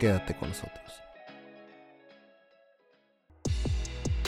Quédate 0.00 0.34
con 0.34 0.48
nosotros. 0.48 0.81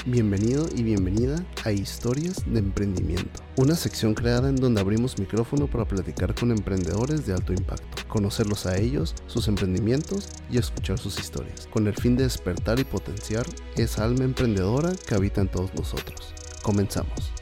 Bienvenido 0.07 0.67
y 0.77 0.83
bienvenida 0.83 1.43
a 1.65 1.73
Historias 1.73 2.45
de 2.45 2.59
Emprendimiento, 2.59 3.41
una 3.57 3.75
sección 3.75 4.12
creada 4.12 4.51
en 4.51 4.57
donde 4.57 4.83
abrimos 4.83 5.19
micrófono 5.19 5.67
para 5.67 5.87
platicar 5.87 6.35
con 6.35 6.51
emprendedores 6.51 7.25
de 7.25 7.33
alto 7.33 7.55
impacto, 7.55 8.06
conocerlos 8.06 8.67
a 8.67 8.77
ellos, 8.77 9.15
sus 9.27 9.48
emprendimientos 9.48 10.28
y 10.51 10.59
escuchar 10.59 10.98
sus 10.98 11.19
historias, 11.19 11.67
con 11.69 11.87
el 11.87 11.95
fin 11.95 12.19
de 12.19 12.25
despertar 12.25 12.78
y 12.78 12.84
potenciar 12.84 13.47
esa 13.78 14.05
alma 14.05 14.25
emprendedora 14.25 14.93
que 15.09 15.15
habita 15.15 15.41
en 15.41 15.48
todos 15.48 15.75
nosotros. 15.75 16.34
Comenzamos. 16.62 17.33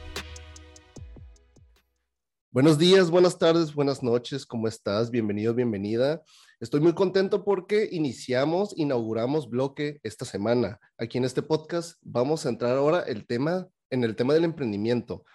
Buenos 2.49 2.77
días, 2.77 3.09
buenas 3.09 3.37
tardes, 3.37 3.73
buenas 3.73 4.01
noches, 4.01 4.45
¿cómo 4.45 4.69
estás? 4.69 5.11
Bienvenido, 5.11 5.53
bienvenida. 5.53 6.21
Estoy 6.63 6.79
muy 6.79 6.93
contento 6.93 7.43
porque 7.43 7.89
iniciamos, 7.91 8.73
inauguramos 8.77 9.49
bloque 9.49 9.99
esta 10.01 10.23
semana. 10.23 10.79
Aquí 10.97 11.17
en 11.17 11.25
este 11.25 11.41
podcast 11.41 11.97
vamos 12.01 12.45
a 12.45 12.49
entrar 12.49 12.77
ahora 12.77 13.01
el 13.01 13.27
tema, 13.27 13.67
en 13.89 14.05
el 14.05 14.15
tema 14.15 14.33
del 14.33 14.45
emprendimiento, 14.45 15.25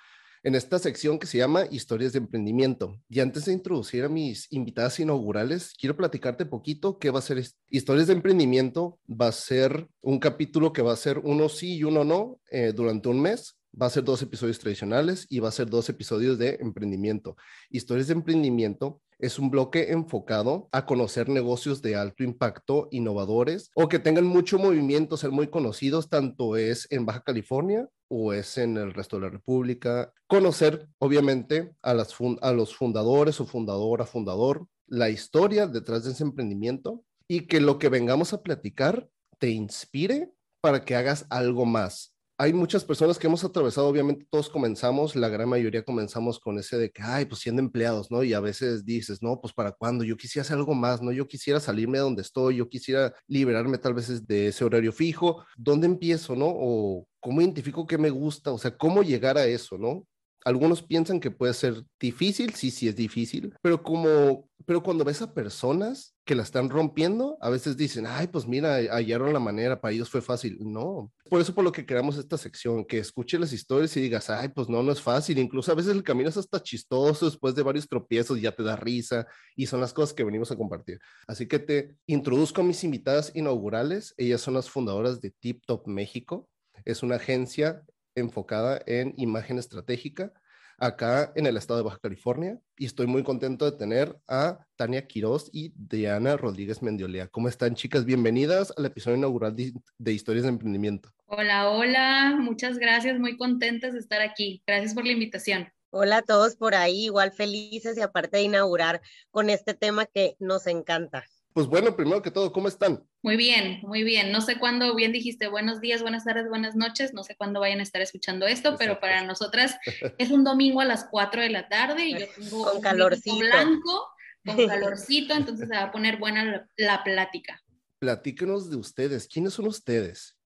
en 0.43 0.55
esta 0.55 0.79
sección 0.79 1.19
que 1.19 1.27
se 1.27 1.37
llama 1.37 1.67
Historias 1.71 2.15
de 2.15 2.21
Emprendimiento. 2.21 2.99
Y 3.11 3.21
antes 3.21 3.45
de 3.45 3.53
introducir 3.53 4.05
a 4.05 4.09
mis 4.09 4.51
invitadas 4.51 5.01
inaugurales, 5.01 5.75
quiero 5.79 5.99
platicarte 5.99 6.47
poquito 6.47 6.99
qué 6.99 7.11
va 7.11 7.19
a 7.19 7.21
ser 7.21 7.45
Historias 7.69 8.07
de 8.07 8.15
Emprendimiento. 8.15 8.99
Va 9.07 9.27
a 9.27 9.33
ser 9.33 9.87
un 10.01 10.21
capítulo 10.21 10.73
que 10.73 10.81
va 10.81 10.95
a 10.95 10.97
ser 10.97 11.19
uno 11.19 11.51
sí 11.51 11.77
y 11.77 11.85
uno 11.85 12.05
no 12.05 12.41
eh, 12.51 12.73
durante 12.75 13.11
un 13.11 13.21
mes 13.21 13.59
va 13.81 13.87
a 13.87 13.91
ser 13.91 14.03
dos 14.03 14.23
episodios 14.23 14.59
tradicionales 14.59 15.27
y 15.29 15.41
va 15.41 15.51
a 15.51 15.53
ser 15.53 15.69
dos 15.69 15.89
episodios 15.89 16.39
de 16.39 16.57
emprendimiento. 16.61 17.37
Historias 17.71 18.09
de 18.09 18.15
emprendimiento 18.15 19.03
es 19.19 19.39
un 19.39 19.51
bloque 19.51 19.93
enfocado 19.93 20.69
a 20.73 20.87
conocer 20.87 21.29
negocios 21.29 21.83
de 21.83 21.97
alto 21.97 22.23
impacto, 22.23 22.89
innovadores 22.91 23.71
o 23.75 23.89
que 23.89 23.99
tengan 23.99 24.25
mucho 24.25 24.59
movimiento, 24.59 25.17
ser 25.17 25.31
muy 25.31 25.49
conocidos, 25.49 26.09
tanto 26.09 26.57
es 26.57 26.87
en 26.91 27.05
Baja 27.05 27.23
California 27.23 27.89
o 28.09 28.33
es 28.33 28.59
en 28.59 28.77
el 28.77 28.95
resto 28.95 29.17
de 29.17 29.23
la 29.23 29.31
República. 29.31 30.13
Conocer, 30.27 30.89
obviamente, 30.99 31.75
a, 31.83 31.95
los 31.95 32.77
fundadores 32.77 33.41
o 33.41 33.47
fundadora, 33.47 34.07
fundador, 34.07 34.67
la 34.87 35.11
historia 35.11 35.67
detrás 35.67 36.05
de 36.05 36.13
ese 36.13 36.23
emprendimiento 36.23 37.05
y 37.27 37.47
que 37.47 37.61
lo 37.61 37.79
que 37.79 37.89
vengamos 37.89 38.33
a 38.33 38.43
platicar 38.43 39.09
te 39.39 39.51
inspire 39.51 40.33
para 40.61 40.85
que 40.85 40.97
hagas 40.97 41.27
algo 41.29 41.67
más 41.67 42.15
hay 42.41 42.53
muchas 42.53 42.85
personas 42.85 43.19
que 43.19 43.27
hemos 43.27 43.43
atravesado, 43.43 43.89
obviamente 43.89 44.25
todos 44.31 44.49
comenzamos, 44.49 45.17
la 45.17 45.29
gran 45.29 45.49
mayoría 45.49 45.83
comenzamos 45.83 46.39
con 46.39 46.57
ese 46.57 46.79
de 46.79 46.91
que, 46.91 47.03
ay, 47.03 47.25
pues 47.25 47.41
siendo 47.41 47.61
empleados, 47.61 48.13
¿no? 48.13 48.23
Y 48.23 48.33
a 48.33 48.39
veces 48.39 48.85
dices, 48.85 49.21
no, 49.23 49.41
pues 49.41 49.53
para 49.53 49.73
cuándo, 49.73 50.05
yo 50.05 50.17
quisiera 50.17 50.43
hacer 50.43 50.57
algo 50.57 50.73
más, 50.73 51.03
¿no? 51.03 51.11
Yo 51.11 51.27
quisiera 51.27 51.59
salirme 51.59 51.99
de 51.99 52.05
donde 52.05 52.23
estoy, 52.23 52.57
yo 52.57 52.69
quisiera 52.69 53.13
liberarme 53.27 53.77
tal 53.79 53.95
vez 53.95 54.25
de 54.25 54.49
ese 54.49 54.65
horario 54.65 54.93
fijo, 54.93 55.45
¿dónde 55.57 55.89
empiezo, 55.89 56.37
¿no? 56.37 56.47
O 56.49 57.09
cómo 57.19 57.41
identifico 57.41 57.89
qué 57.89 57.99
me 57.99 58.11
gusta, 58.11 58.53
o 58.53 58.59
sea, 58.59 58.77
cómo 58.77 59.03
llegar 59.03 59.37
a 59.37 59.47
eso, 59.47 59.77
¿no? 59.77 60.07
Algunos 60.45 60.83
piensan 60.83 61.21
que 61.21 61.31
puede 61.31 61.55
ser 61.55 61.83
difícil, 62.01 62.55
sí, 62.55 62.71
sí 62.71 62.89
es 62.89 62.97
difícil, 62.97 63.55
pero 63.61 63.83
como, 63.83 64.49
pero 64.67 64.83
cuando 64.83 65.05
ves 65.05 65.21
a 65.21 65.35
personas 65.35 66.15
que 66.25 66.35
la 66.35 66.43
están 66.43 66.69
rompiendo, 66.69 67.39
a 67.41 67.51
veces 67.51 67.77
dicen, 67.77 68.07
ay, 68.07 68.29
pues 68.29 68.47
mira, 68.47 68.77
hallaron 68.91 69.33
la 69.33 69.41
manera, 69.41 69.81
para 69.81 69.95
ellos 69.95 70.11
fue 70.11 70.21
fácil. 70.21 70.59
No, 70.61 71.11
por 71.29 71.41
eso 71.41 71.55
por 71.55 71.65
lo 71.65 71.73
que 71.73 71.87
creamos 71.87 72.17
esta 72.19 72.37
sección, 72.39 72.85
que 72.85 72.99
escuche 72.99 73.39
las 73.39 73.53
historias 73.53 73.97
y 73.97 74.01
digas, 74.01 74.31
ay, 74.31 74.49
pues 74.49 74.69
no, 74.69 74.83
no 74.83 74.93
es 74.93 75.01
fácil. 75.01 75.39
Incluso 75.39 75.73
a 75.73 75.75
veces 75.75 75.93
el 75.93 76.03
camino 76.03 76.29
es 76.29 76.37
hasta 76.37 76.63
chistoso, 76.63 77.27
después 77.27 77.55
de 77.55 77.63
varios 77.63 77.89
tropiezos 77.89 78.41
ya 78.41 78.53
te 78.53 78.63
da 78.63 78.77
risa 78.77 79.27
y 79.57 79.67
son 79.67 79.81
las 79.81 79.93
cosas 79.93 80.15
que 80.15 80.25
venimos 80.25 80.51
a 80.51 80.57
compartir. 80.57 80.99
Así 81.27 81.47
que 81.47 81.59
te 81.59 81.97
introduzco 82.07 82.61
a 82.61 82.65
mis 82.65 82.85
invitadas 82.85 83.33
inaugurales. 83.35 84.15
Ellas 84.17 84.41
son 84.41 84.55
las 84.55 84.71
fundadoras 84.71 85.21
de 85.21 85.31
Tip 85.31 85.65
Top 85.67 85.87
México. 85.87 86.49
Es 86.85 87.03
una 87.03 87.17
agencia 87.17 87.83
enfocada 88.19 88.81
en 88.87 89.15
imagen 89.17 89.59
estratégica 89.59 90.33
acá 90.79 91.33
en 91.35 91.47
el 91.47 91.57
estado 91.57 91.79
de 91.79 91.85
Baja 91.85 91.99
California 92.01 92.59
y 92.77 92.87
estoy 92.87 93.07
muy 93.07 93.25
contento 93.25 93.65
de 93.65 93.77
tener 93.77 94.17
a 94.29 94.59
Tania 94.77 95.07
Quiroz 95.07 95.51
y 95.53 95.73
Diana 95.75 96.37
Rodríguez 96.37 96.83
Mendiolea. 96.83 97.27
¿Cómo 97.29 97.49
están 97.49 97.75
chicas? 97.75 98.05
Bienvenidas 98.05 98.73
al 98.77 98.87
episodio 98.87 99.17
inaugural 99.17 99.57
de, 99.57 100.13
Historias 100.13 100.45
de 100.45 100.51
Emprendimiento. 100.51 101.13
Hola, 101.27 101.69
hola, 101.71 102.37
muchas 102.39 102.79
gracias, 102.79 103.19
muy 103.19 103.37
contentas 103.37 103.93
de 103.93 103.99
estar 103.99 104.21
aquí. 104.21 104.63
Gracias 104.67 104.95
por 104.95 105.05
la 105.05 105.13
invitación. 105.13 105.69
Hola 105.91 106.19
a 106.19 106.23
todos 106.23 106.55
por 106.55 106.75
ahí, 106.75 107.07
igual 107.07 107.33
felices 107.33 107.97
y 107.97 108.03
aparte 108.03 108.37
de 108.37 108.45
inaugurar 108.45 109.01
con 109.31 109.51
este 109.51 109.75
tema 109.75 110.07
que 110.07 110.37
nos 110.39 110.67
encanta. 110.67 111.25
Pues 111.53 111.67
bueno, 111.67 111.97
primero 111.97 112.23
que 112.23 112.31
todo, 112.31 112.53
¿cómo 112.53 112.69
están? 112.69 113.05
Muy 113.23 113.37
bien, 113.37 113.81
muy 113.83 114.05
bien. 114.05 114.31
No 114.31 114.41
sé 114.41 114.59
cuándo, 114.59 114.95
bien 114.95 115.13
dijiste, 115.13 115.49
buenos 115.49 115.81
días, 115.81 116.03
buenas 116.03 116.25
tardes, 116.25 116.49
buenas 116.49 116.77
noches. 116.77 117.13
No 117.15 117.25
sé 117.25 117.37
cuándo 117.37 117.61
vayan 117.61 117.81
a 117.81 117.83
estar 117.83 118.01
escuchando 118.01 118.47
esto, 118.47 118.77
pero 118.79 119.01
para 119.01 119.25
nosotras 119.25 119.77
es 120.19 120.31
un 120.31 120.45
domingo 120.45 120.81
a 120.81 120.85
las 120.85 121.07
4 121.11 121.43
de 121.43 121.51
la 121.51 121.69
tarde 121.69 122.07
y 122.07 122.19
yo 122.19 122.27
tengo 122.37 122.65
con 122.65 122.77
un 122.77 122.83
calorcito 122.83 123.39
blanco, 123.39 124.09
con 124.45 124.57
calorcito, 124.69 125.35
entonces 125.35 125.69
se 125.69 125.75
va 125.75 125.85
a 125.85 125.93
poner 125.93 126.19
buena 126.19 126.45
la, 126.45 126.69
la 126.77 127.03
plática. 127.03 127.63
Platíquenos 127.99 128.71
de 128.71 128.77
ustedes. 128.77 129.27
¿Quiénes 129.27 129.55
son 129.55 129.67
ustedes? 129.67 130.38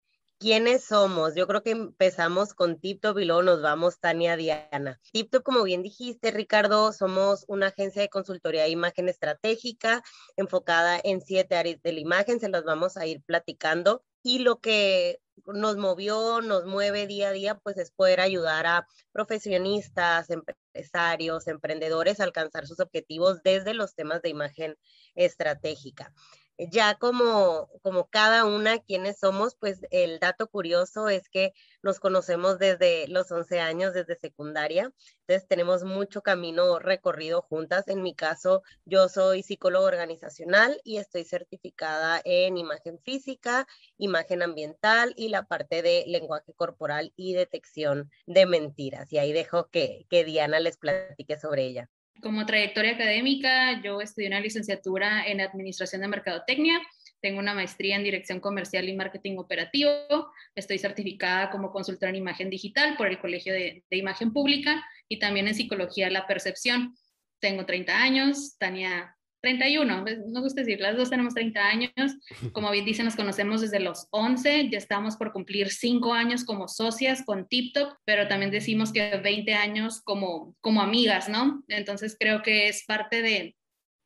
¿Quiénes 0.42 0.82
somos? 0.82 1.36
Yo 1.36 1.46
creo 1.46 1.62
que 1.62 1.70
empezamos 1.70 2.52
con 2.52 2.80
TipTop 2.80 3.16
y 3.20 3.26
luego 3.26 3.44
nos 3.44 3.62
vamos 3.62 4.00
Tania 4.00 4.36
Diana. 4.36 4.98
TipTop, 5.12 5.44
como 5.44 5.62
bien 5.62 5.84
dijiste, 5.84 6.32
Ricardo, 6.32 6.92
somos 6.92 7.44
una 7.46 7.68
agencia 7.68 8.02
de 8.02 8.08
consultoría 8.08 8.64
de 8.64 8.70
imagen 8.70 9.08
estratégica 9.08 10.02
enfocada 10.36 11.00
en 11.04 11.20
siete 11.20 11.54
áreas 11.54 11.80
de 11.80 11.92
la 11.92 12.00
imagen, 12.00 12.40
se 12.40 12.48
las 12.48 12.64
vamos 12.64 12.96
a 12.96 13.06
ir 13.06 13.22
platicando. 13.22 14.02
Y 14.24 14.40
lo 14.40 14.58
que 14.58 15.20
nos 15.46 15.76
movió, 15.76 16.40
nos 16.40 16.66
mueve 16.66 17.06
día 17.06 17.28
a 17.28 17.32
día, 17.32 17.60
pues 17.60 17.78
es 17.78 17.92
poder 17.92 18.20
ayudar 18.20 18.66
a 18.66 18.88
profesionistas, 19.12 20.28
empresarios, 20.28 21.46
emprendedores 21.46 22.18
a 22.18 22.24
alcanzar 22.24 22.66
sus 22.66 22.80
objetivos 22.80 23.44
desde 23.44 23.74
los 23.74 23.94
temas 23.94 24.22
de 24.22 24.30
imagen 24.30 24.76
estratégica 25.14 26.12
ya 26.58 26.94
como, 26.96 27.68
como 27.82 28.08
cada 28.08 28.44
una 28.44 28.78
quienes 28.78 29.18
somos, 29.18 29.54
pues 29.56 29.80
el 29.90 30.18
dato 30.18 30.48
curioso 30.48 31.08
es 31.08 31.28
que 31.28 31.52
nos 31.82 32.00
conocemos 32.00 32.58
desde 32.58 33.08
los 33.08 33.30
11 33.30 33.60
años, 33.60 33.94
desde 33.94 34.16
secundaria, 34.16 34.92
entonces 35.26 35.48
tenemos 35.48 35.84
mucho 35.84 36.22
camino 36.22 36.78
recorrido 36.78 37.42
juntas. 37.42 37.88
En 37.88 38.02
mi 38.02 38.14
caso, 38.14 38.62
yo 38.84 39.08
soy 39.08 39.42
psicólogo 39.42 39.86
organizacional 39.86 40.80
y 40.84 40.98
estoy 40.98 41.24
certificada 41.24 42.20
en 42.24 42.58
imagen 42.58 42.98
física, 43.00 43.66
imagen 43.98 44.42
ambiental 44.42 45.14
y 45.16 45.28
la 45.28 45.44
parte 45.44 45.82
de 45.82 46.04
lenguaje 46.06 46.52
corporal 46.54 47.12
y 47.16 47.34
detección 47.34 48.10
de 48.26 48.46
mentiras. 48.46 49.12
Y 49.12 49.18
ahí 49.18 49.32
dejo 49.32 49.68
que, 49.70 50.06
que 50.10 50.24
Diana 50.24 50.60
les 50.60 50.76
platique 50.76 51.38
sobre 51.38 51.64
ella. 51.64 51.90
Como 52.20 52.46
trayectoria 52.46 52.92
académica, 52.92 53.80
yo 53.82 54.00
estudié 54.00 54.28
una 54.28 54.40
licenciatura 54.40 55.26
en 55.26 55.40
Administración 55.40 56.02
de 56.02 56.08
Mercadotecnia, 56.08 56.80
tengo 57.20 57.38
una 57.38 57.54
maestría 57.54 57.96
en 57.96 58.04
Dirección 58.04 58.40
Comercial 58.40 58.88
y 58.88 58.96
Marketing 58.96 59.36
Operativo, 59.38 60.32
estoy 60.54 60.78
certificada 60.78 61.50
como 61.50 61.70
consultora 61.70 62.10
en 62.10 62.16
imagen 62.16 62.50
digital 62.50 62.96
por 62.96 63.06
el 63.06 63.20
Colegio 63.20 63.52
de, 63.52 63.84
Imagen 63.90 64.32
Pública 64.32 64.84
y 65.08 65.18
también 65.20 65.46
en 65.48 65.54
Psicología 65.54 66.06
de 66.06 66.12
la 66.12 66.26
Percepción. 66.26 66.96
Tengo 67.38 67.64
30 67.64 67.96
años, 67.96 68.56
Tania 68.58 69.16
31, 69.42 70.02
pues, 70.02 70.18
no 70.26 70.40
gusta 70.40 70.62
decir, 70.62 70.80
las 70.80 70.96
dos 70.96 71.10
tenemos 71.10 71.34
30 71.34 71.60
años, 71.60 71.92
como 72.52 72.70
bien 72.70 72.84
dicen, 72.84 73.04
nos 73.04 73.16
conocemos 73.16 73.60
desde 73.60 73.80
los 73.80 74.08
11, 74.10 74.70
ya 74.70 74.78
estamos 74.78 75.16
por 75.16 75.32
cumplir 75.32 75.70
5 75.70 76.14
años 76.14 76.44
como 76.44 76.68
socias 76.68 77.22
con 77.24 77.46
TipTop, 77.46 77.92
pero 78.04 78.28
también 78.28 78.50
decimos 78.50 78.92
que 78.92 79.16
20 79.18 79.54
años 79.54 80.00
como, 80.02 80.56
como 80.60 80.80
amigas, 80.80 81.28
¿no? 81.28 81.62
Entonces 81.68 82.16
creo 82.18 82.42
que 82.42 82.68
es 82.68 82.84
parte 82.86 83.20
de, 83.20 83.56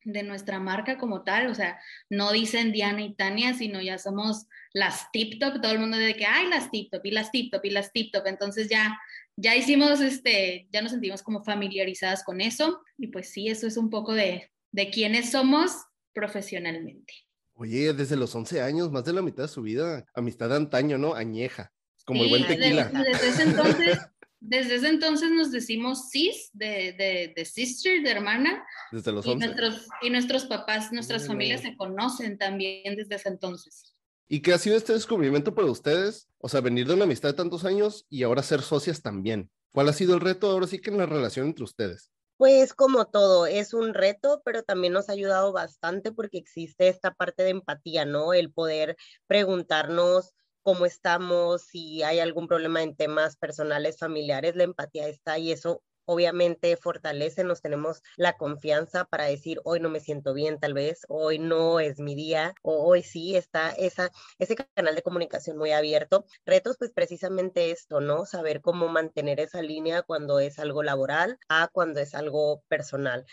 de 0.03 0.23
nuestra 0.23 0.59
marca 0.59 0.97
como 0.97 1.23
tal, 1.23 1.47
o 1.47 1.55
sea, 1.55 1.79
no 2.09 2.31
dicen 2.31 2.71
Diana 2.71 3.03
y 3.03 3.13
Tania, 3.13 3.53
sino 3.53 3.81
ya 3.81 3.97
somos 3.97 4.47
las 4.73 5.11
TipTop, 5.11 5.61
todo 5.61 5.71
el 5.71 5.79
mundo 5.79 5.97
de 5.97 6.15
que, 6.15 6.25
hay 6.25 6.47
las 6.47 6.71
TipTop 6.71 7.05
y 7.05 7.11
las 7.11 7.31
TipTop 7.31 7.63
y 7.63 7.69
las 7.69 7.93
TipTop, 7.93 8.25
entonces 8.27 8.67
ya 8.69 8.97
ya 9.39 9.55
hicimos, 9.55 10.01
este, 10.01 10.67
ya 10.71 10.81
nos 10.81 10.91
sentimos 10.91 11.21
como 11.21 11.43
familiarizadas 11.43 12.23
con 12.23 12.41
eso 12.41 12.81
y 12.97 13.07
pues 13.07 13.29
sí, 13.29 13.47
eso 13.49 13.67
es 13.67 13.77
un 13.77 13.91
poco 13.91 14.13
de, 14.13 14.51
de 14.71 14.89
quiénes 14.89 15.31
somos 15.31 15.71
profesionalmente. 16.13 17.13
Oye, 17.53 17.93
desde 17.93 18.15
los 18.15 18.33
11 18.35 18.61
años, 18.61 18.91
más 18.91 19.03
de 19.05 19.13
la 19.13 19.21
mitad 19.21 19.43
de 19.43 19.49
su 19.49 19.61
vida, 19.61 20.05
amistad 20.13 20.49
de 20.49 20.57
antaño, 20.57 20.97
¿no? 20.97 21.15
Añeja, 21.15 21.71
como 22.05 22.23
el 22.23 22.29
buen 22.29 22.45
tequila. 22.45 22.89
desde, 22.89 23.29
ese 23.29 23.43
entonces, 23.43 23.97
desde 24.39 24.75
ese 24.75 24.89
entonces 24.89 25.31
nos 25.31 25.51
decimos 25.51 26.09
sis, 26.09 26.51
de, 26.53 26.93
de, 26.93 27.33
de 27.35 27.45
sister, 27.45 28.03
de 28.03 28.11
hermana. 28.11 28.63
Desde 28.91 29.11
los 29.11 29.25
y 29.25 29.31
11. 29.31 29.45
Nuestros, 29.45 29.87
y 30.01 30.09
nuestros 30.11 30.45
papás, 30.45 30.91
nuestras 30.91 31.25
familias 31.25 31.61
se 31.61 31.75
conocen 31.75 32.37
también 32.37 32.95
desde 32.95 33.15
ese 33.15 33.29
entonces. 33.29 33.95
¿Y 34.27 34.41
qué 34.41 34.53
ha 34.53 34.57
sido 34.57 34.75
este 34.75 34.93
descubrimiento 34.93 35.55
para 35.55 35.71
ustedes? 35.71 36.27
O 36.37 36.49
sea, 36.49 36.61
venir 36.61 36.85
de 36.85 36.93
una 36.93 37.05
amistad 37.05 37.29
de 37.29 37.35
tantos 37.35 37.65
años 37.65 38.05
y 38.09 38.23
ahora 38.23 38.43
ser 38.43 38.61
socias 38.61 39.01
también. 39.01 39.49
¿Cuál 39.71 39.89
ha 39.89 39.93
sido 39.93 40.15
el 40.15 40.21
reto 40.21 40.51
ahora 40.51 40.67
sí 40.67 40.79
que 40.79 40.89
en 40.89 40.97
la 40.97 41.05
relación 41.05 41.47
entre 41.47 41.63
ustedes? 41.63 42.11
Pues 42.39 42.75
como 42.75 43.05
todo, 43.07 43.47
es 43.47 43.73
un 43.73 43.95
reto, 43.95 44.43
pero 44.45 44.61
también 44.61 44.93
nos 44.93 45.09
ha 45.09 45.13
ayudado 45.13 45.51
bastante 45.53 46.11
porque 46.11 46.37
existe 46.37 46.87
esta 46.87 47.11
parte 47.15 47.41
de 47.41 47.49
empatía, 47.49 48.05
¿no? 48.05 48.31
El 48.31 48.51
poder 48.53 48.95
preguntarnos 49.25 50.35
cómo 50.61 50.85
estamos, 50.85 51.63
si 51.63 52.03
hay 52.03 52.19
algún 52.19 52.47
problema 52.47 52.83
en 52.83 52.95
temas 52.95 53.37
personales, 53.37 53.97
familiares, 53.97 54.55
la 54.55 54.65
empatía 54.65 55.07
está 55.07 55.39
y 55.39 55.51
eso 55.51 55.81
obviamente 56.07 56.75
fortalece, 56.77 57.43
nos 57.43 57.61
tenemos 57.61 58.01
la 58.15 58.37
confianza 58.37 59.05
para 59.05 59.25
decir, 59.25 59.59
hoy 59.65 59.79
no 59.79 59.89
me 59.89 59.99
siento 59.99 60.33
bien 60.33 60.59
tal 60.59 60.73
vez, 60.73 61.05
hoy 61.09 61.37
no 61.37 61.79
es 61.79 61.99
mi 61.99 62.15
día, 62.15 62.55
o 62.63 62.83
hoy 62.87 63.03
sí 63.03 63.35
está 63.35 63.69
esa, 63.71 64.11
ese 64.39 64.55
canal 64.55 64.95
de 64.95 65.03
comunicación 65.03 65.57
muy 65.57 65.71
abierto. 65.71 66.25
Retos, 66.45 66.77
pues 66.79 66.91
precisamente 66.91 67.71
esto, 67.71 68.01
¿no? 68.01 68.25
Saber 68.25 68.61
cómo 68.61 68.87
mantener 68.87 69.39
esa 69.39 69.61
línea 69.61 70.01
cuando 70.01 70.39
es 70.39 70.57
algo 70.59 70.81
laboral 70.81 71.37
a 71.49 71.67
cuando 71.71 71.99
es 71.99 72.15
algo 72.15 72.63
personal 72.67 73.25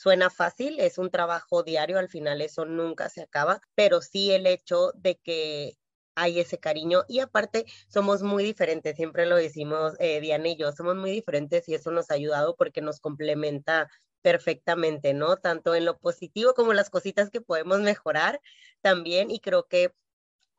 suena 0.00 0.30
fácil, 0.30 0.80
es 0.80 0.96
un 0.96 1.10
trabajo 1.10 1.62
diario, 1.62 1.98
al 1.98 2.08
final 2.08 2.40
eso 2.40 2.64
nunca 2.64 3.10
se 3.10 3.20
acaba, 3.20 3.60
pero 3.74 4.00
sí 4.00 4.32
el 4.32 4.46
hecho 4.46 4.92
de 4.94 5.16
que 5.16 5.76
hay 6.20 6.38
ese 6.40 6.58
cariño 6.58 7.04
y 7.08 7.20
aparte 7.20 7.64
somos 7.88 8.22
muy 8.22 8.44
diferentes, 8.44 8.96
siempre 8.96 9.26
lo 9.26 9.36
decimos 9.36 9.94
eh, 9.98 10.20
Diana 10.20 10.48
y 10.48 10.56
yo, 10.56 10.72
somos 10.72 10.96
muy 10.96 11.10
diferentes 11.10 11.68
y 11.68 11.74
eso 11.74 11.90
nos 11.90 12.10
ha 12.10 12.14
ayudado 12.14 12.56
porque 12.56 12.82
nos 12.82 13.00
complementa 13.00 13.88
perfectamente, 14.22 15.14
¿no? 15.14 15.38
Tanto 15.38 15.74
en 15.74 15.86
lo 15.86 15.98
positivo 15.98 16.52
como 16.54 16.74
las 16.74 16.90
cositas 16.90 17.30
que 17.30 17.40
podemos 17.40 17.80
mejorar 17.80 18.40
también 18.82 19.30
y 19.30 19.40
creo 19.40 19.66
que 19.66 19.94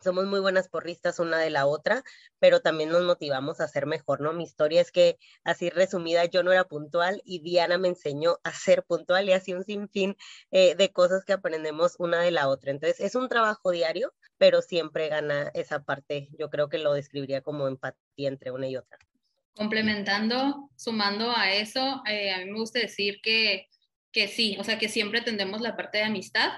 somos 0.01 0.25
muy 0.25 0.39
buenas 0.39 0.68
porristas 0.68 1.19
una 1.19 1.38
de 1.38 1.50
la 1.50 1.65
otra, 1.65 2.03
pero 2.39 2.59
también 2.62 2.89
nos 2.89 3.03
motivamos 3.03 3.59
a 3.59 3.68
ser 3.68 3.86
mejor, 3.86 4.21
¿no? 4.21 4.33
Mi 4.33 4.44
historia 4.44 4.81
es 4.81 4.92
que, 4.92 5.18
así 5.44 5.69
resumida, 5.69 6.25
yo 6.25 6.44
no 6.44 6.51
era 6.51 6.65
puntual 6.65 7.21
y 7.25 7.39
Diana 7.39 7.77
me 7.77 7.89
enseñó 7.89 8.39
a 8.44 8.51
ser 8.53 8.83
puntual 8.83 9.30
y 9.30 9.33
así 9.33 9.53
un 9.53 9.63
sinfín 9.63 10.15
eh, 10.51 10.75
de 10.75 10.92
cosas 10.92 11.24
que 11.25 11.33
aprendemos 11.33 11.95
una 12.00 12.21
de 12.21 12.31
la 12.31 12.48
otra. 12.48 12.71
Entonces, 12.71 13.00
es 13.00 13.15
un 13.15 13.30
trabajo 13.30 13.71
diario, 13.71 14.13
pero 14.38 14.62
siempre 14.62 15.09
gana 15.09 15.51
esa 15.53 15.83
parte. 15.83 16.30
Yo 16.38 16.50
creo 16.50 16.69
que 16.69 16.80
lo 16.80 16.94
describiría 16.94 17.42
como 17.42 17.68
empatía 17.68 18.27
entre 18.27 18.51
una 18.51 18.68
y 18.68 18.77
otra. 18.77 18.97
Complementando, 19.56 20.69
sumando 20.75 21.31
a 21.36 21.51
eso, 21.51 22.01
eh, 22.07 22.31
a 22.31 22.39
mí 22.39 22.45
me 22.45 22.59
gusta 22.59 22.80
decir 22.80 23.19
que, 23.21 23.68
que 24.12 24.27
sí, 24.27 24.57
o 24.59 24.63
sea, 24.63 24.80
que 24.80 24.89
siempre 24.89 25.21
tendemos 25.21 25.62
la 25.62 25.75
parte 25.75 26.00
de 26.00 26.06
amistad, 26.06 26.50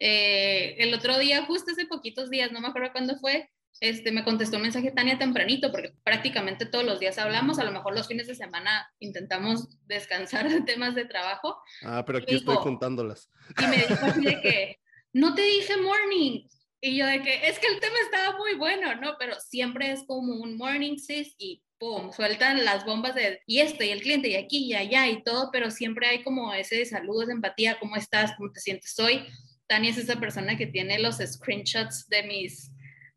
eh, 0.00 0.76
el 0.78 0.94
otro 0.94 1.18
día, 1.18 1.44
justo 1.44 1.72
hace 1.72 1.86
poquitos 1.86 2.30
días, 2.30 2.50
no 2.52 2.60
me 2.60 2.68
acuerdo 2.68 2.90
cuándo 2.92 3.18
fue, 3.18 3.50
este, 3.80 4.12
me 4.12 4.24
contestó 4.24 4.56
un 4.56 4.62
mensaje 4.62 4.90
Tania 4.90 5.18
tempranito, 5.18 5.70
porque 5.70 5.94
prácticamente 6.02 6.66
todos 6.66 6.84
los 6.84 7.00
días 7.00 7.18
hablamos, 7.18 7.58
a 7.58 7.64
lo 7.64 7.72
mejor 7.72 7.94
los 7.94 8.08
fines 8.08 8.26
de 8.26 8.34
semana 8.34 8.90
intentamos 8.98 9.68
descansar 9.86 10.48
de 10.48 10.62
temas 10.62 10.94
de 10.94 11.04
trabajo. 11.04 11.62
Ah, 11.82 12.02
pero 12.04 12.18
aquí 12.18 12.34
estoy 12.34 12.56
juntándolas. 12.56 13.30
Y 13.58 13.66
me 13.66 13.76
dijo 13.76 14.04
así 14.04 14.20
de 14.22 14.40
que, 14.40 14.80
no 15.12 15.34
te 15.34 15.42
dije 15.42 15.76
morning. 15.76 16.46
Y 16.82 16.96
yo 16.96 17.06
de 17.06 17.22
que, 17.22 17.48
es 17.48 17.58
que 17.58 17.66
el 17.66 17.78
tema 17.78 17.96
estaba 18.04 18.38
muy 18.38 18.54
bueno, 18.54 18.94
¿no? 18.96 19.16
Pero 19.18 19.38
siempre 19.38 19.92
es 19.92 20.04
como 20.06 20.34
un 20.34 20.56
morning 20.56 20.96
sis 20.96 21.34
y 21.38 21.62
pum, 21.78 22.12
sueltan 22.12 22.64
las 22.64 22.84
bombas 22.84 23.14
de, 23.14 23.40
y 23.46 23.60
esto, 23.60 23.84
y 23.84 23.88
el 23.88 24.02
cliente, 24.02 24.28
y 24.28 24.36
aquí, 24.36 24.64
y 24.64 24.74
allá, 24.74 25.08
y 25.08 25.22
todo, 25.22 25.50
pero 25.50 25.70
siempre 25.70 26.06
hay 26.06 26.22
como 26.22 26.52
ese 26.52 26.84
saludo, 26.84 27.22
esa 27.22 27.32
empatía, 27.32 27.78
¿cómo 27.78 27.96
estás? 27.96 28.32
¿Cómo 28.36 28.52
te 28.52 28.60
sientes 28.60 28.98
hoy? 28.98 29.26
Tania 29.70 29.90
es 29.92 29.98
esa 29.98 30.18
persona 30.18 30.56
que 30.56 30.66
tiene 30.66 30.98
los 30.98 31.18
screenshots 31.18 32.08
de 32.08 32.24
mis 32.24 32.72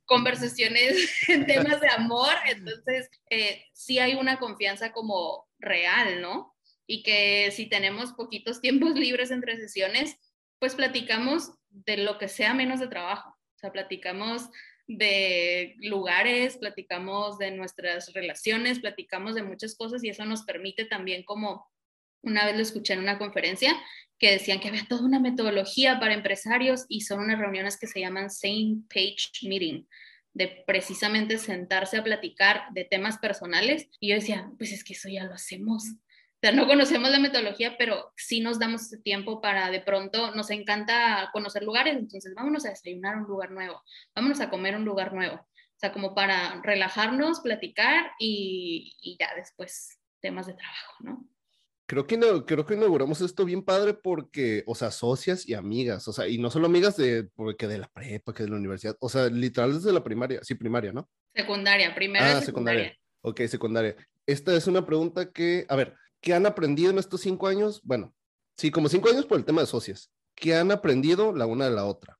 conversaciones 0.05 1.11
en 1.27 1.47
temas 1.47 1.81
de 1.81 1.89
amor, 1.89 2.31
entonces 2.45 3.09
eh, 3.31 3.65
sí 3.73 3.97
hay 3.97 4.13
una 4.13 4.37
confianza 4.37 4.91
como 4.91 5.47
real, 5.57 6.21
¿no? 6.21 6.55
Y 6.85 7.01
que 7.01 7.49
si 7.51 7.65
tenemos 7.65 8.13
poquitos 8.13 8.61
tiempos 8.61 8.93
libres 8.95 9.31
entre 9.31 9.57
sesiones, 9.57 10.15
pues 10.59 10.75
platicamos 10.75 11.53
de 11.71 11.97
lo 11.97 12.19
que 12.19 12.27
sea 12.27 12.53
menos 12.53 12.79
de 12.79 12.87
trabajo, 12.87 13.31
o 13.31 13.57
sea, 13.57 13.71
platicamos 13.71 14.47
de 14.85 15.73
lugares, 15.79 16.57
platicamos 16.57 17.39
de 17.39 17.49
nuestras 17.49 18.13
relaciones, 18.13 18.77
platicamos 18.79 19.33
de 19.33 19.41
muchas 19.41 19.73
cosas 19.73 20.03
y 20.03 20.09
eso 20.09 20.23
nos 20.25 20.43
permite 20.43 20.85
también 20.85 21.23
como 21.23 21.67
una 22.21 22.45
vez 22.45 22.55
lo 22.55 22.61
escuché 22.61 22.93
en 22.93 22.99
una 22.99 23.17
conferencia 23.17 23.75
que 24.23 24.31
decían 24.31 24.61
que 24.61 24.69
había 24.69 24.87
toda 24.87 25.03
una 25.03 25.19
metodología 25.19 25.99
para 25.99 26.13
empresarios 26.13 26.85
y 26.87 27.01
son 27.01 27.19
unas 27.19 27.37
reuniones 27.37 27.77
que 27.77 27.87
se 27.87 27.99
llaman 27.99 28.29
Same 28.29 28.77
Page 28.87 29.45
Meeting, 29.49 29.85
de 30.31 30.63
precisamente 30.65 31.37
sentarse 31.37 31.97
a 31.97 32.05
platicar 32.05 32.71
de 32.71 32.85
temas 32.85 33.17
personales. 33.17 33.89
Y 33.99 34.07
yo 34.07 34.15
decía, 34.15 34.49
pues 34.57 34.71
es 34.71 34.85
que 34.85 34.93
eso 34.93 35.09
ya 35.09 35.25
lo 35.25 35.33
hacemos. 35.33 35.83
O 35.83 36.39
sea, 36.41 36.53
no 36.53 36.67
conocemos 36.67 37.09
la 37.11 37.19
metodología, 37.19 37.75
pero 37.77 38.13
sí 38.15 38.39
nos 38.39 38.59
damos 38.59 38.91
tiempo 39.03 39.41
para 39.41 39.69
de 39.69 39.81
pronto, 39.81 40.33
nos 40.33 40.51
encanta 40.51 41.29
conocer 41.33 41.63
lugares, 41.63 41.97
entonces 41.97 42.33
vámonos 42.33 42.65
a 42.65 42.69
desayunar 42.69 43.17
un 43.17 43.23
lugar 43.23 43.51
nuevo, 43.51 43.83
vámonos 44.15 44.39
a 44.39 44.49
comer 44.49 44.77
un 44.77 44.85
lugar 44.85 45.13
nuevo. 45.13 45.35
O 45.35 45.75
sea, 45.75 45.91
como 45.91 46.15
para 46.15 46.61
relajarnos, 46.61 47.41
platicar 47.41 48.13
y, 48.19 48.95
y 49.01 49.17
ya 49.19 49.35
después 49.35 49.99
temas 50.21 50.47
de 50.47 50.53
trabajo, 50.53 50.95
¿no? 51.01 51.32
Creo 51.85 52.07
que, 52.07 52.17
creo 52.45 52.65
que 52.65 52.75
inauguramos 52.75 53.19
esto 53.21 53.43
bien 53.43 53.61
padre 53.61 53.93
porque, 53.93 54.63
o 54.65 54.73
sea, 54.73 54.89
socias 54.89 55.47
y 55.47 55.53
amigas, 55.53 56.07
o 56.07 56.13
sea, 56.13 56.27
y 56.27 56.37
no 56.37 56.49
solo 56.49 56.67
amigas 56.67 56.95
de, 56.95 57.25
porque 57.35 57.67
de 57.67 57.77
la 57.77 57.89
prepa, 57.89 58.33
que 58.33 58.43
de 58.43 58.49
la 58.49 58.55
universidad, 58.55 58.95
o 58.99 59.09
sea, 59.09 59.27
literal 59.27 59.73
desde 59.73 59.91
la 59.91 60.03
primaria, 60.03 60.39
sí, 60.43 60.55
primaria, 60.55 60.93
¿no? 60.93 61.09
Secundaria, 61.35 61.93
primera 61.93 62.37
ah, 62.37 62.41
secundaria. 62.41 62.97
Ok, 63.21 63.41
secundaria. 63.47 63.95
Esta 64.25 64.55
es 64.55 64.67
una 64.67 64.85
pregunta 64.85 65.31
que, 65.31 65.65
a 65.67 65.75
ver, 65.75 65.95
¿qué 66.21 66.33
han 66.33 66.45
aprendido 66.45 66.91
en 66.91 66.99
estos 66.99 67.21
cinco 67.21 67.47
años? 67.47 67.81
Bueno, 67.83 68.13
sí, 68.55 68.71
como 68.71 68.87
cinco 68.87 69.09
años 69.09 69.25
por 69.25 69.37
el 69.37 69.45
tema 69.45 69.61
de 69.61 69.67
socias. 69.67 70.09
¿Qué 70.35 70.55
han 70.55 70.71
aprendido 70.71 71.33
la 71.33 71.45
una 71.45 71.65
de 71.65 71.71
la 71.71 71.85
otra? 71.85 72.17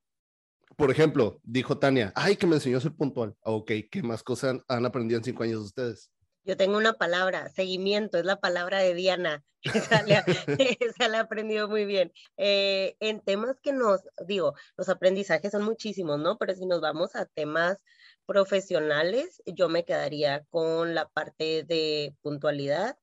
Por 0.76 0.90
ejemplo, 0.90 1.40
dijo 1.42 1.78
Tania, 1.78 2.12
ay, 2.16 2.36
que 2.36 2.46
me 2.46 2.56
enseñó 2.56 2.78
a 2.78 2.80
ser 2.82 2.92
puntual. 2.92 3.34
Ok, 3.40 3.70
¿qué 3.90 4.02
más 4.02 4.22
cosas 4.22 4.60
han 4.68 4.86
aprendido 4.86 5.18
en 5.18 5.24
cinco 5.24 5.42
años 5.42 5.60
ustedes? 5.60 6.10
Yo 6.44 6.56
tengo 6.58 6.76
una 6.76 6.92
palabra, 6.92 7.48
seguimiento, 7.48 8.18
es 8.18 8.24
la 8.24 8.38
palabra 8.38 8.78
de 8.78 8.94
Diana. 8.94 9.42
Esa 9.62 10.02
la, 10.02 10.24
he 11.16 11.16
aprendido 11.16 11.68
muy 11.68 11.86
bien. 11.86 12.12
Eh, 12.36 12.96
en 13.00 13.20
temas 13.20 13.58
que 13.62 13.72
nos, 13.72 14.02
digo, 14.26 14.54
los 14.76 14.90
aprendizajes 14.90 15.52
son 15.52 15.64
muchísimos, 15.64 16.18
¿no? 16.18 16.36
Pero 16.36 16.54
si 16.54 16.66
nos 16.66 16.82
vamos 16.82 17.16
a 17.16 17.24
temas 17.24 17.78
profesionales, 18.26 19.42
yo 19.46 19.70
me 19.70 19.84
quedaría 19.84 20.44
con 20.50 20.94
la 20.94 21.08
parte 21.08 21.64
de 21.64 22.14
puntualidad 22.20 22.98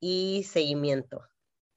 y 0.00 0.44
seguimiento, 0.44 1.28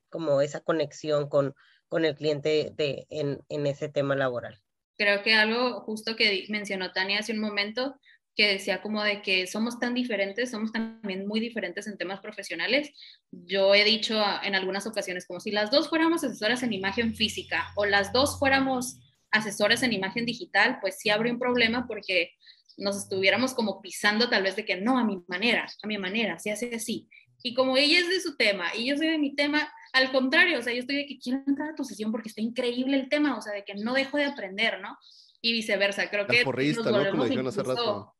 como 0.09 0.41
esa 0.41 0.61
conexión 0.61 1.27
con, 1.27 1.55
con 1.89 2.05
el 2.05 2.15
cliente 2.15 2.73
en, 3.09 3.39
en 3.49 3.67
ese 3.67 3.89
tema 3.89 4.15
laboral. 4.15 4.61
Creo 4.97 5.23
que 5.23 5.33
algo 5.33 5.81
justo 5.81 6.15
que 6.15 6.45
mencionó 6.49 6.91
Tania 6.91 7.19
hace 7.19 7.33
un 7.33 7.39
momento 7.39 7.99
que 8.35 8.47
decía 8.47 8.81
como 8.81 9.03
de 9.03 9.21
que 9.21 9.45
somos 9.47 9.79
tan 9.79 9.93
diferentes, 9.93 10.51
somos 10.51 10.71
también 10.71 11.27
muy 11.27 11.39
diferentes 11.39 11.87
en 11.87 11.97
temas 11.97 12.21
profesionales. 12.21 12.91
Yo 13.31 13.75
he 13.75 13.83
dicho 13.83 14.21
en 14.43 14.55
algunas 14.55 14.87
ocasiones 14.87 15.27
como 15.27 15.39
si 15.39 15.51
las 15.51 15.69
dos 15.69 15.89
fuéramos 15.89 16.23
asesoras 16.23 16.63
en 16.63 16.73
imagen 16.73 17.13
física 17.15 17.71
o 17.75 17.85
las 17.85 18.13
dos 18.13 18.39
fuéramos 18.39 18.99
asesoras 19.31 19.83
en 19.83 19.93
imagen 19.93 20.25
digital, 20.25 20.77
pues 20.81 20.97
sí 20.99 21.09
habría 21.09 21.33
un 21.33 21.39
problema 21.39 21.87
porque 21.87 22.31
nos 22.77 22.97
estuviéramos 22.97 23.53
como 23.53 23.81
pisando 23.81 24.29
tal 24.29 24.43
vez 24.43 24.55
de 24.55 24.65
que 24.65 24.79
no, 24.79 24.97
a 24.97 25.03
mi 25.03 25.23
manera, 25.27 25.67
a 25.81 25.87
mi 25.87 25.97
manera, 25.97 26.39
se 26.39 26.51
hace 26.51 26.73
así. 26.75 27.07
Y 27.43 27.53
como 27.53 27.77
ella 27.77 27.99
es 27.99 28.09
de 28.09 28.19
su 28.19 28.37
tema 28.37 28.75
y 28.75 28.85
yo 28.85 28.97
soy 28.97 29.07
de 29.07 29.17
mi 29.17 29.35
tema, 29.35 29.71
al 29.93 30.11
contrario, 30.11 30.59
o 30.59 30.61
sea, 30.61 30.73
yo 30.73 30.79
estoy 30.79 30.97
de 30.97 31.05
que 31.05 31.19
quiero 31.19 31.41
entrar 31.45 31.69
a 31.69 31.75
tu 31.75 31.83
sesión 31.83 32.11
porque 32.11 32.29
está 32.29 32.41
increíble 32.41 32.97
el 32.97 33.09
tema, 33.09 33.37
o 33.37 33.41
sea, 33.41 33.53
de 33.53 33.63
que 33.63 33.75
no 33.75 33.93
dejo 33.93 34.17
de 34.17 34.25
aprender, 34.25 34.79
¿no? 34.79 34.97
Y 35.41 35.53
viceversa, 35.53 36.09
creo 36.09 36.27
que 36.27 36.43
nos 36.45 36.85
volvemos, 36.85 37.29
¿no? 37.29 37.33
incluso, 37.33 38.15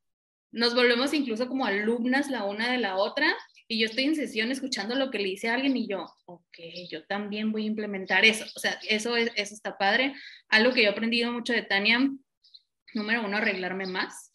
nos 0.52 0.76
volvemos 0.76 1.14
incluso 1.14 1.48
como 1.48 1.66
alumnas 1.66 2.30
la 2.30 2.44
una 2.44 2.72
de 2.72 2.78
la 2.78 2.98
otra 2.98 3.36
y 3.68 3.80
yo 3.80 3.86
estoy 3.86 4.04
en 4.04 4.16
sesión 4.16 4.52
escuchando 4.52 4.96
lo 4.96 5.12
que 5.12 5.20
le 5.20 5.30
dice 5.30 5.48
a 5.48 5.54
alguien 5.54 5.78
y 5.78 5.88
yo, 5.88 6.06
ok, 6.26 6.58
yo 6.90 7.06
también 7.06 7.54
voy 7.54 7.64
a 7.64 7.68
implementar 7.68 8.26
eso. 8.26 8.46
O 8.56 8.60
sea, 8.60 8.78
eso, 8.90 9.16
es, 9.16 9.32
eso 9.36 9.54
está 9.54 9.78
padre. 9.78 10.14
Algo 10.50 10.74
que 10.74 10.84
yo 10.84 10.90
he 10.90 10.92
aprendido 10.92 11.32
mucho 11.32 11.54
de 11.54 11.62
Tania, 11.62 12.00
número 12.94 13.26
uno, 13.26 13.38
arreglarme 13.38 13.86
más 13.86 14.32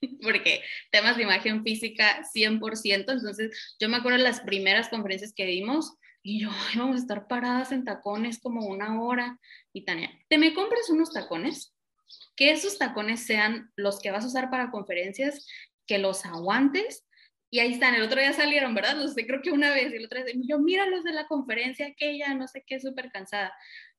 porque 0.22 0.62
temas 0.90 1.16
de 1.16 1.24
imagen 1.24 1.62
física 1.62 2.22
100%, 2.34 2.94
entonces 2.94 3.76
yo 3.78 3.88
me 3.88 3.98
acuerdo 3.98 4.18
las 4.18 4.40
primeras 4.40 4.88
conferencias 4.88 5.34
que 5.34 5.46
dimos 5.46 5.94
y 6.22 6.40
yo, 6.40 6.48
vamos 6.74 6.96
a 6.96 7.00
estar 7.00 7.28
paradas 7.28 7.70
en 7.70 7.84
tacones 7.84 8.40
como 8.40 8.66
una 8.66 9.02
hora. 9.02 9.38
Y 9.74 9.84
Tania, 9.84 10.10
¿te 10.28 10.38
me 10.38 10.54
compras 10.54 10.88
unos 10.88 11.12
tacones? 11.12 11.73
Que 12.36 12.50
esos 12.50 12.78
tacones 12.78 13.24
sean 13.24 13.70
los 13.76 14.00
que 14.00 14.10
vas 14.10 14.24
a 14.24 14.28
usar 14.28 14.50
para 14.50 14.70
conferencias, 14.70 15.46
que 15.86 15.98
los 15.98 16.24
aguantes. 16.26 17.06
Y 17.50 17.60
ahí 17.60 17.72
están, 17.72 17.94
el 17.94 18.02
otro 18.02 18.20
día 18.20 18.32
salieron, 18.32 18.74
¿verdad? 18.74 18.96
No 18.96 19.06
sé, 19.08 19.26
creo 19.26 19.40
que 19.40 19.52
una 19.52 19.70
vez, 19.70 19.92
y 19.92 19.96
el 19.96 20.06
otro 20.06 20.22
día, 20.24 20.34
yo, 20.48 20.58
mira 20.58 20.86
los 20.86 21.04
de 21.04 21.12
la 21.12 21.26
conferencia, 21.26 21.86
aquella, 21.86 22.34
no 22.34 22.48
sé 22.48 22.64
qué, 22.66 22.80
súper 22.80 23.10
cansada. 23.12 23.52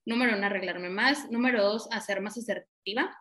Número 0.06 0.36
uno, 0.38 0.46
arreglarme 0.46 0.90
más. 0.90 1.32
Número 1.32 1.64
dos, 1.64 1.88
hacer 1.92 2.22
más 2.22 2.38
asertiva 2.38 3.16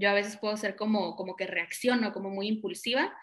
yo 0.00 0.08
a 0.08 0.14
veces 0.14 0.38
puedo 0.38 0.56
ser 0.56 0.76
como, 0.76 1.14
como 1.14 1.36
que 1.36 1.46
reacciono, 1.46 2.12
como 2.12 2.30
muy 2.30 2.48
impulsiva. 2.48 3.14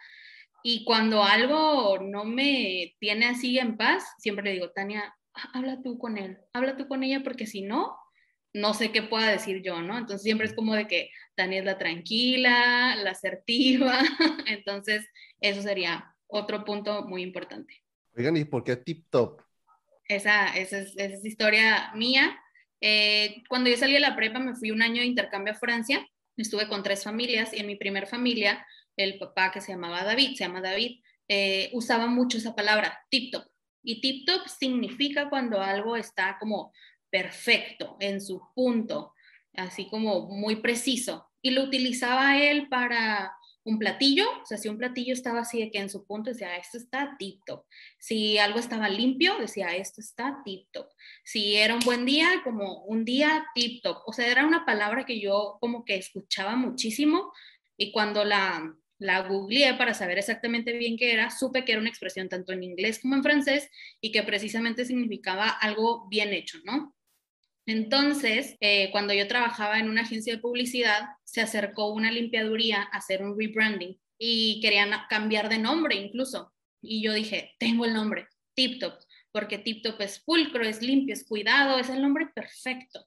Y 0.63 0.85
cuando 0.85 1.23
algo 1.23 1.97
no 1.99 2.23
me 2.23 2.95
tiene 2.99 3.25
así 3.25 3.57
en 3.57 3.77
paz, 3.77 4.03
siempre 4.19 4.45
le 4.45 4.53
digo, 4.53 4.71
Tania, 4.71 5.15
habla 5.53 5.81
tú 5.81 5.97
con 5.97 6.17
él, 6.17 6.37
habla 6.53 6.77
tú 6.77 6.87
con 6.87 7.03
ella, 7.03 7.21
porque 7.23 7.47
si 7.47 7.61
no, 7.61 7.97
no 8.53 8.73
sé 8.73 8.91
qué 8.91 9.03
pueda 9.03 9.29
decir 9.29 9.61
yo, 9.61 9.81
¿no? 9.81 9.97
Entonces 9.97 10.23
siempre 10.23 10.47
es 10.47 10.53
como 10.53 10.73
de 10.73 10.87
que 10.87 11.11
Tania 11.35 11.59
es 11.59 11.65
la 11.65 11.77
tranquila, 11.77 12.95
la 12.95 13.11
asertiva. 13.11 13.99
Entonces, 14.47 15.07
eso 15.39 15.61
sería 15.61 16.15
otro 16.27 16.65
punto 16.65 17.03
muy 17.03 17.21
importante. 17.21 17.83
Oigan, 18.15 18.37
¿y 18.37 18.45
por 18.45 18.63
qué 18.63 18.75
Tip 18.75 19.07
Top? 19.09 19.41
Esa, 20.07 20.57
esa, 20.57 20.79
es, 20.79 20.93
esa 20.97 21.15
es 21.15 21.25
historia 21.25 21.91
mía. 21.93 22.39
Eh, 22.81 23.43
cuando 23.49 23.69
yo 23.69 23.77
salí 23.77 23.93
de 23.93 23.99
la 23.99 24.15
prepa, 24.15 24.39
me 24.39 24.55
fui 24.55 24.71
un 24.71 24.81
año 24.81 25.01
de 25.01 25.07
intercambio 25.07 25.53
a 25.53 25.57
Francia 25.57 26.07
estuve 26.41 26.67
con 26.67 26.83
tres 26.83 27.03
familias 27.03 27.53
y 27.53 27.59
en 27.59 27.67
mi 27.67 27.75
primer 27.75 28.07
familia, 28.07 28.65
el 28.95 29.17
papá 29.17 29.51
que 29.51 29.61
se 29.61 29.71
llamaba 29.71 30.03
David, 30.03 30.35
se 30.35 30.45
llama 30.45 30.61
David, 30.61 31.01
eh, 31.27 31.69
usaba 31.73 32.07
mucho 32.07 32.37
esa 32.37 32.55
palabra, 32.55 32.99
tip 33.09 33.31
top. 33.31 33.45
Y 33.83 34.01
tip 34.01 34.25
top 34.25 34.47
significa 34.47 35.29
cuando 35.29 35.61
algo 35.61 35.95
está 35.95 36.37
como 36.39 36.73
perfecto, 37.09 37.97
en 37.99 38.21
su 38.21 38.41
punto, 38.55 39.13
así 39.53 39.89
como 39.89 40.27
muy 40.27 40.57
preciso. 40.57 41.29
Y 41.41 41.51
lo 41.51 41.63
utilizaba 41.63 42.37
él 42.37 42.67
para 42.69 43.33
un 43.67 43.79
platillo, 43.79 44.25
o 44.41 44.45
sea, 44.45 44.57
si 44.57 44.69
un 44.69 44.77
platillo 44.77 45.13
estaba 45.13 45.41
así 45.41 45.59
de 45.59 45.69
que 45.69 45.79
en 45.79 45.89
su 45.89 46.05
punto 46.05 46.29
decía, 46.29 46.55
esto 46.55 46.77
está 46.77 47.15
tip 47.19 47.41
top. 47.45 47.65
Si 47.99 48.37
algo 48.37 48.59
estaba 48.59 48.87
limpio, 48.87 49.37
decía, 49.39 49.75
esto 49.75 49.99
está 49.99 50.41
tip 50.45 50.67
top. 50.71 50.87
Si 51.25 51.57
era 51.57 51.73
un 51.73 51.81
buen 51.81 52.05
día, 52.05 52.29
como 52.45 52.85
un 52.85 53.03
día 53.03 53.45
tip 53.53 53.83
top. 53.83 53.97
O 54.05 54.13
sea, 54.13 54.27
era 54.27 54.45
una 54.45 54.65
palabra 54.65 55.05
que 55.05 55.19
yo 55.19 55.57
como 55.59 55.83
que 55.83 55.97
escuchaba 55.97 56.55
muchísimo 56.55 57.33
y 57.75 57.91
cuando 57.91 58.23
la, 58.23 58.73
la 58.99 59.27
googleé 59.27 59.73
para 59.73 59.93
saber 59.93 60.17
exactamente 60.17 60.71
bien 60.77 60.95
qué 60.95 61.11
era, 61.11 61.29
supe 61.29 61.65
que 61.65 61.73
era 61.73 61.81
una 61.81 61.89
expresión 61.89 62.29
tanto 62.29 62.53
en 62.53 62.63
inglés 62.63 62.99
como 62.99 63.15
en 63.15 63.23
francés 63.23 63.69
y 63.99 64.13
que 64.13 64.23
precisamente 64.23 64.85
significaba 64.85 65.49
algo 65.49 66.07
bien 66.07 66.33
hecho, 66.33 66.59
¿no? 66.63 66.95
Entonces, 67.67 68.55
eh, 68.61 68.89
cuando 68.91 69.13
yo 69.13 69.27
trabajaba 69.27 69.77
en 69.77 69.89
una 69.89 70.03
agencia 70.03 70.33
de 70.33 70.39
publicidad, 70.39 71.09
se 71.25 71.41
acercó 71.41 71.91
una 71.91 72.09
limpiaduría 72.09 72.81
a 72.81 72.97
hacer 72.97 73.21
un 73.21 73.37
rebranding 73.37 73.99
y 74.17 74.61
querían 74.61 74.91
cambiar 75.09 75.49
de 75.49 75.57
nombre 75.57 75.95
incluso. 75.95 76.53
Y 76.81 77.03
yo 77.03 77.11
dije, 77.11 77.55
tengo 77.59 77.83
el 77.83 77.93
nombre, 77.93 78.29
Tip 78.53 78.79
Top, 78.79 78.93
porque 79.33 79.57
Tip 79.57 79.83
Top 79.83 79.99
es 79.99 80.19
pulcro, 80.19 80.63
es 80.63 80.81
limpio, 80.81 81.13
es 81.13 81.27
cuidado, 81.27 81.77
es 81.77 81.89
el 81.89 82.01
nombre 82.01 82.27
perfecto. 82.33 83.05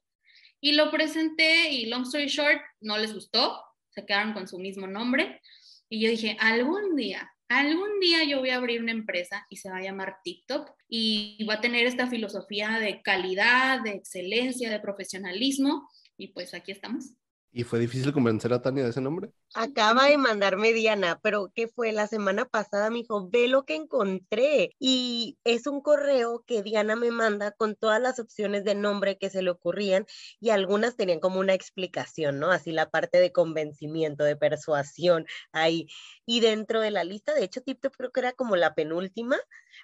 Y 0.61 0.73
lo 0.73 0.91
presenté 0.91 1.71
y 1.71 1.87
long 1.87 2.03
story 2.03 2.27
short, 2.27 2.61
no 2.81 2.99
les 2.99 3.15
gustó, 3.15 3.63
se 3.89 4.05
quedaron 4.05 4.35
con 4.35 4.47
su 4.47 4.59
mismo 4.59 4.87
nombre. 4.87 5.41
Y 5.89 6.03
yo 6.03 6.11
dije, 6.11 6.37
algún 6.39 6.97
día 6.97 7.33
algún 7.51 7.99
día 8.01 8.25
yo 8.25 8.39
voy 8.39 8.51
a 8.51 8.57
abrir 8.57 8.81
una 8.81 8.93
empresa 8.93 9.45
y 9.51 9.57
se 9.57 9.71
va 9.71 9.79
a 9.79 9.83
llamar 9.83 10.19
TikTok 10.23 10.71
y 10.89 11.45
va 11.45 11.55
a 11.55 11.61
tener 11.61 11.87
esta 11.87 12.09
filosofía 12.09 12.79
de 12.79 13.03
calidad, 13.03 13.83
de 13.83 13.91
excelencia, 13.91 14.71
de 14.71 14.81
profesionalismo 14.81 15.89
y 16.17 16.29
pues 16.29 16.55
aquí 16.55 16.71
estamos. 16.71 17.13
¿Y 17.53 17.65
fue 17.65 17.81
difícil 17.81 18.13
convencer 18.13 18.53
a 18.53 18.63
Tania 18.63 18.85
de 18.85 18.91
ese 18.91 19.01
nombre? 19.01 19.33
Acaba 19.55 20.07
de 20.07 20.17
mandarme 20.17 20.73
Diana, 20.73 21.19
pero 21.21 21.51
¿qué 21.53 21.67
fue? 21.67 21.91
La 21.91 22.07
semana 22.07 22.45
pasada 22.45 22.89
me 22.91 22.99
dijo, 22.99 23.29
ve 23.29 23.49
lo 23.49 23.65
que 23.65 23.75
encontré. 23.75 24.77
Y 24.79 25.39
es 25.43 25.67
un 25.67 25.81
correo 25.81 26.45
que 26.47 26.63
Diana 26.63 26.95
me 26.95 27.11
manda 27.11 27.51
con 27.51 27.75
todas 27.75 28.01
las 28.01 28.21
opciones 28.21 28.63
de 28.63 28.77
nombre 28.77 29.19
que 29.19 29.31
se 29.31 29.43
le 29.43 29.51
ocurrían 29.51 30.07
y 30.39 30.51
algunas 30.51 30.97
tenían 30.97 31.19
como 31.19 31.41
una 31.41 31.55
explicación, 31.55 32.39
¿no? 32.39 32.53
Así 32.53 32.71
la 32.71 32.91
parte 32.91 33.19
de 33.19 33.33
convencimiento, 33.33 34.23
de 34.23 34.37
persuasión 34.37 35.27
ahí. 35.51 35.89
Y 36.25 36.39
dentro 36.41 36.81
de 36.81 36.93
la 36.93 37.03
lista, 37.03 37.35
de 37.35 37.43
hecho, 37.43 37.63
TikTok 37.63 37.97
creo 37.97 38.13
que 38.13 38.21
era 38.21 38.33
como 38.33 38.55
la 38.55 38.75
penúltima, 38.75 39.37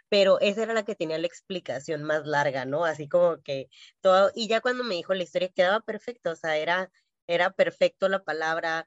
pero 0.08 0.38
esa 0.40 0.62
era 0.62 0.74
la 0.74 0.84
que 0.84 0.94
tenía 0.94 1.18
la 1.18 1.26
explicación 1.26 2.04
más 2.04 2.26
larga, 2.26 2.64
¿no? 2.64 2.84
Así 2.84 3.08
como 3.08 3.42
que 3.42 3.68
todo, 4.00 4.30
y 4.34 4.48
ya 4.48 4.60
cuando 4.60 4.84
me 4.84 4.94
dijo 4.94 5.14
la 5.14 5.24
historia 5.24 5.48
quedaba 5.48 5.80
perfecto, 5.80 6.30
o 6.30 6.36
sea, 6.36 6.56
era 6.58 6.90
era 7.26 7.50
perfecto 7.50 8.08
la 8.08 8.24
palabra, 8.24 8.86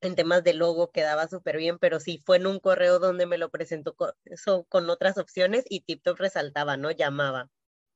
en 0.00 0.14
temas 0.14 0.44
de 0.44 0.54
logo 0.54 0.90
quedaba 0.90 1.28
súper 1.28 1.56
bien, 1.56 1.78
pero 1.78 2.00
sí 2.00 2.22
fue 2.24 2.36
en 2.36 2.46
un 2.46 2.60
correo 2.60 2.98
donde 2.98 3.26
me 3.26 3.38
lo 3.38 3.50
presentó 3.50 3.94
con, 3.94 4.12
eso, 4.24 4.64
con 4.68 4.88
otras 4.90 5.18
opciones 5.18 5.64
y 5.68 5.80
TikTok 5.80 6.18
resaltaba, 6.18 6.76
¿no? 6.76 6.90
Llamaba. 6.90 7.50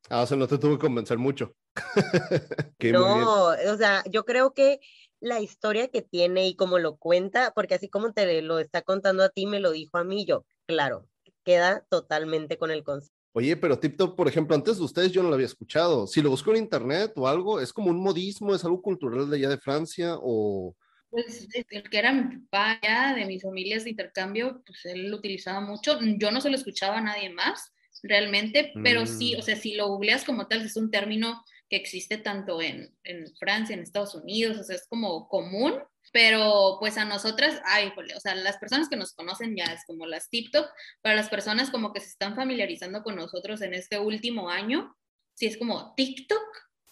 Ah, 0.09 0.23
o 0.23 0.27
sea, 0.27 0.37
no 0.37 0.49
te 0.49 0.59
tuve 0.59 0.75
que 0.75 0.87
convencer 0.87 1.19
mucho. 1.19 1.55
no, 2.93 3.47
o 3.47 3.77
sea, 3.77 4.03
yo 4.11 4.25
creo 4.25 4.53
que 4.53 4.81
la 5.21 5.41
historia 5.41 5.89
que 5.89 6.03
tiene 6.03 6.49
y 6.49 6.57
cómo 6.57 6.79
lo 6.79 6.97
cuenta, 6.97 7.53
porque 7.55 7.75
así 7.75 7.89
como 7.89 8.13
te 8.13 8.43
lo 8.43 8.59
está 8.59 8.83
contando 8.83 9.23
a 9.23 9.29
ti, 9.29 9.47
me 9.47 9.61
lo 9.61 9.71
dijo 9.71 9.97
a 9.99 10.05
mí, 10.05 10.27
yo, 10.27 10.45
claro, 10.67 11.09
queda 11.45 11.87
totalmente 11.89 12.59
con 12.59 12.73
el 12.73 12.83
concepto. 12.83 13.22
Oye, 13.35 13.57
pero 13.57 13.79
TikTok, 13.79 14.15
por 14.15 14.29
ejemplo, 14.29 14.55
antes 14.55 14.77
de 14.77 14.85
ustedes 14.85 15.11
yo 15.11 15.23
no 15.23 15.29
lo 15.29 15.35
había 15.35 15.47
escuchado. 15.47 16.07
Si 16.07 16.21
lo 16.21 16.31
busco 16.31 16.51
en 16.51 16.59
internet 16.59 17.13
o 17.17 17.27
algo, 17.27 17.61
¿es 17.61 17.73
como 17.73 17.91
un 17.91 18.03
modismo, 18.03 18.55
es 18.55 18.65
algo 18.65 18.83
cultural 18.83 19.31
de 19.31 19.37
allá 19.37 19.49
de 19.49 19.59
Francia 19.59 20.17
o...? 20.21 20.77
Pues 21.09 21.47
el 21.71 21.83
que 21.91 21.99
era 21.99 22.13
mi 22.13 22.39
papá 22.39 22.79
ya, 22.83 23.15
de 23.15 23.27
mis 23.27 23.43
familias 23.43 23.85
de 23.85 23.91
intercambio, 23.91 24.63
pues 24.67 24.85
él 24.87 25.11
lo 25.11 25.19
utilizaba 25.19 25.61
mucho. 25.61 25.99
Yo 26.19 26.31
no 26.31 26.41
se 26.41 26.49
lo 26.49 26.57
escuchaba 26.57 26.99
a 26.99 27.03
nadie 27.03 27.29
más, 27.31 27.73
realmente, 28.03 28.73
pero 28.83 29.07
sí, 29.07 29.35
o 29.35 29.39
mm. 29.39 29.43
sea, 29.43 29.57
si 29.57 29.75
lo 29.75 29.89
googleas 29.89 30.25
como 30.25 30.47
tal, 30.47 30.63
es 30.63 30.77
un 30.77 30.91
término 30.91 31.43
que 31.73 31.77
existe 31.79 32.19
tanto 32.19 32.61
en, 32.61 32.95
en 33.03 33.35
Francia, 33.37 33.73
en 33.73 33.81
Estados 33.81 34.15
Unidos, 34.15 34.59
o 34.59 34.63
sea, 34.63 34.77
es 34.77 34.87
como 34.87 35.27
común, 35.27 35.73
pero 36.13 36.77
pues 36.79 36.99
a 36.99 37.07
nosotras, 37.07 37.63
ay, 37.65 37.91
o 38.15 38.21
sea, 38.21 38.35
las 38.35 38.59
personas 38.59 38.91
que 38.91 38.97
nos 38.97 39.15
conocen 39.15 39.57
ya 39.57 39.65
es 39.65 39.83
como 39.87 40.05
las 40.05 40.29
TikTok, 40.29 40.69
para 41.01 41.17
las 41.17 41.31
personas 41.31 41.71
como 41.71 41.95
que 41.95 42.01
se 42.01 42.09
están 42.09 42.37
familiarizando 42.37 43.03
con 43.03 43.17
nosotros 43.17 43.63
en 43.63 43.73
este 43.73 43.99
último 43.99 44.51
año, 44.51 44.95
sí 45.33 45.47
es 45.47 45.57
como 45.57 45.95
TikTok, 45.95 46.45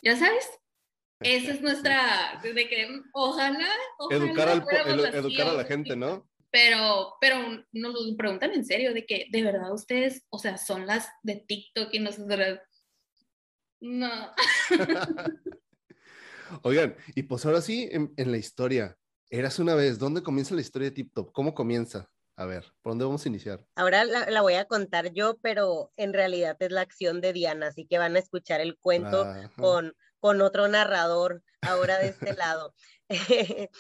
ya 0.03 0.17
sabes. 0.17 0.49
Esa 1.21 1.53
es 1.53 1.61
nuestra, 1.61 2.41
de 2.43 2.67
que 2.67 2.89
ojalá, 3.13 3.69
educar, 4.11 4.49
al, 4.49 5.15
educar 5.15 5.49
a 5.49 5.53
la 5.53 5.65
gente, 5.67 5.95
¿no? 5.95 6.27
Pero, 6.51 7.17
pero 7.21 7.67
nos 7.73 8.15
preguntan 8.17 8.55
en 8.55 8.65
serio 8.65 8.95
de 8.95 9.05
que 9.05 9.27
de 9.31 9.43
verdad 9.43 9.75
ustedes, 9.75 10.25
o 10.31 10.39
sea, 10.39 10.57
son 10.57 10.87
las 10.87 11.07
de 11.23 11.37
TikTok 11.37 11.93
y 11.93 11.99
nosotros, 11.99 12.61
no. 13.81 14.33
Oigan, 16.63 16.97
y 17.15 17.23
pues 17.23 17.47
ahora 17.47 17.61
sí, 17.61 17.89
en, 17.93 18.13
en 18.17 18.31
la 18.33 18.39
historia, 18.39 18.97
Eras 19.33 19.61
una 19.61 19.77
vez, 19.77 20.01
¿dónde 20.01 20.25
comienza 20.25 20.57
la 20.57 20.61
historia 20.61 20.89
de 20.89 20.95
Tip 20.97 21.15
Top? 21.15 21.31
¿Cómo 21.31 21.55
comienza? 21.55 22.11
A 22.35 22.47
ver, 22.47 22.65
¿por 22.83 22.91
dónde 22.91 23.05
vamos 23.05 23.25
a 23.25 23.29
iniciar? 23.29 23.65
Ahora 23.77 24.05
la, 24.05 24.43
voy 24.43 24.55
a 24.55 24.65
contar 24.65 25.13
yo, 25.13 25.39
pero 25.41 25.93
en 25.97 26.13
realidad 26.13 26.57
es 26.59 26.73
la 26.73 26.81
acción 26.81 27.21
de 27.21 27.33
Diana, 27.33 27.69
así 27.69 27.87
que 27.87 27.99
van 27.99 28.17
a 28.17 28.19
escuchar 28.19 28.61
el 28.61 28.77
cuento 28.77 29.25
con, 29.57 29.95
con 30.19 30.41
otro 30.41 30.67
narrador 30.67 31.45
ahora 31.61 31.99
de 31.99 32.09
este 32.09 32.35
lado. 32.35 32.75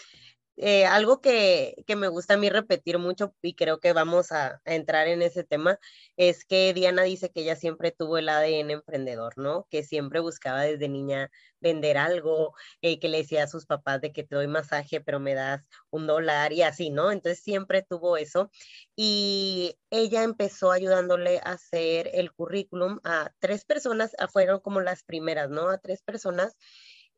eh, 0.62 0.84
algo 0.84 1.22
que, 1.22 1.74
que, 1.86 1.96
me 1.96 2.08
gusta 2.08 2.34
a 2.34 2.36
mí 2.36 2.50
repetir 2.50 2.98
mucho 2.98 3.34
y 3.40 3.54
creo 3.54 3.80
que 3.80 3.94
vamos 3.94 4.30
a, 4.30 4.60
entrar 4.66 5.08
en 5.08 5.22
ese 5.22 5.42
tema 5.42 5.78
es 6.18 6.44
que 6.44 6.74
Diana 6.74 7.02
dice 7.04 7.30
que 7.30 7.40
ella 7.40 7.56
siempre 7.56 7.92
tuvo 7.92 8.18
el 8.18 8.28
ADN 8.28 8.70
emprendedor, 8.70 9.38
¿no? 9.38 9.66
Que 9.70 9.82
siempre 9.84 10.20
buscaba 10.20 10.60
desde 10.62 10.90
niña 10.90 11.30
vender 11.60 11.96
algo, 11.96 12.54
eh, 12.82 12.98
que 13.00 13.08
le 13.08 13.18
decía 13.18 13.44
a 13.44 13.48
sus 13.48 13.64
papás 13.64 14.02
de 14.02 14.12
que 14.12 14.22
te 14.22 14.34
doy 14.34 14.48
masaje, 14.48 15.00
pero 15.00 15.18
me 15.18 15.32
das 15.34 15.62
un 15.88 16.06
dólar 16.06 16.52
y 16.52 16.60
así, 16.60 16.90
¿no? 16.90 17.10
Entonces 17.10 17.42
siempre 17.42 17.80
tuvo 17.82 18.18
eso. 18.18 18.50
Y 18.94 19.78
ella 19.88 20.24
empezó 20.24 20.72
ayudándole 20.72 21.38
a 21.38 21.52
hacer 21.52 22.10
el 22.12 22.32
currículum 22.32 23.00
a 23.04 23.32
tres 23.38 23.64
personas, 23.64 24.14
fueron 24.30 24.60
como 24.60 24.82
las 24.82 25.04
primeras, 25.04 25.48
¿no? 25.48 25.70
A 25.70 25.78
tres 25.78 26.02
personas 26.02 26.54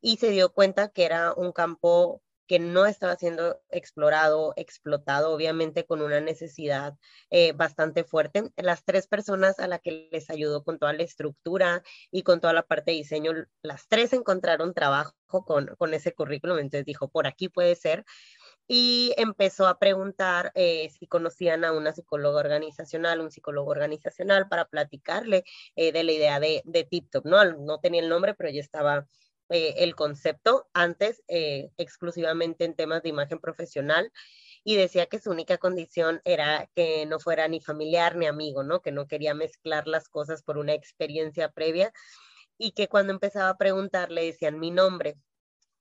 y 0.01 0.19
se 0.19 0.31
dio 0.31 0.53
cuenta 0.53 0.91
que 0.91 1.05
era 1.05 1.33
un 1.35 1.53
campo 1.53 2.23
que 2.47 2.59
no 2.59 2.87
estaba 2.87 3.17
siendo 3.17 3.61
explorado, 3.71 4.53
explotado, 4.57 5.33
obviamente 5.33 5.85
con 5.87 6.03
una 6.03 6.21
necesidad 6.21 6.95
eh, 7.31 7.53
bastante 7.53 8.05
fuerte. 8.05 8.51
Las 8.57 8.85
tres 8.85 9.07
personas 9.07 9.59
a 9.59 9.67
las 9.67 9.81
que 9.81 10.09
les 10.13 10.31
ayudó 10.31 10.65
con 10.65 10.79
toda 10.79 10.93
la 10.93 11.03
estructura 11.03 11.83
y 12.11 12.23
con 12.23 12.41
toda 12.41 12.53
la 12.53 12.63
parte 12.63 12.91
de 12.91 12.99
diseño, 12.99 13.33
las 13.63 13.89
tres 13.89 14.13
encontraron 14.13 14.75
trabajo 14.75 15.15
con, 15.29 15.67
con 15.79 15.95
ese 15.95 16.13
currículum, 16.13 16.59
entonces 16.59 16.85
dijo, 16.85 17.09
por 17.09 17.27
aquí 17.27 17.49
puede 17.49 17.75
ser 17.75 18.05
y 18.69 19.13
empezó 19.17 19.67
a 19.67 19.79
preguntar 19.79 20.53
eh, 20.55 20.91
si 20.99 21.07
conocían 21.07 21.65
a 21.65 21.73
una 21.73 21.93
psicóloga 21.93 22.41
organizacional, 22.41 23.21
un 23.21 23.31
psicólogo 23.31 23.71
organizacional 23.71 24.49
para 24.49 24.67
platicarle 24.67 25.45
eh, 25.77 25.93
de 25.93 26.05
la 26.05 26.13
idea 26.13 26.41
de, 26.41 26.63
de 26.65 26.85
TikTok, 26.85 27.27
¿no? 27.27 27.45
No 27.45 27.81
tenía 27.81 28.01
el 28.01 28.09
nombre, 28.09 28.35
pero 28.35 28.51
ya 28.51 28.61
estaba 28.61 29.07
eh, 29.52 29.75
el 29.85 29.94
concepto 29.94 30.68
antes 30.73 31.23
eh, 31.28 31.71
exclusivamente 31.76 32.64
en 32.64 32.75
temas 32.75 33.02
de 33.02 33.11
imagen 33.11 33.38
profesional 33.38 34.11
y 34.64 34.76
decía 34.76 35.06
que 35.06 35.18
su 35.18 35.30
única 35.30 35.59
condición 35.59 36.21
era 36.25 36.71
que 36.75 37.06
no 37.06 37.21
fuera 37.21 37.49
ni 37.49 37.61
familiar 37.61 38.16
ni 38.16 38.26
amigo, 38.26 38.62
¿no? 38.62 38.80
Que 38.80 38.92
no 38.92 39.06
quería 39.06 39.35
mezclar 39.35 39.87
las 39.87 40.09
cosas 40.09 40.42
por 40.42 40.59
una 40.59 40.73
experiencia 40.73 41.50
previa 41.50 41.92
y 42.59 42.73
que 42.73 42.88
cuando 42.88 43.12
empezaba 43.12 43.50
a 43.50 43.59
preguntar 43.59 44.11
le 44.11 44.25
decían 44.25 44.59
mi 44.59 44.71
nombre, 44.71 45.16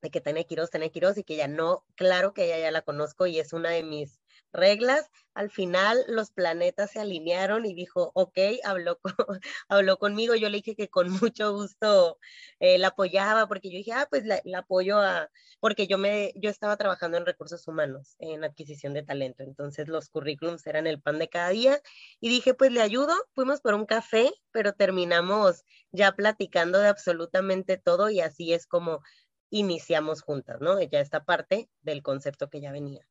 de 0.02 0.10
que 0.10 0.20
Tania 0.20 0.44
Quiroz, 0.44 0.70
Tania 0.70 0.90
Quiroz, 0.90 1.16
y 1.16 1.24
que 1.24 1.36
ya 1.36 1.48
no, 1.48 1.86
claro 1.94 2.34
que 2.34 2.44
ella 2.44 2.58
ya 2.58 2.70
la 2.72 2.82
conozco 2.82 3.26
y 3.26 3.38
es 3.38 3.52
una 3.52 3.70
de 3.70 3.84
mis 3.84 4.21
reglas, 4.52 5.10
al 5.34 5.50
final 5.50 6.04
los 6.08 6.30
planetas 6.30 6.90
se 6.92 7.00
alinearon 7.00 7.64
y 7.64 7.74
dijo, 7.74 8.12
ok, 8.14 8.38
habló, 8.64 9.00
habló 9.68 9.96
conmigo, 9.98 10.34
yo 10.34 10.48
le 10.48 10.58
dije 10.58 10.76
que 10.76 10.88
con 10.88 11.08
mucho 11.32 11.52
gusto 11.52 12.18
eh, 12.60 12.78
la 12.78 12.88
apoyaba, 12.88 13.46
porque 13.48 13.70
yo 13.70 13.78
dije, 13.78 13.92
ah, 13.92 14.06
pues 14.10 14.24
la, 14.24 14.40
apoyo 14.58 14.98
a, 14.98 15.30
porque 15.60 15.86
yo, 15.86 15.98
me, 15.98 16.32
yo 16.36 16.50
estaba 16.50 16.76
trabajando 16.76 17.16
en 17.18 17.26
recursos 17.26 17.66
humanos, 17.66 18.16
en 18.18 18.44
adquisición 18.44 18.94
de 18.94 19.02
talento, 19.02 19.42
entonces 19.42 19.88
los 19.88 20.08
currículums 20.08 20.66
eran 20.66 20.86
el 20.86 21.00
pan 21.00 21.18
de 21.18 21.28
cada 21.28 21.50
día, 21.50 21.80
y 22.20 22.28
dije, 22.28 22.54
pues 22.54 22.72
le 22.72 22.82
ayudo, 22.82 23.14
fuimos 23.34 23.60
por 23.60 23.74
un 23.74 23.86
café, 23.86 24.30
pero 24.50 24.74
terminamos 24.74 25.64
ya 25.92 26.12
platicando 26.12 26.78
de 26.78 26.88
absolutamente 26.88 27.78
todo 27.78 28.10
y 28.10 28.20
así 28.20 28.52
es 28.52 28.66
como 28.66 29.00
iniciamos 29.50 30.22
juntas, 30.22 30.60
¿no? 30.60 30.80
Ya 30.80 31.00
esta 31.00 31.24
parte 31.24 31.68
del 31.82 32.02
concepto 32.02 32.48
que 32.48 32.60
ya 32.60 32.72
venía. 32.72 33.06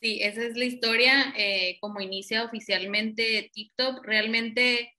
Sí, 0.00 0.20
esa 0.22 0.44
es 0.44 0.56
la 0.56 0.64
historia, 0.66 1.32
eh, 1.36 1.78
como 1.80 2.00
inicia 2.00 2.44
oficialmente 2.44 3.50
TikTok. 3.54 4.04
Realmente, 4.04 4.92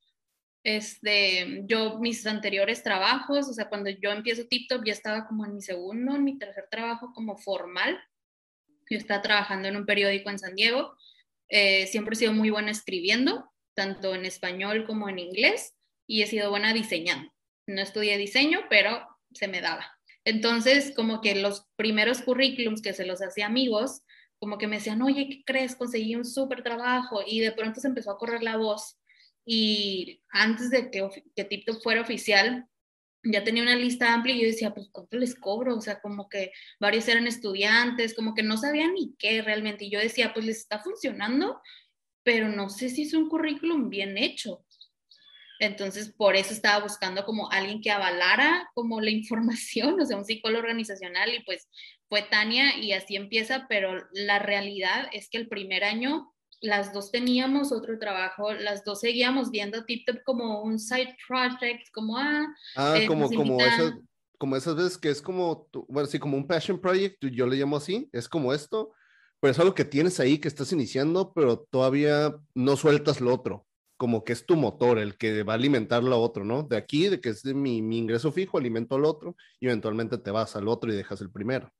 este, 0.63 1.61
yo, 1.65 1.99
mis 1.99 2.25
anteriores 2.25 2.81
trabajos, 2.81 3.47
o 3.47 3.53
sea, 3.53 3.69
cuando 3.69 3.89
yo 3.91 4.11
empiezo 4.11 4.47
TikTok, 4.47 4.83
ya 4.85 4.93
estaba 4.93 5.27
como 5.27 5.45
en 5.45 5.53
mi 5.55 5.61
segundo, 5.61 6.15
en 6.15 6.23
mi 6.23 6.39
tercer 6.39 6.67
trabajo 6.71 7.13
como 7.13 7.37
formal. 7.37 7.99
Yo 8.89 8.97
estaba 8.97 9.21
trabajando 9.21 9.67
en 9.67 9.77
un 9.77 9.85
periódico 9.85 10.29
en 10.29 10.39
San 10.39 10.55
Diego. 10.55 10.95
Eh, 11.49 11.85
siempre 11.87 12.13
he 12.13 12.17
sido 12.17 12.33
muy 12.33 12.49
buena 12.49 12.71
escribiendo, 12.71 13.51
tanto 13.75 14.15
en 14.15 14.25
español 14.25 14.85
como 14.85 15.07
en 15.09 15.19
inglés, 15.19 15.75
y 16.07 16.23
he 16.23 16.27
sido 16.27 16.49
buena 16.49 16.73
diseñando. 16.73 17.31
No 17.67 17.81
estudié 17.81 18.17
diseño, 18.17 18.61
pero 18.69 19.07
se 19.33 19.47
me 19.47 19.61
daba. 19.61 19.95
Entonces, 20.23 20.93
como 20.95 21.21
que 21.21 21.35
los 21.35 21.67
primeros 21.75 22.21
currículums 22.21 22.81
que 22.81 22.93
se 22.93 23.05
los 23.05 23.21
hacía 23.21 23.45
amigos, 23.45 24.01
como 24.39 24.57
que 24.57 24.67
me 24.67 24.77
decían, 24.77 25.01
oye, 25.01 25.27
¿qué 25.29 25.43
crees? 25.45 25.75
Conseguí 25.75 26.15
un 26.15 26.25
súper 26.25 26.63
trabajo 26.63 27.21
y 27.25 27.39
de 27.39 27.51
pronto 27.51 27.79
se 27.79 27.87
empezó 27.87 28.11
a 28.11 28.17
correr 28.17 28.43
la 28.43 28.57
voz 28.57 28.97
y 29.45 30.23
antes 30.29 30.71
de 30.71 30.89
que, 30.89 31.07
que 31.35 31.43
TikTok 31.43 31.81
fuera 31.83 32.01
oficial, 32.01 32.67
ya 33.23 33.43
tenía 33.43 33.63
una 33.63 33.75
lista 33.75 34.13
amplia 34.13 34.35
y 34.35 34.41
yo 34.41 34.47
decía, 34.47 34.73
pues, 34.73 34.89
¿cuánto 34.91 35.17
les 35.17 35.35
cobro? 35.35 35.75
O 35.75 35.81
sea, 35.81 36.01
como 36.01 36.27
que 36.29 36.51
varios 36.79 37.07
eran 37.07 37.27
estudiantes, 37.27 38.15
como 38.15 38.33
que 38.33 38.43
no 38.43 38.57
sabían 38.57 38.93
ni 38.93 39.15
qué 39.17 39.41
realmente. 39.41 39.85
Y 39.85 39.91
yo 39.91 39.99
decía, 39.99 40.33
pues 40.33 40.45
les 40.45 40.57
está 40.57 40.79
funcionando, 40.79 41.61
pero 42.23 42.49
no 42.49 42.69
sé 42.69 42.89
si 42.89 43.03
es 43.03 43.13
un 43.13 43.29
currículum 43.29 43.89
bien 43.89 44.17
hecho. 44.17 44.64
Entonces, 45.59 46.11
por 46.11 46.35
eso 46.35 46.53
estaba 46.53 46.83
buscando 46.83 47.25
como 47.25 47.51
alguien 47.51 47.81
que 47.81 47.91
avalara 47.91 48.69
como 48.73 49.01
la 49.01 49.09
información, 49.11 49.99
o 49.99 50.05
sea, 50.05 50.17
un 50.17 50.25
psicólogo 50.25 50.61
organizacional 50.61 51.33
y 51.33 51.43
pues 51.43 51.67
fue 52.09 52.23
Tania 52.23 52.77
y 52.77 52.93
así 52.93 53.15
empieza, 53.15 53.65
pero 53.67 54.05
la 54.11 54.39
realidad 54.39 55.07
es 55.11 55.29
que 55.29 55.37
el 55.37 55.47
primer 55.47 55.83
año 55.83 56.31
las 56.61 56.93
dos 56.93 57.11
teníamos 57.11 57.71
otro 57.71 57.99
trabajo, 57.99 58.53
las 58.53 58.83
dos 58.83 59.01
seguíamos 59.01 59.51
viendo 59.51 59.85
TikTok 59.85 60.23
como 60.23 60.61
un 60.63 60.79
side 60.79 61.15
project, 61.27 61.89
como 61.93 62.17
ah, 62.17 62.45
ah 62.75 62.97
eh, 62.97 63.07
como 63.07 63.29
como 63.29 63.59
esas, 63.59 63.93
como 64.37 64.55
esas 64.55 64.75
veces 64.75 64.97
que 64.97 65.09
es 65.09 65.21
como 65.21 65.67
bueno, 65.87 66.07
sí, 66.07 66.17
como 66.17 66.37
un 66.37 66.47
passion 66.47 66.79
project, 66.79 67.23
yo 67.25 67.45
le 67.45 67.57
llamo 67.57 67.77
así, 67.77 68.09
es 68.13 68.29
como 68.29 68.53
esto, 68.53 68.93
pero 69.39 69.51
es 69.51 69.59
algo 69.59 69.75
que 69.75 69.85
tienes 69.85 70.19
ahí 70.19 70.39
que 70.39 70.47
estás 70.47 70.71
iniciando, 70.71 71.33
pero 71.33 71.59
todavía 71.59 72.33
no 72.53 72.77
sueltas 72.77 73.19
lo 73.21 73.33
otro 73.33 73.65
como 74.05 74.23
que 74.23 74.33
es 74.33 74.45
tu 74.45 74.55
motor 74.55 74.99
el 74.99 75.17
que 75.17 75.41
va 75.41 75.53
a 75.53 75.55
alimentar 75.55 76.03
lo 76.03 76.21
otro, 76.21 76.45
¿no? 76.45 76.61
De 76.61 76.77
aquí, 76.77 77.07
de 77.07 77.19
que 77.19 77.29
es 77.29 77.41
de 77.41 77.55
mi, 77.55 77.81
mi 77.81 77.97
ingreso 77.97 78.31
fijo, 78.31 78.59
alimento 78.59 78.93
al 78.93 79.03
otro 79.03 79.35
y 79.59 79.65
eventualmente 79.65 80.19
te 80.19 80.29
vas 80.29 80.55
al 80.55 80.67
otro 80.67 80.93
y 80.93 80.95
dejas 80.95 81.21
el 81.21 81.31
primero. 81.31 81.73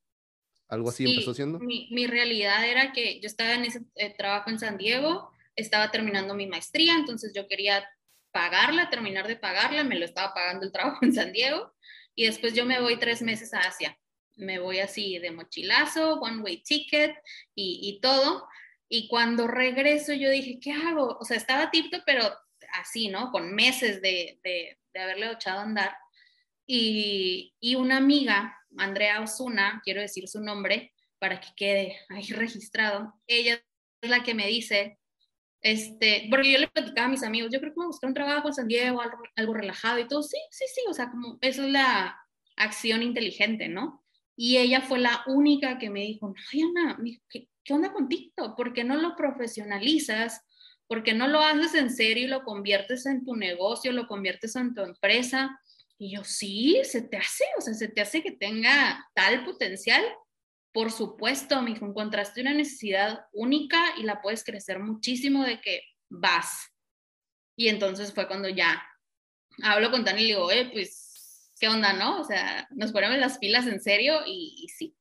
¿Algo 0.67 0.89
así 0.89 1.05
empezó 1.07 1.35
siendo? 1.35 1.59
Mi, 1.59 1.87
mi, 1.91 2.07
realidad 2.07 2.67
era 2.67 2.93
que 2.93 3.19
yo 3.19 3.27
estaba 3.27 3.53
en 3.53 3.65
ese 3.65 3.81
eh, 3.93 4.11
trabajo 4.17 4.49
en 4.49 4.57
San 4.57 4.79
Diego, 4.79 5.29
estaba 5.55 5.91
terminando 5.91 6.33
mi 6.33 6.47
maestría, 6.47 6.95
entonces 6.95 7.31
yo 7.35 7.47
quería 7.47 7.87
pagarla, 8.31 8.89
terminar 8.89 9.27
de 9.27 9.35
pagarla, 9.35 9.83
me 9.83 9.99
lo 9.99 10.05
estaba 10.05 10.33
pagando 10.33 10.65
el 10.65 10.71
trabajo 10.71 11.05
en 11.05 11.13
San 11.13 11.31
Diego 11.31 11.75
y 12.15 12.25
después 12.25 12.55
yo 12.55 12.65
me 12.65 12.81
voy 12.81 12.97
tres 12.97 13.21
meses 13.21 13.53
a 13.53 13.59
Asia. 13.59 13.95
Me 14.35 14.57
voy 14.57 14.79
así 14.79 15.19
de 15.19 15.29
mochilazo, 15.29 16.15
one 16.15 16.41
way 16.41 16.63
ticket 16.63 17.15
y, 17.53 17.81
y 17.83 17.99
todo. 17.99 18.47
Y 18.87 19.07
cuando 19.07 19.47
regreso 19.47 20.13
yo 20.13 20.29
dije, 20.29 20.59
¿qué 20.61 20.71
hago? 20.71 21.17
O 21.19 21.25
sea, 21.25 21.37
estaba 21.37 21.71
tipto, 21.71 21.97
pero 22.05 22.23
así, 22.73 23.07
¿no? 23.09 23.31
Con 23.31 23.53
meses 23.53 24.01
de, 24.01 24.39
de, 24.43 24.79
de 24.93 24.99
haberle 24.99 25.31
echado 25.31 25.59
a 25.59 25.63
andar. 25.63 25.95
Y, 26.67 27.53
y, 27.59 27.75
una 27.75 27.97
amiga, 27.97 28.57
Andrea 28.77 29.21
Osuna, 29.21 29.81
quiero 29.83 30.01
decir 30.01 30.27
su 30.27 30.41
nombre 30.41 30.93
para 31.19 31.39
que 31.39 31.49
quede 31.55 31.99
ahí 32.09 32.27
registrado, 32.29 33.13
ella 33.27 33.61
es 34.01 34.09
la 34.09 34.23
que 34.23 34.33
me 34.33 34.47
dice, 34.47 34.99
este, 35.61 36.27
porque 36.29 36.51
yo 36.51 36.59
le 36.59 36.67
platicaba 36.67 37.07
a 37.07 37.11
mis 37.11 37.23
amigos, 37.23 37.51
yo 37.51 37.59
creo 37.59 37.73
que 37.73 37.81
a 37.81 37.87
buscar 37.87 38.07
un 38.07 38.13
trabajo 38.13 38.47
en 38.47 38.53
San 38.53 38.67
Diego, 38.67 39.01
algo, 39.01 39.17
algo 39.35 39.53
relajado 39.53 39.99
y 39.99 40.07
todo, 40.07 40.21
sí, 40.21 40.37
sí, 40.51 40.65
sí, 40.73 40.81
o 40.87 40.93
sea, 40.93 41.09
como 41.09 41.37
eso 41.41 41.63
es 41.63 41.71
la 41.71 42.19
acción 42.55 43.01
inteligente, 43.03 43.67
¿no? 43.67 44.03
Y 44.35 44.57
ella 44.57 44.81
fue 44.81 44.99
la 44.99 45.23
única 45.27 45.77
que 45.77 45.89
me 45.89 46.01
dijo, 46.01 46.27
no, 46.27 46.35
Diana, 46.51 46.99
¿qué, 47.29 47.47
¿qué 47.65 47.73
onda 47.73 47.91
con 47.91 48.07
TikTok? 48.07 48.55
¿Por 48.55 48.73
qué 48.73 48.83
no 48.83 48.95
lo 48.95 49.15
profesionalizas? 49.15 50.41
¿Por 50.87 51.03
qué 51.03 51.13
no 51.13 51.27
lo 51.27 51.41
haces 51.41 51.73
en 51.73 51.89
serio 51.89 52.25
y 52.25 52.27
lo 52.27 52.43
conviertes 52.43 53.07
en 53.07 53.25
tu 53.25 53.35
negocio, 53.35 53.91
lo 53.91 54.07
conviertes 54.07 54.55
en 54.55 54.73
tu 54.75 54.83
empresa? 54.83 55.59
Y 55.97 56.15
yo, 56.15 56.23
sí, 56.23 56.79
se 56.83 57.01
te 57.01 57.17
hace, 57.17 57.43
o 57.57 57.61
sea, 57.61 57.73
se 57.73 57.87
te 57.87 58.01
hace 58.01 58.21
que 58.21 58.31
tenga 58.31 59.03
tal 59.15 59.43
potencial. 59.43 60.03
Por 60.71 60.91
supuesto, 60.91 61.61
me 61.61 61.73
dijo, 61.73 61.85
encontraste 61.85 62.41
una 62.41 62.53
necesidad 62.53 63.25
única 63.33 63.81
y 63.97 64.03
la 64.03 64.21
puedes 64.21 64.43
crecer 64.43 64.79
muchísimo 64.79 65.43
de 65.43 65.59
que 65.59 65.81
vas. 66.09 66.71
Y 67.57 67.69
entonces 67.69 68.13
fue 68.13 68.27
cuando 68.27 68.47
ya 68.49 68.83
hablo 69.63 69.89
con 69.89 70.03
Tani 70.03 70.21
y 70.21 70.23
le 70.25 70.33
digo, 70.33 70.45
oye, 70.45 70.69
pues, 70.71 71.49
¿qué 71.59 71.67
onda, 71.67 71.93
no? 71.93 72.19
O 72.19 72.25
sea, 72.25 72.67
nos 72.71 72.91
ponemos 72.91 73.17
las 73.17 73.39
pilas 73.39 73.65
en 73.65 73.81
serio 73.81 74.21
y 74.27 74.67
sí, 74.77 74.95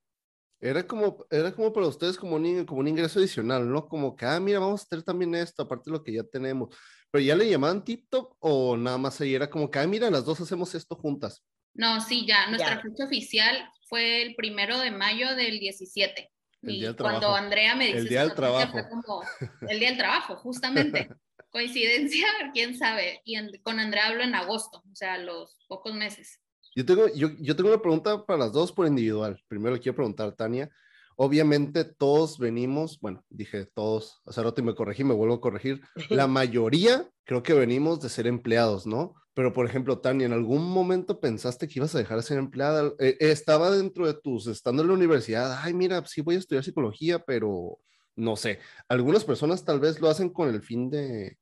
era 0.60 0.86
como, 0.86 1.26
era 1.30 1.52
como 1.52 1.72
para 1.72 1.86
ustedes 1.86 2.16
como 2.16 2.36
un, 2.36 2.64
como 2.64 2.80
un 2.80 2.88
ingreso 2.88 3.18
adicional, 3.18 3.70
¿no? 3.70 3.86
Como 3.86 4.16
que, 4.16 4.24
ah, 4.24 4.40
mira, 4.40 4.58
vamos 4.58 4.82
a 4.82 4.86
tener 4.86 5.04
también 5.04 5.34
esto, 5.34 5.62
aparte 5.62 5.90
de 5.90 5.96
lo 5.96 6.02
que 6.02 6.12
ya 6.12 6.24
tenemos. 6.24 6.74
Pero 7.10 7.24
ya 7.24 7.36
le 7.36 7.48
llamaban 7.48 7.84
TikTok 7.84 8.36
o 8.40 8.76
nada 8.76 8.98
más 8.98 9.20
ahí 9.20 9.34
era 9.34 9.48
como 9.50 9.70
que, 9.70 9.78
ah, 9.78 9.86
mira, 9.86 10.10
las 10.10 10.24
dos 10.24 10.40
hacemos 10.40 10.74
esto 10.74 10.96
juntas. 10.96 11.44
No, 11.74 12.00
sí, 12.00 12.24
ya, 12.26 12.48
nuestra 12.48 12.80
fecha 12.80 13.04
oficial 13.04 13.68
fue 13.88 14.22
el 14.22 14.34
primero 14.36 14.78
de 14.78 14.90
mayo 14.90 15.34
del 15.34 15.58
17. 15.58 16.30
y 16.62 16.94
cuando 16.94 17.34
Andrea 17.34 17.74
me 17.74 17.86
dice... 17.86 17.98
El 17.98 18.08
día 18.08 18.20
del 18.22 18.34
trabajo. 18.34 18.78
Como 18.88 19.22
el 19.68 19.78
día 19.78 19.88
del 19.88 19.98
trabajo, 19.98 20.36
justamente. 20.36 21.08
Coincidencia, 21.50 22.26
quién 22.52 22.76
sabe. 22.76 23.20
Y 23.24 23.36
con 23.58 23.78
Andrea 23.78 24.08
hablo 24.08 24.22
en 24.22 24.34
agosto, 24.34 24.82
o 24.90 24.94
sea, 24.96 25.18
los 25.18 25.56
pocos 25.68 25.94
meses. 25.94 26.40
Yo 26.74 26.84
tengo, 26.84 27.08
yo, 27.14 27.30
yo 27.38 27.54
tengo 27.56 27.70
una 27.70 27.80
pregunta 27.80 28.24
para 28.24 28.40
las 28.40 28.52
dos 28.52 28.72
por 28.72 28.86
individual. 28.86 29.40
Primero 29.48 29.74
le 29.74 29.80
quiero 29.80 29.96
preguntar, 29.96 30.32
Tania. 30.32 30.70
obviamente 31.16 31.84
todos 31.84 32.38
venimos, 32.38 32.98
bueno, 33.00 33.24
dije 33.30 33.66
todos, 33.66 34.20
hace 34.26 34.42
rato 34.42 34.60
y 34.60 34.64
me 34.64 34.74
corregí, 34.74 35.04
me 35.04 35.14
vuelvo 35.14 35.34
a 35.34 35.40
corregir, 35.40 35.80
la 36.10 36.26
mayoría 36.26 37.08
creo 37.24 37.42
que 37.42 37.54
venimos 37.54 38.00
de 38.00 38.08
ser 38.08 38.26
empleados, 38.26 38.86
¿no? 38.86 39.14
Pero, 39.34 39.52
por 39.52 39.66
ejemplo, 39.66 39.98
Tania, 39.98 40.26
¿en 40.26 40.32
algún 40.32 40.70
momento 40.70 41.18
pensaste 41.18 41.66
que 41.66 41.80
ibas 41.80 41.94
a 41.94 41.98
dejar 41.98 42.18
de 42.18 42.22
ser 42.22 42.38
empleada? 42.38 42.92
Eh, 43.00 43.16
estaba 43.18 43.70
dentro 43.70 44.06
de 44.06 44.14
tus, 44.14 44.46
estando 44.46 44.82
en 44.82 44.88
la 44.88 44.94
universidad, 44.94 45.58
ay, 45.60 45.74
mira, 45.74 46.04
sí 46.06 46.20
voy 46.20 46.36
a 46.36 46.38
estudiar 46.38 46.62
psicología, 46.62 47.18
pero 47.18 47.78
no 48.16 48.36
sé, 48.36 48.60
algunas 48.88 49.24
personas 49.24 49.64
tal 49.64 49.80
vez 49.80 50.00
lo 50.00 50.08
hacen 50.08 50.30
con 50.30 50.48
el 50.48 50.62
fin 50.62 50.88
de, 50.88 51.36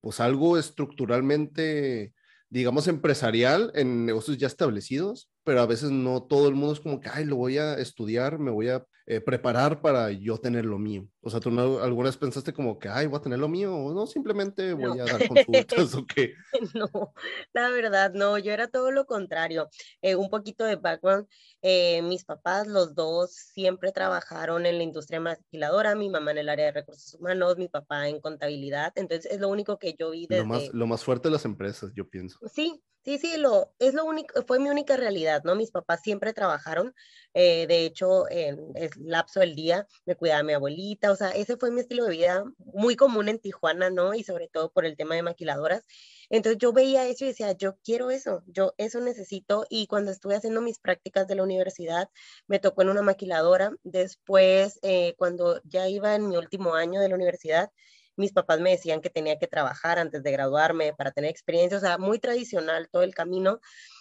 pues, 0.00 0.20
algo 0.20 0.56
estructuralmente 0.56 2.14
digamos, 2.52 2.86
empresarial 2.86 3.72
en 3.74 4.04
negocios 4.04 4.36
ya 4.36 4.46
establecidos, 4.46 5.30
pero 5.44 5.60
a 5.60 5.66
veces 5.66 5.90
no 5.90 6.22
todo 6.22 6.48
el 6.48 6.54
mundo 6.54 6.74
es 6.74 6.80
como 6.80 7.00
que, 7.00 7.08
ay, 7.08 7.24
lo 7.24 7.36
voy 7.36 7.58
a 7.58 7.74
estudiar, 7.74 8.38
me 8.38 8.50
voy 8.50 8.68
a 8.68 8.84
eh, 9.04 9.20
preparar 9.20 9.80
para 9.80 10.12
yo 10.12 10.38
tener 10.38 10.64
lo 10.64 10.78
mío. 10.78 11.08
O 11.22 11.28
sea, 11.28 11.40
¿tú 11.40 11.50
no, 11.50 11.80
alguna 11.80 12.08
vez 12.08 12.16
pensaste 12.16 12.52
como 12.52 12.78
que, 12.78 12.88
ay, 12.88 13.08
voy 13.08 13.18
a 13.18 13.22
tener 13.22 13.40
lo 13.40 13.48
mío? 13.48 13.74
O 13.74 13.92
no, 13.92 14.06
simplemente 14.06 14.74
voy 14.74 15.00
a 15.00 15.04
dar 15.04 15.28
consultas 15.28 15.94
o 15.94 16.06
qué. 16.06 16.34
No, 16.74 17.12
la 17.52 17.68
verdad, 17.70 18.12
no, 18.14 18.38
yo 18.38 18.52
era 18.52 18.68
todo 18.68 18.92
lo 18.92 19.04
contrario. 19.04 19.68
Eh, 20.02 20.14
un 20.14 20.30
poquito 20.30 20.64
de 20.64 20.76
background. 20.76 21.26
Eh, 21.62 22.00
mis 22.02 22.24
papás, 22.24 22.68
los 22.68 22.94
dos, 22.94 23.32
siempre 23.32 23.90
trabajaron 23.90 24.66
en 24.66 24.78
la 24.78 24.84
industria 24.84 25.18
maquiladora, 25.18 25.96
mi 25.96 26.08
mamá 26.08 26.30
en 26.30 26.38
el 26.38 26.48
área 26.48 26.66
de 26.66 26.72
recursos 26.72 27.14
humanos, 27.14 27.58
mi 27.58 27.68
papá 27.68 28.08
en 28.08 28.20
contabilidad. 28.20 28.92
Entonces, 28.94 29.30
es 29.32 29.40
lo 29.40 29.48
único 29.48 29.78
que 29.78 29.94
yo 29.98 30.10
vi 30.10 30.26
desde... 30.28 30.42
Lo 30.42 30.48
más, 30.48 30.68
lo 30.72 30.86
más 30.86 31.02
fuerte 31.02 31.28
de 31.28 31.32
las 31.32 31.44
empresas, 31.44 31.92
yo 31.94 32.08
pienso. 32.08 32.38
Sí, 32.52 32.80
Sí, 33.04 33.18
sí, 33.18 33.36
lo, 33.36 33.74
es 33.80 33.94
lo 33.94 34.04
único, 34.04 34.44
fue 34.46 34.60
mi 34.60 34.70
única 34.70 34.96
realidad, 34.96 35.42
¿no? 35.44 35.56
Mis 35.56 35.72
papás 35.72 36.02
siempre 36.02 36.32
trabajaron, 36.32 36.94
eh, 37.34 37.66
de 37.66 37.84
hecho, 37.84 38.30
en 38.30 38.70
el 38.76 38.90
lapso 39.04 39.40
del 39.40 39.56
día 39.56 39.88
me 40.06 40.14
cuidaba 40.14 40.44
mi 40.44 40.52
abuelita, 40.52 41.10
o 41.10 41.16
sea, 41.16 41.30
ese 41.30 41.56
fue 41.56 41.72
mi 41.72 41.80
estilo 41.80 42.04
de 42.04 42.10
vida 42.12 42.44
muy 42.58 42.94
común 42.94 43.28
en 43.28 43.40
Tijuana, 43.40 43.90
¿no? 43.90 44.14
Y 44.14 44.22
sobre 44.22 44.46
todo 44.46 44.70
por 44.70 44.84
el 44.86 44.96
tema 44.96 45.16
de 45.16 45.24
maquiladoras. 45.24 45.84
Entonces 46.30 46.58
yo 46.60 46.72
veía 46.72 47.04
eso 47.08 47.24
y 47.24 47.28
decía, 47.28 47.50
yo 47.52 47.76
quiero 47.82 48.10
eso, 48.12 48.44
yo 48.46 48.72
eso 48.78 49.00
necesito. 49.00 49.66
Y 49.68 49.88
cuando 49.88 50.12
estuve 50.12 50.36
haciendo 50.36 50.60
mis 50.60 50.78
prácticas 50.78 51.26
de 51.26 51.34
la 51.34 51.42
universidad, 51.42 52.08
me 52.46 52.60
tocó 52.60 52.82
en 52.82 52.90
una 52.90 53.02
maquiladora. 53.02 53.72
Después, 53.82 54.78
eh, 54.82 55.14
cuando 55.18 55.60
ya 55.64 55.88
iba 55.88 56.14
en 56.14 56.28
mi 56.28 56.36
último 56.36 56.74
año 56.76 57.00
de 57.00 57.08
la 57.08 57.16
universidad, 57.16 57.70
mis 58.16 58.32
papás 58.32 58.60
me 58.60 58.70
decían 58.70 59.00
que 59.00 59.10
tenía 59.10 59.38
que 59.38 59.46
trabajar 59.48 59.98
antes 59.98 60.22
de 60.22 60.32
graduarme 60.32 60.94
para 60.94 61.12
tener 61.12 61.30
experiencia, 61.30 61.78
o 61.78 61.80
sea, 61.80 61.98
muy 61.98 62.18
tradicional 62.18 62.88
todo 62.90 63.02
el 63.02 63.14
camino. 63.14 63.60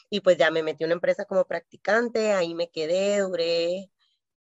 Y 0.10 0.22
pues 0.22 0.38
ya 0.38 0.52
me 0.52 0.64
metí 0.64 0.84
en 0.84 0.90
una 0.90 0.96
empresa 0.96 1.26
como 1.26 1.46
practicante, 1.46 2.34
ahí 2.34 2.54
me 2.54 2.70
quedé, 2.70 3.20
duré 3.20 3.90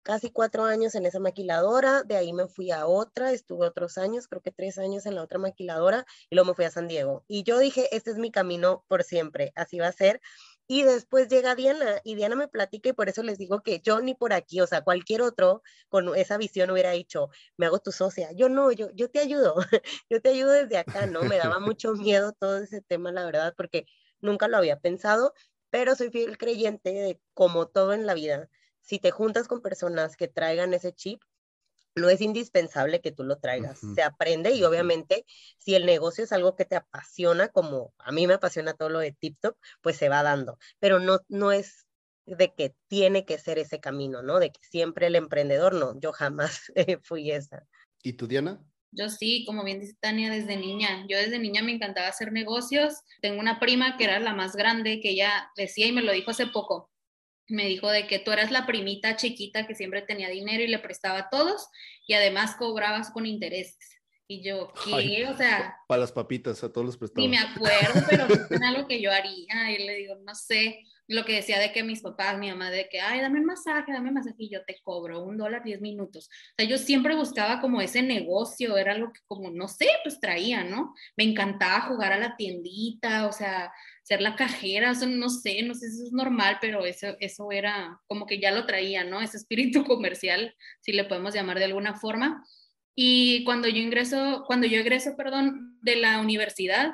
casi 0.05 0.29
cuatro 0.31 0.65
años 0.65 0.93
en 0.93 1.07
esa 1.07 1.19
maquiladora, 1.19 2.03
de 2.03 2.15
ahí 2.15 2.31
me 2.31 2.47
fui 2.47 2.69
a 2.69 2.85
otra, 2.85 3.31
estuve 3.31 3.65
otros 3.65 3.97
años, 3.97 4.27
creo 4.27 4.41
que 4.41 4.51
tres 4.51 4.77
años 4.77 5.07
en 5.07 5.15
la 5.15 5.23
otra 5.23 5.39
maquiladora, 5.39 6.05
y 6.29 6.35
luego 6.35 6.51
me 6.51 6.55
fui 6.55 6.65
a 6.65 6.69
San 6.69 6.87
Diego. 6.87 7.25
Y 7.27 7.41
yo 7.43 7.57
dije, 7.57 7.87
este 7.91 8.11
es 8.11 8.17
mi 8.17 8.31
camino 8.31 8.85
por 8.87 9.03
siempre, 9.03 9.51
así 9.55 9.79
va 9.79 9.87
a 9.87 9.91
ser. 9.91 10.21
Y 10.67 10.83
después 10.83 11.27
llega 11.27 11.55
Diana 11.55 12.01
y 12.03 12.15
Diana 12.15 12.35
me 12.35 12.47
platica 12.47 12.89
y 12.89 12.93
por 12.93 13.07
eso 13.09 13.21
les 13.21 13.37
digo 13.37 13.61
que 13.61 13.81
yo 13.81 14.01
ni 14.01 14.15
por 14.15 14.33
aquí, 14.33 14.61
o 14.61 14.67
sea, 14.67 14.81
cualquier 14.83 15.21
otro 15.21 15.61
con 15.89 16.15
esa 16.15 16.37
visión 16.37 16.71
hubiera 16.71 16.91
dicho, 16.91 17.29
me 17.57 17.67
hago 17.67 17.79
tu 17.79 17.91
socia. 17.91 18.31
Yo 18.31 18.49
no, 18.49 18.71
yo, 18.71 18.89
yo 18.95 19.09
te 19.11 19.19
ayudo, 19.19 19.55
yo 20.09 20.21
te 20.21 20.29
ayudo 20.29 20.51
desde 20.51 20.77
acá, 20.77 21.05
¿no? 21.05 21.21
Me 21.23 21.37
daba 21.37 21.59
mucho 21.59 21.93
miedo 21.93 22.33
todo 22.33 22.57
ese 22.57 22.81
tema, 22.81 23.11
la 23.11 23.25
verdad, 23.25 23.53
porque 23.55 23.85
nunca 24.21 24.47
lo 24.47 24.57
había 24.57 24.79
pensado, 24.79 25.33
pero 25.69 25.95
soy 25.95 26.09
fiel 26.09 26.37
creyente 26.37 26.91
de 26.93 27.21
como 27.33 27.67
todo 27.67 27.93
en 27.93 28.05
la 28.07 28.13
vida, 28.15 28.49
si 28.81 28.99
te 28.99 29.11
juntas 29.11 29.47
con 29.47 29.61
personas 29.61 30.15
que 30.17 30.27
traigan 30.27 30.73
ese 30.73 30.93
chip, 30.93 31.21
no 31.95 32.09
es 32.09 32.21
indispensable 32.21 33.01
que 33.01 33.11
tú 33.11 33.23
lo 33.23 33.37
traigas. 33.39 33.79
Se 33.95 34.03
aprende 34.03 34.51
y 34.51 34.63
obviamente 34.63 35.25
si 35.57 35.75
el 35.75 35.85
negocio 35.85 36.23
es 36.23 36.31
algo 36.31 36.55
que 36.55 36.65
te 36.65 36.75
apasiona, 36.75 37.47
como 37.47 37.93
a 37.97 38.11
mí 38.11 38.27
me 38.27 38.33
apasiona 38.33 38.73
todo 38.73 38.89
lo 38.89 38.99
de 38.99 39.13
TikTok, 39.13 39.57
pues 39.81 39.95
se 39.95 40.09
va 40.09 40.21
dando. 40.21 40.57
Pero 40.79 40.99
no, 40.99 41.19
no 41.29 41.51
es 41.51 41.85
de 42.25 42.53
que 42.53 42.75
tiene 42.87 43.25
que 43.25 43.37
ser 43.37 43.59
ese 43.59 43.79
camino, 43.79 44.21
¿no? 44.21 44.39
De 44.39 44.51
que 44.51 44.59
siempre 44.61 45.07
el 45.07 45.15
emprendedor, 45.15 45.73
no, 45.73 45.99
yo 45.99 46.11
jamás 46.11 46.71
fui 47.03 47.31
esa. 47.31 47.65
¿Y 48.03 48.13
tú, 48.13 48.27
Diana? 48.27 48.61
Yo 48.91 49.09
sí, 49.09 49.43
como 49.45 49.63
bien 49.63 49.79
dice 49.79 49.95
Tania, 49.99 50.31
desde 50.31 50.55
niña. 50.55 51.05
Yo 51.09 51.17
desde 51.17 51.37
niña 51.37 51.61
me 51.61 51.73
encantaba 51.73 52.07
hacer 52.07 52.31
negocios. 52.31 52.93
Tengo 53.21 53.39
una 53.39 53.59
prima 53.59 53.97
que 53.97 54.05
era 54.05 54.19
la 54.19 54.33
más 54.33 54.55
grande, 54.55 55.01
que 55.01 55.11
ella 55.11 55.51
decía 55.55 55.87
y 55.87 55.91
me 55.91 56.01
lo 56.01 56.13
dijo 56.13 56.31
hace 56.31 56.47
poco, 56.47 56.89
me 57.47 57.65
dijo 57.65 57.89
de 57.89 58.07
que 58.07 58.19
tú 58.19 58.31
eras 58.31 58.51
la 58.51 58.65
primita 58.65 59.15
chiquita 59.15 59.67
que 59.67 59.75
siempre 59.75 60.01
tenía 60.01 60.29
dinero 60.29 60.63
y 60.63 60.67
le 60.67 60.79
prestaba 60.79 61.19
a 61.19 61.29
todos 61.29 61.67
y 62.07 62.13
además 62.13 62.55
cobrabas 62.55 63.11
con 63.11 63.25
intereses. 63.25 63.77
Y 64.27 64.41
yo, 64.41 64.73
¿qué? 64.85 65.27
o 65.27 65.37
sea... 65.37 65.75
Para 65.87 66.01
las 66.01 66.11
papitas, 66.11 66.63
a 66.63 66.71
todos 66.71 66.85
los 66.85 66.97
prestaba. 66.97 67.21
Ni 67.21 67.29
me 67.29 67.37
acuerdo, 67.37 68.01
pero 68.09 68.25
es 68.49 68.61
algo 68.61 68.87
que 68.87 69.01
yo 69.01 69.11
haría. 69.11 69.71
Y 69.71 69.85
le 69.85 69.95
digo, 69.95 70.15
no 70.25 70.33
sé, 70.33 70.79
lo 71.07 71.23
que 71.23 71.33
decía 71.33 71.59
de 71.59 71.71
que 71.71 71.83
mis 71.83 72.01
papás, 72.01 72.37
mi 72.37 72.49
mamá, 72.49 72.71
de 72.71 72.89
que, 72.89 72.99
ay, 72.99 73.21
dame 73.21 73.39
un 73.39 73.45
masaje, 73.45 73.91
dame 73.91 74.09
un 74.09 74.15
masaje, 74.15 74.35
y 74.39 74.49
yo 74.49 74.65
te 74.65 74.79
cobro 74.83 75.23
un 75.23 75.37
dólar 75.37 75.63
diez 75.63 75.79
minutos. 75.81 76.27
O 76.27 76.53
sea, 76.57 76.67
yo 76.67 76.77
siempre 76.77 77.15
buscaba 77.15 77.61
como 77.61 77.81
ese 77.81 78.01
negocio, 78.01 78.77
era 78.77 78.93
algo 78.93 79.13
que 79.13 79.21
como, 79.27 79.51
no 79.51 79.67
sé, 79.67 79.87
pues 80.03 80.19
traía, 80.19 80.63
¿no? 80.63 80.95
Me 81.15 81.23
encantaba 81.23 81.81
jugar 81.81 82.13
a 82.13 82.17
la 82.17 82.35
tiendita, 82.35 83.27
o 83.27 83.31
sea, 83.31 83.71
ser 84.05 84.21
la 84.21 84.35
cajera, 84.35 84.91
eso 84.91 85.07
no 85.07 85.29
sé, 85.29 85.63
no 85.63 85.73
sé 85.73 85.89
si 85.89 85.95
eso 85.95 86.05
es 86.05 86.11
normal, 86.11 86.59
pero 86.61 86.85
eso, 86.85 87.17
eso 87.19 87.51
era 87.51 87.99
como 88.05 88.27
que 88.27 88.39
ya 88.39 88.51
lo 88.51 88.67
traía, 88.67 89.03
¿no? 89.03 89.19
Ese 89.19 89.37
espíritu 89.37 89.83
comercial, 89.83 90.55
si 90.79 90.91
le 90.91 91.05
podemos 91.05 91.33
llamar 91.33 91.57
de 91.57 91.65
alguna 91.65 91.95
forma. 91.95 92.45
Y 92.93 93.43
cuando 93.45 93.67
yo 93.67 93.79
ingreso, 93.79 94.43
cuando 94.45 94.67
yo 94.67 94.79
egreso, 94.79 95.15
perdón, 95.17 95.79
de 95.81 95.95
la 95.95 96.19
universidad, 96.19 96.93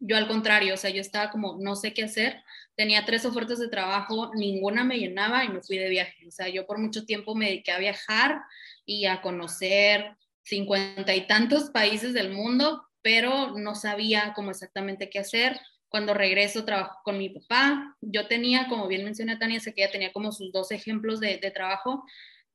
yo 0.00 0.18
al 0.18 0.28
contrario, 0.28 0.74
o 0.74 0.76
sea, 0.76 0.90
yo 0.90 1.00
estaba 1.00 1.30
como, 1.30 1.56
no 1.58 1.76
sé 1.76 1.94
qué 1.94 2.04
hacer, 2.04 2.42
tenía 2.76 3.06
tres 3.06 3.24
ofertas 3.24 3.58
de 3.58 3.68
trabajo, 3.68 4.30
ninguna 4.34 4.84
me 4.84 4.98
llenaba 4.98 5.46
y 5.46 5.48
me 5.48 5.62
fui 5.62 5.78
de 5.78 5.88
viaje. 5.88 6.28
O 6.28 6.30
sea, 6.30 6.50
yo 6.50 6.66
por 6.66 6.78
mucho 6.78 7.06
tiempo 7.06 7.34
me 7.34 7.46
dediqué 7.46 7.72
a 7.72 7.78
viajar 7.78 8.42
y 8.84 9.06
a 9.06 9.22
conocer 9.22 10.14
cincuenta 10.42 11.14
y 11.14 11.26
tantos 11.26 11.70
países 11.70 12.12
del 12.12 12.32
mundo, 12.32 12.86
pero 13.00 13.56
no 13.56 13.74
sabía 13.74 14.34
cómo 14.36 14.50
exactamente 14.50 15.08
qué 15.08 15.20
hacer. 15.20 15.58
Cuando 15.94 16.12
regreso, 16.12 16.64
trabajo 16.64 16.98
con 17.04 17.18
mi 17.18 17.28
papá. 17.28 17.96
Yo 18.00 18.26
tenía, 18.26 18.66
como 18.66 18.88
bien 18.88 19.04
mencioné 19.04 19.36
Tania, 19.36 19.60
sé 19.60 19.72
que 19.72 19.84
ella 19.84 19.92
tenía 19.92 20.12
como 20.12 20.32
sus 20.32 20.50
dos 20.50 20.72
ejemplos 20.72 21.20
de, 21.20 21.38
trabajo. 21.54 22.02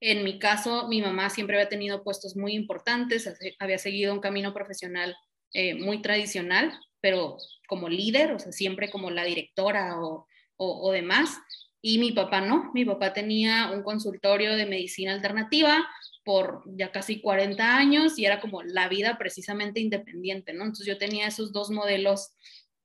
En 0.02 0.26
mi 0.26 0.40
caso, 0.40 0.90
mi 0.90 1.02
mamá 1.02 1.30
siempre 1.30 1.56
había 1.56 1.70
tenido 1.70 2.04
puestos 2.04 2.36
muy 2.36 2.52
importantes, 2.52 3.34
había 3.60 3.78
seguido 3.78 4.14
un 4.14 4.20
camino 4.20 4.54
profesional 4.54 5.16
eh, 5.54 5.74
muy 5.74 6.02
tradicional, 6.02 6.78
pero 7.00 7.38
como 7.70 7.88
líder, 7.88 8.34
o 8.34 8.40
sea, 8.40 8.52
siempre 8.52 8.92
como 8.92 9.10
la 9.10 9.24
directora 9.24 10.02
o, 10.02 10.28
o, 10.58 10.92
demás. 10.92 11.38
Y 11.82 11.98
mi 11.98 12.12
papá 12.12 12.42
no, 12.42 12.72
mi 12.74 12.84
papá 12.84 13.14
tenía 13.14 13.72
un 13.72 13.84
consultorio 13.84 14.58
de 14.58 14.66
medicina 14.66 15.14
alternativa 15.14 15.88
por 16.26 16.64
ya 16.76 16.92
casi 16.92 17.22
40 17.22 17.78
años 17.78 18.20
y 18.20 18.26
era 18.26 18.42
como 18.42 18.64
la 18.64 18.90
vida 18.90 19.18
precisamente 19.18 19.80
independiente, 19.80 20.52
¿no? 20.52 20.66
Entonces 20.66 20.88
yo 20.88 20.98
tenía 20.98 21.28
esos 21.28 21.54
dos 21.54 21.70
modelos 21.70 22.34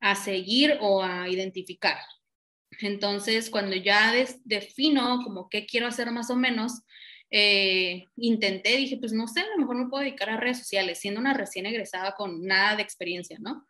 a 0.04 0.14
seguir 0.14 0.76
o 0.82 1.02
a 1.02 1.30
identificar. 1.30 1.96
Entonces, 2.82 3.48
cuando 3.48 3.74
ya 3.74 4.12
defino 4.44 5.22
como 5.24 5.48
qué 5.48 5.64
quiero 5.64 5.86
hacer 5.86 6.10
más 6.10 6.28
o 6.28 6.36
menos, 6.36 6.82
eh, 7.30 8.04
intenté, 8.16 8.76
dije, 8.76 8.98
pues 8.98 9.14
no 9.14 9.26
sé, 9.26 9.40
a 9.40 9.46
lo 9.46 9.56
mejor 9.56 9.76
me 9.76 9.88
puedo 9.88 10.04
dedicar 10.04 10.28
a 10.28 10.36
redes 10.36 10.58
sociales, 10.58 10.98
siendo 10.98 11.20
una 11.20 11.32
recién 11.32 11.64
egresada 11.64 12.14
con 12.16 12.44
nada 12.44 12.76
de 12.76 12.82
experiencia, 12.82 13.38
¿no? 13.40 13.64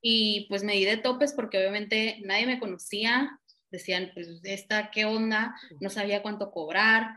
Y 0.00 0.46
pues 0.48 0.62
me 0.62 0.74
di 0.74 0.84
de 0.84 0.96
topes 0.96 1.32
porque 1.32 1.58
obviamente 1.58 2.20
nadie 2.24 2.46
me 2.46 2.60
conocía, 2.60 3.40
decían, 3.72 4.12
pues 4.14 4.28
esta, 4.44 4.92
¿qué 4.92 5.06
onda? 5.06 5.56
No 5.80 5.90
sabía 5.90 6.22
cuánto 6.22 6.52
cobrar, 6.52 7.16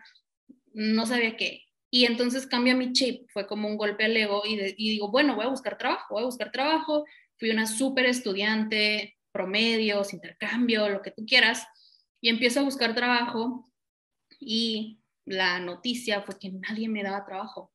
no 0.73 1.05
sabía 1.05 1.37
qué. 1.37 1.61
Y 1.91 2.05
entonces 2.05 2.47
cambia 2.47 2.75
mi 2.75 2.91
chip, 2.91 3.29
fue 3.29 3.45
como 3.45 3.67
un 3.67 3.77
golpe 3.77 4.05
al 4.05 4.17
ego 4.17 4.41
y, 4.47 4.59
y 4.77 4.89
digo, 4.89 5.11
bueno, 5.11 5.35
voy 5.35 5.45
a 5.45 5.49
buscar 5.49 5.77
trabajo, 5.77 6.15
voy 6.15 6.23
a 6.23 6.25
buscar 6.25 6.51
trabajo. 6.51 7.05
Fui 7.37 7.49
una 7.51 7.67
súper 7.67 8.05
estudiante, 8.05 9.17
promedios, 9.31 10.13
intercambio, 10.13 10.89
lo 10.89 11.01
que 11.01 11.11
tú 11.11 11.25
quieras, 11.25 11.67
y 12.21 12.29
empiezo 12.29 12.59
a 12.61 12.63
buscar 12.63 12.95
trabajo 12.95 13.71
y 14.39 14.99
la 15.25 15.59
noticia 15.59 16.21
fue 16.21 16.39
que 16.39 16.51
nadie 16.51 16.89
me 16.89 17.03
daba 17.03 17.25
trabajo. 17.25 17.73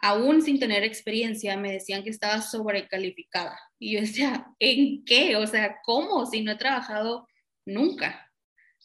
Aún 0.00 0.40
sin 0.42 0.58
tener 0.58 0.82
experiencia, 0.82 1.56
me 1.56 1.72
decían 1.72 2.02
que 2.02 2.10
estaba 2.10 2.40
sobrecalificada. 2.40 3.58
Y 3.78 3.94
yo 3.94 4.00
decía, 4.00 4.46
¿en 4.58 5.04
qué? 5.04 5.36
O 5.36 5.46
sea, 5.46 5.76
¿cómo? 5.84 6.24
Si 6.26 6.42
no 6.42 6.52
he 6.52 6.56
trabajado 6.56 7.28
nunca. 7.66 8.32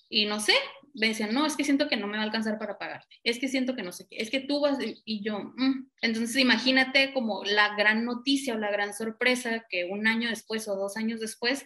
Y 0.09 0.25
no 0.25 0.39
sé, 0.39 0.53
me 0.95 1.07
decían, 1.07 1.33
no, 1.33 1.45
es 1.45 1.55
que 1.55 1.63
siento 1.63 1.87
que 1.89 1.97
no 1.97 2.07
me 2.07 2.17
va 2.17 2.23
a 2.23 2.25
alcanzar 2.25 2.57
para 2.57 2.77
pagarte. 2.77 3.17
Es 3.23 3.37
que 3.37 3.47
siento 3.47 3.75
que 3.75 3.83
no 3.83 3.91
sé 3.91 4.07
qué. 4.09 4.17
Es 4.17 4.29
que 4.29 4.39
tú 4.39 4.61
vas 4.61 4.77
y 4.79 5.23
yo, 5.23 5.39
mm". 5.39 5.89
entonces 6.01 6.37
imagínate 6.37 7.13
como 7.13 7.43
la 7.43 7.75
gran 7.75 8.05
noticia 8.05 8.55
o 8.55 8.57
la 8.57 8.71
gran 8.71 8.93
sorpresa 8.93 9.65
que 9.69 9.85
un 9.85 10.07
año 10.07 10.29
después 10.29 10.67
o 10.67 10.75
dos 10.75 10.97
años 10.97 11.19
después, 11.19 11.65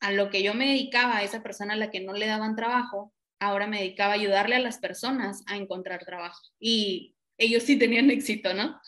a 0.00 0.12
lo 0.12 0.30
que 0.30 0.42
yo 0.42 0.54
me 0.54 0.68
dedicaba, 0.68 1.18
a 1.18 1.22
esa 1.22 1.42
persona 1.42 1.74
a 1.74 1.76
la 1.76 1.90
que 1.90 2.00
no 2.00 2.14
le 2.14 2.26
daban 2.26 2.56
trabajo, 2.56 3.14
ahora 3.38 3.66
me 3.66 3.78
dedicaba 3.78 4.12
a 4.12 4.16
ayudarle 4.16 4.56
a 4.56 4.60
las 4.60 4.78
personas 4.78 5.42
a 5.46 5.56
encontrar 5.56 6.04
trabajo. 6.04 6.40
Y 6.58 7.14
ellos 7.38 7.62
sí 7.64 7.78
tenían 7.78 8.10
éxito, 8.10 8.54
¿no? 8.54 8.80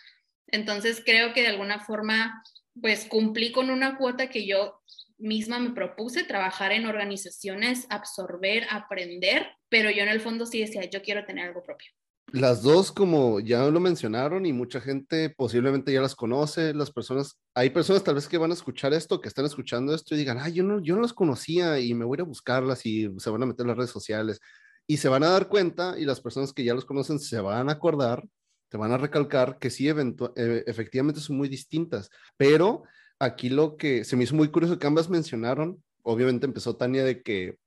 Entonces 0.46 1.02
creo 1.04 1.32
que 1.32 1.42
de 1.42 1.48
alguna 1.48 1.80
forma, 1.80 2.42
pues 2.80 3.06
cumplí 3.06 3.52
con 3.52 3.70
una 3.70 3.98
cuota 3.98 4.28
que 4.28 4.46
yo 4.46 4.80
misma 5.18 5.58
me 5.58 5.70
propuse, 5.70 6.24
trabajar 6.24 6.72
en 6.72 6.86
organizaciones, 6.86 7.86
absorber, 7.90 8.66
aprender, 8.70 9.46
pero 9.68 9.90
yo 9.90 10.02
en 10.02 10.08
el 10.08 10.20
fondo 10.20 10.46
sí 10.46 10.60
decía, 10.60 10.84
yo 10.84 11.02
quiero 11.02 11.24
tener 11.24 11.48
algo 11.48 11.62
propio. 11.62 11.88
Las 12.32 12.62
dos, 12.62 12.90
como 12.90 13.38
ya 13.38 13.64
lo 13.70 13.78
mencionaron 13.78 14.46
y 14.46 14.52
mucha 14.52 14.80
gente 14.80 15.30
posiblemente 15.30 15.92
ya 15.92 16.00
las 16.00 16.16
conoce, 16.16 16.74
las 16.74 16.90
personas, 16.90 17.38
hay 17.54 17.70
personas 17.70 18.02
tal 18.02 18.16
vez 18.16 18.26
que 18.26 18.36
van 18.36 18.50
a 18.50 18.54
escuchar 18.54 18.92
esto, 18.92 19.20
que 19.20 19.28
están 19.28 19.44
escuchando 19.44 19.94
esto 19.94 20.14
y 20.14 20.18
digan, 20.18 20.38
ah, 20.38 20.48
yo 20.48 20.64
no, 20.64 20.80
yo 20.80 20.96
no 20.96 21.02
las 21.02 21.12
conocía 21.12 21.78
y 21.78 21.94
me 21.94 22.04
voy 22.04 22.18
a 22.20 22.24
buscarlas 22.24 22.84
y 22.84 23.08
se 23.18 23.30
van 23.30 23.44
a 23.44 23.46
meter 23.46 23.62
en 23.62 23.68
las 23.68 23.76
redes 23.76 23.90
sociales 23.90 24.40
y 24.88 24.96
se 24.96 25.08
van 25.08 25.22
a 25.22 25.30
dar 25.30 25.48
cuenta 25.48 25.94
y 25.98 26.04
las 26.04 26.20
personas 26.20 26.52
que 26.52 26.64
ya 26.64 26.74
los 26.74 26.84
conocen 26.84 27.20
se 27.20 27.40
van 27.40 27.68
a 27.68 27.72
acordar, 27.72 28.24
te 28.68 28.76
van 28.76 28.90
a 28.90 28.98
recalcar 28.98 29.58
que 29.58 29.70
sí, 29.70 29.88
e, 29.88 30.64
efectivamente 30.66 31.20
son 31.20 31.36
muy 31.36 31.48
distintas, 31.48 32.10
pero 32.36 32.82
aquí 33.18 33.48
lo 33.48 33.76
que 33.76 34.04
se 34.04 34.16
me 34.16 34.24
hizo 34.24 34.34
muy 34.34 34.48
curioso 34.48 34.78
que 34.78 34.86
ambas 34.86 35.08
mencionaron, 35.08 35.82
obviamente 36.02 36.46
empezó 36.46 36.76
Tania 36.76 37.04
de 37.04 37.22
que, 37.22 37.58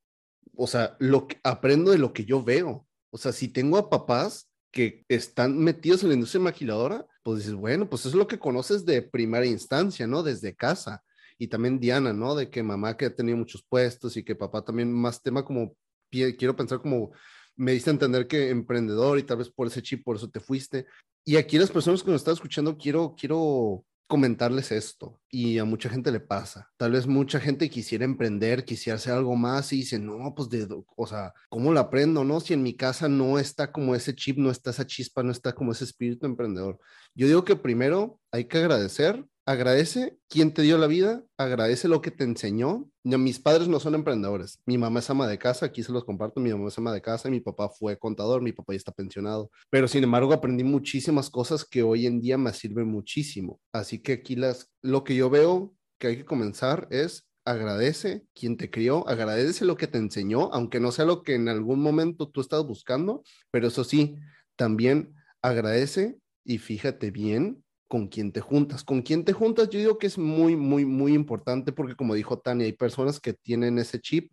o 0.56 0.68
sea, 0.68 0.96
lo 1.00 1.28
que 1.28 1.40
aprendo 1.44 1.92
de 1.92 1.98
lo 1.98 2.14
que 2.14 2.26
yo 2.26 2.44
veo. 2.44 2.88
O 3.12 3.18
sea, 3.18 3.32
si 3.32 3.48
tengo 3.48 3.78
a 3.78 3.90
papás 3.90 4.50
que 4.72 5.04
están 5.08 5.58
metidos 5.58 6.04
en 6.04 6.10
la 6.10 6.16
industria 6.16 6.42
maquiladora, 6.42 7.06
pues 7.24 7.40
dices, 7.40 7.56
bueno, 7.56 7.90
pues 7.90 8.06
es 8.06 8.14
lo 8.14 8.28
que 8.28 8.40
conoces 8.40 8.86
de 8.86 9.02
primera 9.02 9.46
instancia, 9.46 10.08
¿no? 10.08 10.24
Desde 10.24 10.56
casa. 10.56 11.04
Y 11.38 11.48
también 11.48 11.80
Diana, 11.80 12.14
¿no? 12.14 12.36
De 12.36 12.50
que 12.50 12.64
mamá 12.64 12.98
que 12.98 13.06
ha 13.06 13.16
tenido 13.16 13.38
muchos 13.38 13.64
puestos 13.68 14.16
y 14.18 14.24
que 14.24 14.36
papá 14.36 14.64
también 14.64 14.92
más 14.94 15.22
tema 15.22 15.44
como, 15.44 15.76
quiero 16.10 16.56
pensar 16.56 16.80
como, 16.82 17.12
me 17.56 17.74
diste 17.74 17.90
a 17.90 17.94
entender 17.94 18.28
que 18.28 18.50
emprendedor 18.50 19.20
y 19.20 19.24
tal 19.24 19.38
vez 19.38 19.50
por 19.50 19.68
ese 19.68 19.82
chip, 19.82 20.04
por 20.04 20.16
eso 20.16 20.30
te 20.30 20.40
fuiste. 20.40 20.86
Y 21.26 21.36
aquí 21.36 21.58
las 21.58 21.72
personas 21.72 22.04
que 22.04 22.12
nos 22.12 22.22
están 22.22 22.36
escuchando, 22.36 22.78
quiero, 22.78 23.16
quiero 23.18 23.86
comentarles 24.10 24.72
esto 24.72 25.22
y 25.30 25.60
a 25.60 25.66
mucha 25.66 25.88
gente 25.88 26.12
le 26.12 26.20
pasa. 26.20 26.68
Tal 26.78 26.94
vez 26.94 27.06
mucha 27.06 27.40
gente 27.40 27.70
quisiera 27.70 28.06
emprender, 28.06 28.66
quisiera 28.66 28.98
hacer 28.98 29.14
algo 29.14 29.36
más 29.36 29.72
y 29.72 29.78
dice, 29.78 30.00
no, 30.00 30.34
pues 30.36 30.50
de, 30.50 30.68
o 30.96 31.08
sea, 31.08 31.32
¿cómo 31.48 31.72
lo 31.72 31.80
aprendo? 31.80 32.24
No, 32.24 32.40
si 32.40 32.56
en 32.56 32.64
mi 32.64 32.76
casa 32.76 33.08
no 33.08 33.38
está 33.38 33.72
como 33.72 33.94
ese 33.94 34.16
chip, 34.16 34.38
no 34.40 34.50
está 34.50 34.72
esa 34.72 34.88
chispa, 34.88 35.22
no 35.22 35.32
está 35.32 35.54
como 35.54 35.74
ese 35.74 35.84
espíritu 35.84 36.26
emprendedor. 36.26 36.80
Yo 37.14 37.28
digo 37.28 37.46
que 37.46 37.56
primero 37.56 38.20
hay 38.32 38.46
que 38.46 38.58
agradecer 38.58 39.24
agradece 39.50 40.16
quién 40.30 40.54
te 40.54 40.62
dio 40.62 40.78
la 40.78 40.86
vida, 40.86 41.24
agradece 41.36 41.88
lo 41.88 42.04
que 42.04 42.12
te 42.12 42.24
enseñó. 42.24 42.88
Mis 43.04 43.40
padres 43.40 43.68
no 43.68 43.80
son 43.80 43.96
emprendedores. 43.96 44.60
Mi 44.68 44.78
mamá 44.78 45.00
es 45.00 45.10
ama 45.10 45.28
de 45.28 45.40
casa, 45.40 45.66
aquí 45.66 45.82
se 45.82 45.92
los 45.92 46.06
comparto. 46.06 46.40
Mi 46.40 46.52
mamá 46.52 46.68
es 46.68 46.78
ama 46.78 46.94
de 46.94 47.02
casa, 47.02 47.32
mi 47.32 47.40
papá 47.40 47.68
fue 47.68 47.98
contador, 47.98 48.44
mi 48.44 48.52
papá 48.52 48.74
ya 48.74 48.78
está 48.78 48.92
pensionado. 48.92 49.50
Pero 49.72 49.88
sin 49.88 50.04
embargo, 50.04 50.34
aprendí 50.34 50.64
muchísimas 50.64 51.32
cosas 51.32 51.66
que 51.66 51.82
hoy 51.82 52.06
en 52.06 52.22
día 52.22 52.38
me 52.38 52.54
sirven 52.54 52.90
muchísimo. 52.90 53.60
Así 53.74 54.04
que 54.04 54.14
aquí 54.14 54.36
las, 54.36 54.70
lo 54.84 55.04
que 55.04 55.16
yo 55.16 55.32
veo 55.32 55.74
que 55.98 56.08
hay 56.08 56.18
que 56.18 56.26
comenzar 56.26 56.88
es 56.92 57.26
agradece 57.44 58.28
quien 58.36 58.56
te 58.56 58.70
crió, 58.70 59.08
agradece 59.08 59.66
lo 59.66 59.78
que 59.78 59.88
te 59.88 59.98
enseñó, 59.98 60.54
aunque 60.54 60.80
no 60.80 60.92
sea 60.92 61.06
lo 61.06 61.24
que 61.24 61.34
en 61.34 61.50
algún 61.50 61.82
momento 61.82 62.30
tú 62.30 62.42
estás 62.42 62.64
buscando, 62.64 63.24
pero 63.50 63.70
eso 63.70 63.84
sí, 63.84 64.16
también 64.56 65.16
agradece 65.42 66.20
y 66.46 66.60
fíjate 66.60 67.10
bien 67.10 67.64
con 67.90 68.08
quién 68.08 68.32
te 68.32 68.40
juntas. 68.40 68.86
Con 68.86 69.02
quién 69.02 69.26
te 69.26 69.34
juntas, 69.34 69.70
yo 69.70 69.80
digo 69.80 69.98
que 69.98 70.08
es 70.08 70.18
muy, 70.18 70.56
muy, 70.56 70.86
muy 70.86 71.14
importante 71.14 71.74
porque 71.74 71.96
como 71.96 72.14
dijo 72.14 72.40
Tania, 72.40 72.66
hay 72.66 72.74
personas 72.74 73.20
que 73.20 73.34
tienen 73.34 73.80
ese 73.80 74.00
chip 74.00 74.32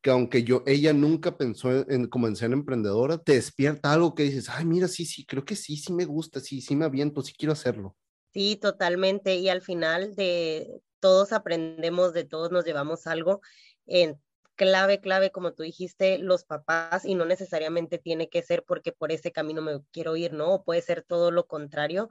que 0.00 0.10
aunque 0.10 0.44
yo, 0.44 0.62
ella 0.66 0.92
nunca 0.92 1.36
pensó 1.36 1.90
en, 1.90 2.06
como 2.06 2.28
en 2.28 2.36
ser 2.36 2.52
emprendedora, 2.52 3.18
te 3.18 3.32
despierta 3.32 3.92
algo 3.92 4.14
que 4.14 4.22
dices, 4.24 4.48
ay, 4.48 4.64
mira, 4.64 4.86
sí, 4.86 5.04
sí, 5.04 5.26
creo 5.26 5.44
que 5.44 5.56
sí, 5.56 5.76
sí 5.76 5.92
me 5.92 6.04
gusta, 6.04 6.38
sí, 6.38 6.60
sí 6.60 6.76
me 6.76 6.84
aviento, 6.84 7.22
sí 7.22 7.32
quiero 7.36 7.52
hacerlo. 7.52 7.96
Sí, 8.32 8.56
totalmente. 8.56 9.36
Y 9.36 9.48
al 9.48 9.62
final 9.62 10.14
de 10.14 10.80
todos 11.00 11.32
aprendemos, 11.32 12.12
de 12.12 12.24
todos 12.24 12.52
nos 12.52 12.64
llevamos 12.64 13.08
algo. 13.08 13.40
En 13.86 14.20
clave, 14.54 15.00
clave, 15.00 15.30
como 15.30 15.54
tú 15.54 15.62
dijiste, 15.62 16.18
los 16.18 16.44
papás, 16.44 17.04
y 17.04 17.14
no 17.14 17.24
necesariamente 17.24 17.96
tiene 17.98 18.28
que 18.28 18.42
ser 18.42 18.64
porque 18.64 18.92
por 18.92 19.12
ese 19.12 19.32
camino 19.32 19.62
me 19.62 19.80
quiero 19.92 20.16
ir, 20.16 20.32
¿no? 20.32 20.52
O 20.52 20.64
puede 20.64 20.82
ser 20.82 21.02
todo 21.02 21.30
lo 21.30 21.46
contrario, 21.46 22.10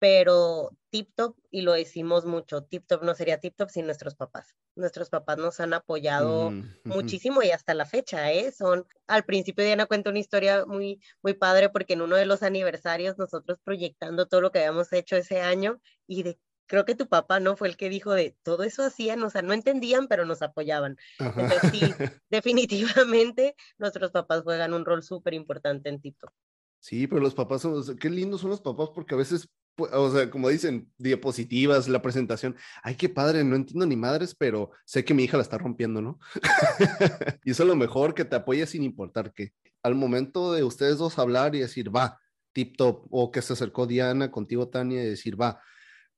pero 0.00 0.70
TipTop, 0.88 1.36
y 1.50 1.60
lo 1.60 1.74
decimos 1.74 2.24
mucho, 2.24 2.64
TipTop 2.64 3.02
no 3.04 3.14
sería 3.14 3.38
TipTop 3.38 3.68
sin 3.68 3.84
nuestros 3.84 4.16
papás. 4.16 4.56
Nuestros 4.74 5.10
papás 5.10 5.36
nos 5.36 5.60
han 5.60 5.74
apoyado 5.74 6.50
mm, 6.50 6.64
muchísimo 6.84 7.42
y 7.42 7.50
hasta 7.50 7.74
la 7.74 7.84
fecha, 7.84 8.32
¿eh? 8.32 8.50
Son, 8.50 8.86
al 9.06 9.24
principio 9.24 9.62
Diana 9.62 9.84
cuenta 9.84 10.10
una 10.10 10.18
historia 10.18 10.64
muy, 10.64 11.00
muy 11.22 11.34
padre 11.34 11.68
porque 11.68 11.92
en 11.92 12.00
uno 12.00 12.16
de 12.16 12.24
los 12.24 12.42
aniversarios 12.42 13.18
nosotros 13.18 13.58
proyectando 13.62 14.26
todo 14.26 14.40
lo 14.40 14.50
que 14.50 14.60
habíamos 14.60 14.92
hecho 14.92 15.16
ese 15.16 15.42
año 15.42 15.80
y 16.06 16.22
de 16.22 16.40
creo 16.64 16.84
que 16.84 16.94
tu 16.94 17.08
papá 17.08 17.40
no 17.40 17.56
fue 17.56 17.68
el 17.68 17.76
que 17.76 17.90
dijo 17.90 18.12
de 18.12 18.36
todo 18.42 18.62
eso 18.62 18.84
hacían, 18.84 19.22
o 19.24 19.28
sea, 19.28 19.42
no 19.42 19.52
entendían, 19.52 20.06
pero 20.06 20.24
nos 20.24 20.40
apoyaban. 20.40 20.96
Entonces, 21.18 21.60
sí, 21.72 21.80
definitivamente 22.30 23.54
nuestros 23.76 24.12
papás 24.12 24.44
juegan 24.44 24.72
un 24.72 24.84
rol 24.84 25.02
súper 25.02 25.34
importante 25.34 25.88
en 25.90 26.00
TikTok. 26.00 26.32
Sí, 26.78 27.06
pero 27.06 27.20
los 27.20 27.34
papás 27.34 27.62
son, 27.62 27.98
qué 27.98 28.08
lindos 28.08 28.40
son 28.40 28.50
los 28.50 28.62
papás 28.62 28.88
porque 28.94 29.14
a 29.14 29.18
veces 29.18 29.48
o 29.80 30.10
sea, 30.10 30.30
como 30.30 30.48
dicen, 30.48 30.90
diapositivas, 30.98 31.88
la 31.88 32.02
presentación. 32.02 32.56
Ay, 32.82 32.94
qué 32.94 33.08
padre, 33.08 33.44
no 33.44 33.56
entiendo 33.56 33.86
ni 33.86 33.96
madres, 33.96 34.34
pero 34.34 34.70
sé 34.84 35.04
que 35.04 35.14
mi 35.14 35.24
hija 35.24 35.36
la 35.36 35.42
está 35.42 35.58
rompiendo, 35.58 36.00
¿no? 36.02 36.18
y 37.44 37.50
eso 37.52 37.62
es 37.62 37.68
lo 37.68 37.76
mejor, 37.76 38.14
que 38.14 38.24
te 38.24 38.36
apoye 38.36 38.66
sin 38.66 38.82
importar 38.82 39.32
qué. 39.32 39.52
Al 39.82 39.94
momento 39.94 40.52
de 40.52 40.64
ustedes 40.64 40.98
dos 40.98 41.18
hablar 41.18 41.54
y 41.54 41.60
decir, 41.60 41.94
va, 41.94 42.18
tip 42.52 42.76
top, 42.76 43.06
o 43.10 43.30
que 43.30 43.42
se 43.42 43.52
acercó 43.52 43.86
Diana 43.86 44.30
contigo, 44.30 44.68
Tania, 44.68 45.02
y 45.02 45.06
decir, 45.06 45.40
va, 45.40 45.60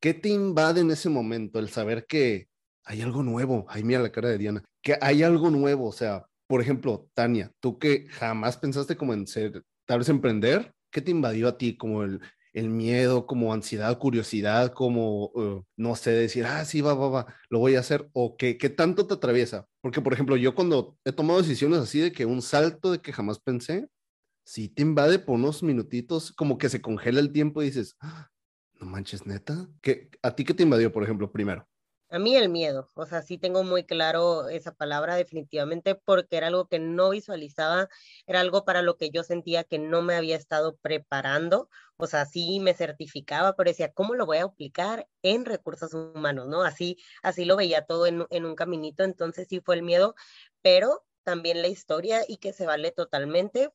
¿qué 0.01 0.15
te 0.15 0.29
invade 0.29 0.81
en 0.81 0.91
ese 0.91 1.09
momento? 1.09 1.59
El 1.59 1.69
saber 1.69 2.07
que 2.07 2.49
hay 2.85 3.03
algo 3.03 3.23
nuevo. 3.23 3.67
Ay, 3.69 3.85
mira 3.85 4.01
la 4.01 4.13
cara 4.13 4.29
de 4.29 4.39
Diana. 4.39 4.65
Que 4.83 4.99
hay 5.01 5.23
algo 5.23 5.51
nuevo, 5.51 5.87
o 5.87 5.93
sea, 5.93 6.27
por 6.47 6.61
ejemplo, 6.61 7.09
Tania, 7.15 7.53
tú 7.61 7.79
que 7.79 8.07
jamás 8.09 8.57
pensaste 8.57 8.97
como 8.97 9.15
en 9.15 9.27
ser, 9.27 9.63
tal 9.87 10.01
vez 10.01 10.09
emprender, 10.09 10.75
¿qué 10.91 11.01
te 11.01 11.11
invadió 11.11 11.49
a 11.49 11.57
ti? 11.57 11.77
Como 11.77 12.03
el, 12.03 12.21
el 12.53 12.69
miedo, 12.69 13.27
como 13.27 13.53
ansiedad, 13.53 13.99
curiosidad, 13.99 14.73
como, 14.73 15.27
uh, 15.35 15.65
no 15.77 15.97
sé, 15.97 16.11
decir, 16.13 16.45
ah, 16.47 16.65
sí, 16.65 16.81
va, 16.81 16.95
va, 16.95 17.09
va, 17.09 17.35
lo 17.51 17.59
voy 17.59 17.77
a 17.77 17.81
hacer, 17.81 18.09
o 18.13 18.37
qué, 18.37 18.59
qué 18.59 18.69
tanto 18.71 19.07
te 19.07 19.15
atraviesa. 19.15 19.67
Porque, 19.81 20.01
por 20.01 20.13
ejemplo, 20.13 20.37
yo 20.37 20.55
cuando 20.55 20.99
he 21.05 21.13
tomado 21.13 21.41
decisiones 21.41 21.81
así 21.81 22.01
de 22.01 22.13
que 22.13 22.27
un 22.27 22.43
salto 22.43 22.93
de 22.93 23.01
que 23.01 23.13
jamás 23.13 23.41
pensé, 23.41 23.89
si 24.45 24.69
te 24.69 24.83
invade 24.83 25.19
por 25.19 25.37
unos 25.37 25.63
minutitos, 25.63 26.33
como 26.33 26.59
que 26.59 26.69
se 26.69 26.83
congela 26.83 27.21
el 27.21 27.33
tiempo 27.33 27.63
y 27.63 27.67
dices, 27.67 27.97
ah, 28.01 28.29
no 28.81 28.87
manches, 28.87 29.27
neta. 29.27 29.69
¿Qué, 29.81 30.11
¿A 30.23 30.35
ti 30.35 30.45
qué 30.45 30.55
te 30.55 30.65
invadió, 30.65 30.93
por 30.93 31.05
ejemplo, 31.05 31.31
primero? 31.33 31.67
A 32.13 32.19
mí 32.19 32.37
el 32.37 32.51
miedo, 32.51 32.91
o 32.95 33.07
sea, 33.07 33.23
sí 33.23 33.39
tengo 33.39 33.65
muy 33.65 33.85
claro 33.85 34.51
esa 34.51 34.75
palabra 34.75 35.17
definitivamente 35.17 35.95
porque 35.95 36.37
era 36.37 36.49
algo 36.49 36.69
que 36.69 36.79
no 36.79 37.09
visualizaba, 37.09 37.89
era 38.27 38.41
algo 38.41 38.67
para 38.67 38.83
lo 38.83 38.99
que 38.99 39.09
yo 39.11 39.23
sentía 39.25 39.65
que 39.65 39.79
no 39.79 40.03
me 40.03 40.15
había 40.15 40.37
estado 40.37 40.77
preparando, 40.77 41.71
o 41.97 42.07
sea, 42.07 42.27
sí 42.27 42.61
me 42.61 42.75
certificaba, 42.75 43.57
pero 43.57 43.71
decía, 43.71 43.95
¿cómo 43.95 44.15
lo 44.15 44.27
voy 44.27 44.39
a 44.39 44.45
aplicar 44.45 45.09
en 45.23 45.47
recursos 45.47 45.95
humanos? 45.95 46.49
¿No? 46.49 46.63
Así, 46.65 46.99
así 47.23 47.47
lo 47.47 47.57
veía 47.57 47.87
todo 47.87 48.07
en, 48.07 48.27
en 48.29 48.45
un 48.45 48.57
caminito, 48.57 49.05
entonces 49.05 49.49
sí 49.49 49.61
fue 49.61 49.77
el 49.77 49.83
miedo, 49.83 50.15
pero 50.61 51.07
también 51.23 51.63
la 51.63 51.69
historia 51.69 52.25
y 52.29 52.37
que 52.37 52.53
se 52.53 52.67
vale 52.67 52.91
totalmente 52.93 53.71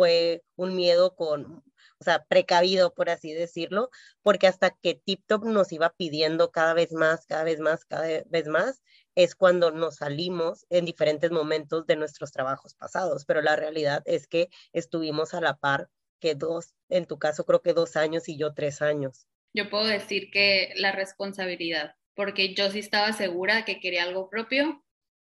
fue 0.00 0.42
un 0.56 0.76
miedo 0.76 1.14
con 1.14 1.62
o 2.00 2.04
sea, 2.04 2.24
precavido, 2.24 2.94
por 2.94 3.10
así 3.10 3.34
decirlo, 3.34 3.90
porque 4.22 4.46
hasta 4.46 4.70
que 4.70 4.94
TikTok 4.94 5.44
nos 5.44 5.70
iba 5.70 5.90
pidiendo 5.90 6.50
cada 6.50 6.72
vez 6.72 6.92
más, 6.92 7.26
cada 7.26 7.44
vez 7.44 7.60
más, 7.60 7.84
cada 7.84 8.22
vez 8.24 8.46
más, 8.46 8.82
es 9.14 9.34
cuando 9.34 9.70
nos 9.70 9.96
salimos 9.96 10.64
en 10.70 10.86
diferentes 10.86 11.30
momentos 11.30 11.86
de 11.86 11.96
nuestros 11.96 12.32
trabajos 12.32 12.72
pasados, 12.74 13.26
pero 13.26 13.42
la 13.42 13.54
realidad 13.56 14.02
es 14.06 14.26
que 14.26 14.48
estuvimos 14.72 15.34
a 15.34 15.42
la 15.42 15.58
par 15.58 15.90
que 16.20 16.34
dos, 16.34 16.72
en 16.88 17.04
tu 17.04 17.18
caso 17.18 17.44
creo 17.44 17.60
que 17.60 17.74
dos 17.74 17.96
años 17.96 18.30
y 18.30 18.38
yo 18.38 18.54
tres 18.54 18.80
años. 18.80 19.26
Yo 19.52 19.68
puedo 19.68 19.84
decir 19.84 20.30
que 20.30 20.72
la 20.76 20.92
responsabilidad, 20.92 21.96
porque 22.14 22.54
yo 22.54 22.70
sí 22.70 22.78
estaba 22.78 23.12
segura 23.12 23.66
que 23.66 23.78
quería 23.78 24.04
algo 24.04 24.30
propio, 24.30 24.82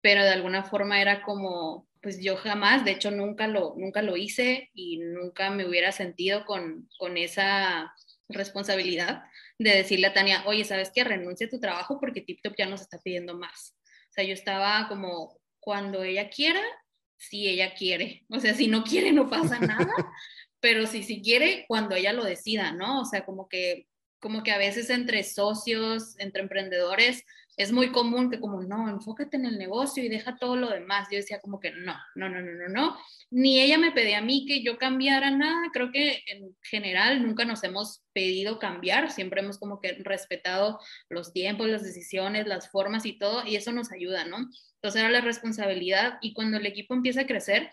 pero 0.01 0.23
de 0.23 0.31
alguna 0.31 0.63
forma 0.63 0.99
era 0.99 1.21
como 1.21 1.87
pues 2.05 2.21
yo 2.21 2.37
jamás, 2.37 2.85
de 2.85 2.91
hecho 2.91 3.09
nunca 3.09 3.47
lo, 3.47 3.73
nunca 3.77 4.03
lo 4.03 4.15
hice 4.15 4.69
y 4.75 4.99
nunca 4.99 5.49
me 5.49 5.67
hubiera 5.67 5.91
sentido 5.91 6.45
con, 6.45 6.87
con 6.99 7.17
esa 7.17 7.95
responsabilidad 8.29 9.23
de 9.57 9.71
decirle 9.71 10.05
a 10.05 10.13
Tania, 10.13 10.43
oye, 10.45 10.65
¿sabes 10.65 10.91
qué? 10.93 11.03
Renuncia 11.03 11.47
a 11.47 11.49
tu 11.49 11.59
trabajo 11.59 11.99
porque 11.99 12.21
TikTok 12.21 12.53
ya 12.55 12.67
nos 12.67 12.81
está 12.81 12.99
pidiendo 12.99 13.35
más. 13.35 13.75
O 14.09 14.13
sea, 14.13 14.23
yo 14.23 14.33
estaba 14.35 14.87
como, 14.87 15.39
cuando 15.59 16.03
ella 16.03 16.29
quiera, 16.29 16.61
si 17.17 17.47
ella 17.47 17.73
quiere. 17.73 18.23
O 18.29 18.39
sea, 18.39 18.53
si 18.53 18.67
no 18.67 18.83
quiere, 18.83 19.11
no 19.11 19.27
pasa 19.27 19.57
nada, 19.57 19.89
pero 20.59 20.85
si 20.85 21.01
sí 21.01 21.15
si 21.15 21.21
quiere, 21.23 21.65
cuando 21.67 21.95
ella 21.95 22.13
lo 22.13 22.23
decida, 22.23 22.71
¿no? 22.71 23.01
O 23.01 23.05
sea, 23.05 23.25
como 23.25 23.49
que, 23.49 23.87
como 24.19 24.43
que 24.43 24.51
a 24.51 24.59
veces 24.59 24.91
entre 24.91 25.23
socios, 25.23 26.13
entre 26.19 26.43
emprendedores, 26.43 27.25
es 27.57 27.71
muy 27.71 27.91
común 27.91 28.29
que 28.29 28.39
como, 28.39 28.61
no, 28.63 28.89
enfócate 28.89 29.37
en 29.37 29.45
el 29.45 29.57
negocio 29.57 30.03
y 30.03 30.09
deja 30.09 30.37
todo 30.37 30.55
lo 30.55 30.69
demás. 30.69 31.07
Yo 31.09 31.17
decía 31.17 31.39
como 31.39 31.59
que 31.59 31.71
no, 31.71 31.95
no, 32.15 32.29
no, 32.29 32.41
no, 32.41 32.51
no, 32.51 32.67
no. 32.67 32.97
Ni 33.31 33.61
ella 33.61 33.77
me 33.77 33.91
pedía 33.91 34.17
a 34.17 34.21
mí 34.21 34.45
que 34.45 34.61
yo 34.61 34.77
cambiara 34.77 35.31
nada. 35.31 35.69
Creo 35.71 35.91
que 35.91 36.21
en 36.27 36.55
general 36.61 37.23
nunca 37.23 37.45
nos 37.45 37.63
hemos 37.63 38.03
pedido 38.13 38.59
cambiar, 38.59 39.11
siempre 39.11 39.41
hemos 39.41 39.57
como 39.57 39.79
que 39.79 39.93
respetado 40.03 40.79
los 41.09 41.33
tiempos, 41.33 41.67
las 41.67 41.83
decisiones, 41.83 42.47
las 42.47 42.69
formas 42.69 43.05
y 43.05 43.17
todo, 43.17 43.45
y 43.45 43.55
eso 43.55 43.71
nos 43.71 43.91
ayuda, 43.91 44.25
¿no? 44.25 44.37
Entonces 44.75 45.01
era 45.01 45.09
la 45.09 45.21
responsabilidad 45.21 46.17
y 46.21 46.33
cuando 46.33 46.57
el 46.57 46.65
equipo 46.65 46.93
empieza 46.93 47.21
a 47.21 47.27
crecer, 47.27 47.71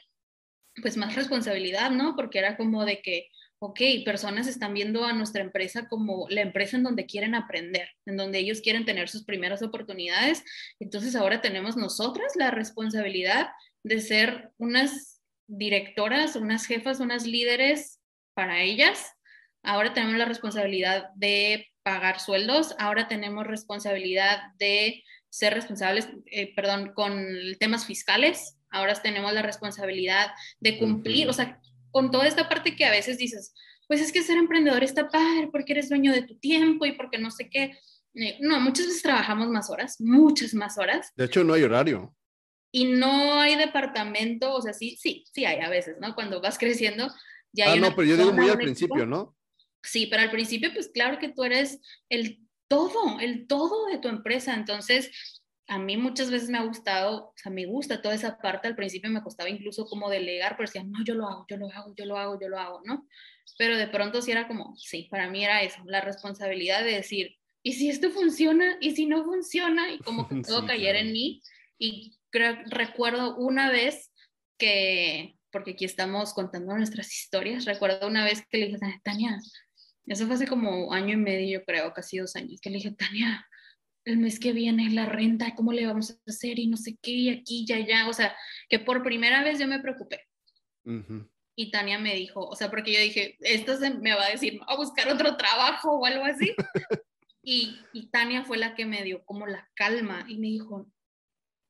pues 0.81 0.97
más 0.97 1.15
responsabilidad, 1.15 1.91
¿no? 1.91 2.17
Porque 2.17 2.39
era 2.39 2.57
como 2.57 2.85
de 2.85 3.03
que, 3.03 3.29
ok, 3.65 3.81
personas 4.05 4.49
están 4.49 4.75
viendo 4.75 5.05
a 5.05 5.13
nuestra 5.13 5.41
empresa 5.41 5.89
como 5.89 6.27
la 6.29 6.41
empresa 6.41 6.77
en 6.77 6.83
donde 6.83 7.07
quieren 7.07 7.37
aprender, 7.37 7.89
en 8.07 8.17
donde 8.17 8.41
ellos 8.41 8.61
quieren 8.61 8.85
tener 8.85 9.09
sus 9.09 9.25
primeras 9.25 9.63
oportunidades. 9.63 10.43
Entonces 10.81 11.15
ahora 11.15 11.41
tenemos 11.41 11.77
nosotras 11.77 12.33
la 12.35 12.51
responsabilidad 12.51 13.51
de 13.85 14.01
ser 14.01 14.51
unas 14.59 15.23
directoras, 15.47 16.35
unas 16.35 16.67
jefas, 16.67 16.99
unas 16.99 17.25
líderes 17.25 18.01
para 18.35 18.63
ellas. 18.63 19.13
Ahora 19.63 19.95
tenemos 19.95 20.17
la 20.17 20.25
responsabilidad 20.25 21.11
de 21.15 21.69
pagar 21.85 22.19
sueldos, 22.19 22.75
ahora 22.81 23.07
tenemos 23.07 23.47
responsabilidad 23.47 24.41
de 24.59 25.05
ser 25.31 25.55
responsables, 25.55 26.09
eh, 26.27 26.53
perdón, 26.57 26.95
con 26.95 27.25
temas 27.61 27.87
fiscales, 27.87 28.59
ahora 28.71 28.95
tenemos 28.95 29.33
la 29.33 29.43
responsabilidad 29.43 30.33
de 30.59 30.81
cumplir, 30.81 31.29
o 31.29 31.33
sea, 31.33 31.61
con 31.93 32.11
toda 32.11 32.27
esta 32.27 32.49
parte 32.49 32.75
que 32.75 32.85
a 32.85 32.91
veces 32.91 33.19
dices, 33.19 33.55
pues 33.87 34.01
es 34.01 34.11
que 34.11 34.23
ser 34.23 34.39
emprendedor 34.39 34.83
está 34.83 35.09
padre 35.09 35.49
porque 35.53 35.73
eres 35.75 35.89
dueño 35.89 36.13
de 36.13 36.23
tu 36.23 36.37
tiempo 36.39 36.87
y 36.87 36.93
porque 36.93 37.19
no 37.19 37.31
sé 37.31 37.49
qué. 37.49 37.79
Eh, 38.15 38.39
no, 38.41 38.61
muchas 38.61 38.87
veces 38.87 39.03
trabajamos 39.03 39.49
más 39.49 39.71
horas, 39.71 40.01
muchas 40.01 40.55
más 40.55 40.79
horas. 40.79 41.13
De 41.15 41.27
hecho, 41.27 41.45
no 41.45 41.55
hay 41.55 41.63
horario. 41.63 42.15
Y 42.73 42.87
no 42.87 43.39
hay 43.39 43.57
departamento, 43.57 44.55
o 44.55 44.63
sea, 44.63 44.73
sí, 44.73 44.97
sí, 44.99 45.25
sí 45.33 45.45
hay 45.45 45.61
a 45.61 45.69
veces, 45.69 45.97
¿no? 46.01 46.15
Cuando 46.15 46.41
vas 46.41 46.59
creciendo, 46.59 47.13
ya 47.53 47.71
hay 47.71 47.79
Ah, 47.79 47.83
no, 47.83 47.95
pero 47.95 48.09
yo 48.09 48.17
digo 48.17 48.33
muy 48.33 48.49
al 48.49 48.57
principio, 48.57 49.05
¿no? 49.05 49.37
Sí, 49.83 50.07
pero 50.07 50.23
al 50.23 50.31
principio, 50.31 50.73
pues 50.73 50.89
claro 50.89 51.19
que 51.19 51.29
tú 51.29 51.45
eres 51.45 51.81
el 52.09 52.41
todo, 52.69 53.21
el 53.21 53.47
todo 53.47 53.87
de 53.87 53.99
tu 53.99 54.09
empresa. 54.09 54.55
Entonces, 54.55 55.11
a 55.73 55.79
mí 55.79 55.97
muchas 55.97 56.31
veces 56.31 56.51
me 56.51 56.59
ha 56.59 56.65
gustado, 56.65 57.29
o 57.29 57.33
sea, 57.35 57.51
me 57.51 57.65
gusta 57.65 58.03
toda 58.03 58.15
esa 58.15 58.37
parte, 58.37 58.69
al 58.69 58.77
principio 58.77 59.09
me 59.11 59.23
costaba 59.23 59.49
incluso 59.49 59.87
como 59.87 60.11
delegar, 60.11 60.55
pero 60.55 60.69
decía, 60.69 60.85
no, 60.85 61.03
yo 61.03 61.15
lo 61.15 61.27
hago, 61.27 61.47
yo 61.49 61.57
lo 61.57 61.71
hago, 61.71 61.95
yo 61.97 62.05
lo 62.05 62.19
hago, 62.19 62.39
yo 62.39 62.49
lo 62.51 62.59
hago, 62.59 62.83
¿no? 62.85 63.09
Pero 63.57 63.79
de 63.79 63.89
pronto 63.89 64.21
sí 64.21 64.31
era 64.31 64.47
como, 64.47 64.77
sí, 64.77 65.09
para 65.11 65.31
mí 65.31 65.43
era 65.43 65.63
eso, 65.63 65.83
la 65.87 66.03
responsabilidad 66.03 66.85
de 66.85 66.93
decir, 66.93 67.37
¿y 67.63 67.73
si 67.73 67.89
esto 67.89 68.11
funciona? 68.11 68.77
¿Y 68.81 68.95
si 68.95 69.07
no 69.07 69.25
funciona? 69.25 69.91
Y 69.91 69.99
como 70.01 70.29
que 70.29 70.43
todo 70.47 70.67
cayera 70.67 70.99
en 70.99 71.11
mí. 71.11 71.41
Y 71.79 72.19
creo, 72.29 72.59
recuerdo 72.67 73.37
una 73.37 73.71
vez 73.71 74.13
que, 74.59 75.39
porque 75.51 75.71
aquí 75.71 75.87
estamos 75.87 76.35
contando 76.35 76.77
nuestras 76.77 77.11
historias, 77.15 77.65
recuerdo 77.65 78.07
una 78.07 78.27
vez 78.27 78.47
que 78.47 78.59
le 78.59 78.67
dije, 78.67 79.01
Tania, 79.03 79.41
eso 80.05 80.27
fue 80.27 80.35
hace 80.35 80.47
como 80.47 80.93
año 80.93 81.15
y 81.15 81.17
medio, 81.17 81.65
creo, 81.65 81.95
casi 81.95 82.19
dos 82.19 82.37
años, 82.37 82.61
que 82.61 82.69
le 82.69 82.77
dije, 82.77 82.91
Tania, 82.91 83.47
el 84.05 84.19
mes 84.19 84.41
que 84.41 84.53
viene 84.53 84.91
la 84.91 85.07
renta, 85.07 85.55
¿cómo 85.55 85.73
le 85.73 85.87
vamos 85.87 86.11
a 86.11 86.31
hacer? 86.31 86.59
Y 86.59 86.67
no 86.67 86.77
sé 86.77 86.97
qué, 87.01 87.11
y 87.11 87.29
aquí, 87.31 87.65
ya, 87.67 87.79
ya. 87.79 88.09
O 88.09 88.13
sea, 88.13 88.35
que 88.69 88.79
por 88.79 89.03
primera 89.03 89.43
vez 89.43 89.59
yo 89.59 89.67
me 89.67 89.81
preocupé. 89.81 90.21
Y 91.55 91.71
Tania 91.71 91.99
me 91.99 92.15
dijo, 92.15 92.41
o 92.41 92.57
sea, 92.57 92.71
porque 92.71 92.93
yo 92.93 93.01
dije, 93.01 93.37
esto 93.41 93.77
se 93.77 93.91
me 93.91 94.15
va 94.15 94.25
a 94.27 94.31
decir, 94.31 94.61
a 94.67 94.77
buscar 94.77 95.09
otro 95.09 95.37
trabajo 95.37 95.99
o 95.99 96.07
algo 96.07 96.25
así. 96.25 96.55
y, 97.43 97.79
y 97.93 98.09
Tania 98.09 98.45
fue 98.45 98.59
la 98.59 98.75
que 98.75 98.87
me 98.87 99.03
dio 99.05 99.25
como 99.25 99.47
la 99.47 99.69
calma 99.75 100.25
y 100.29 100.39
me 100.39 100.49
dijo, 100.49 100.91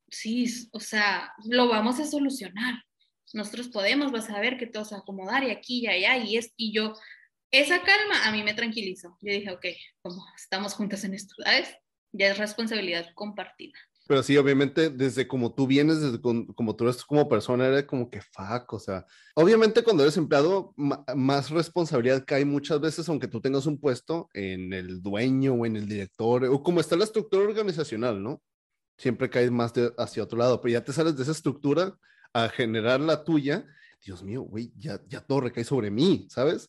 sí, 0.08 0.46
o 0.72 0.80
sea, 0.80 1.32
lo 1.44 1.68
vamos 1.68 1.98
a 2.00 2.06
solucionar. 2.06 2.82
Nosotros 3.32 3.68
podemos, 3.68 4.12
vas 4.12 4.28
a 4.30 4.40
ver 4.40 4.58
que 4.58 4.66
todo 4.66 4.84
se 4.84 4.94
va 4.94 4.98
a 4.98 5.02
acomodar 5.02 5.44
y 5.44 5.50
aquí 5.50 5.80
y 5.80 5.86
allá. 5.86 6.18
Y, 6.18 6.36
es, 6.36 6.52
y 6.56 6.72
yo, 6.72 6.94
esa 7.50 7.82
calma 7.82 8.24
a 8.24 8.32
mí 8.32 8.42
me 8.42 8.54
tranquilizó. 8.54 9.16
Yo 9.20 9.32
dije, 9.32 9.50
ok, 9.50 9.66
como 10.02 10.24
estamos 10.36 10.74
juntas 10.74 11.04
en 11.04 11.14
esto, 11.14 11.34
¿sabes? 11.42 11.74
Ya 12.12 12.28
es 12.28 12.38
responsabilidad 12.38 13.06
compartida. 13.14 13.74
Pero 14.06 14.22
sí, 14.22 14.36
obviamente, 14.36 14.90
desde 14.90 15.28
como 15.28 15.54
tú 15.54 15.66
vienes, 15.66 16.00
desde 16.00 16.20
como 16.20 16.76
tú 16.76 16.84
eres 16.84 17.04
como 17.04 17.28
persona, 17.28 17.66
era 17.66 17.86
como 17.86 18.10
que 18.10 18.20
fuck, 18.20 18.72
o 18.72 18.78
sea, 18.78 19.06
obviamente 19.34 19.82
cuando 19.82 20.02
eres 20.02 20.16
empleado, 20.16 20.74
más 20.76 21.50
responsabilidad 21.50 22.24
cae 22.26 22.44
muchas 22.44 22.80
veces, 22.80 23.08
aunque 23.08 23.28
tú 23.28 23.40
tengas 23.40 23.64
un 23.66 23.78
puesto 23.78 24.28
en 24.34 24.72
el 24.72 25.00
dueño 25.02 25.54
o 25.54 25.66
en 25.66 25.76
el 25.76 25.86
director, 25.88 26.44
o 26.44 26.62
como 26.62 26.80
está 26.80 26.96
la 26.96 27.04
estructura 27.04 27.44
organizacional, 27.44 28.22
¿no? 28.22 28.42
Siempre 28.98 29.30
caes 29.30 29.50
más 29.50 29.72
hacia 29.96 30.24
otro 30.24 30.38
lado, 30.38 30.60
pero 30.60 30.72
ya 30.72 30.84
te 30.84 30.92
sales 30.92 31.16
de 31.16 31.22
esa 31.22 31.32
estructura 31.32 31.96
a 32.32 32.48
generar 32.48 33.00
la 33.00 33.24
tuya. 33.24 33.64
Dios 34.04 34.22
mío, 34.24 34.42
güey, 34.42 34.72
ya, 34.76 35.00
ya 35.08 35.20
todo 35.20 35.42
recae 35.42 35.64
sobre 35.64 35.90
mí, 35.90 36.26
¿sabes? 36.28 36.68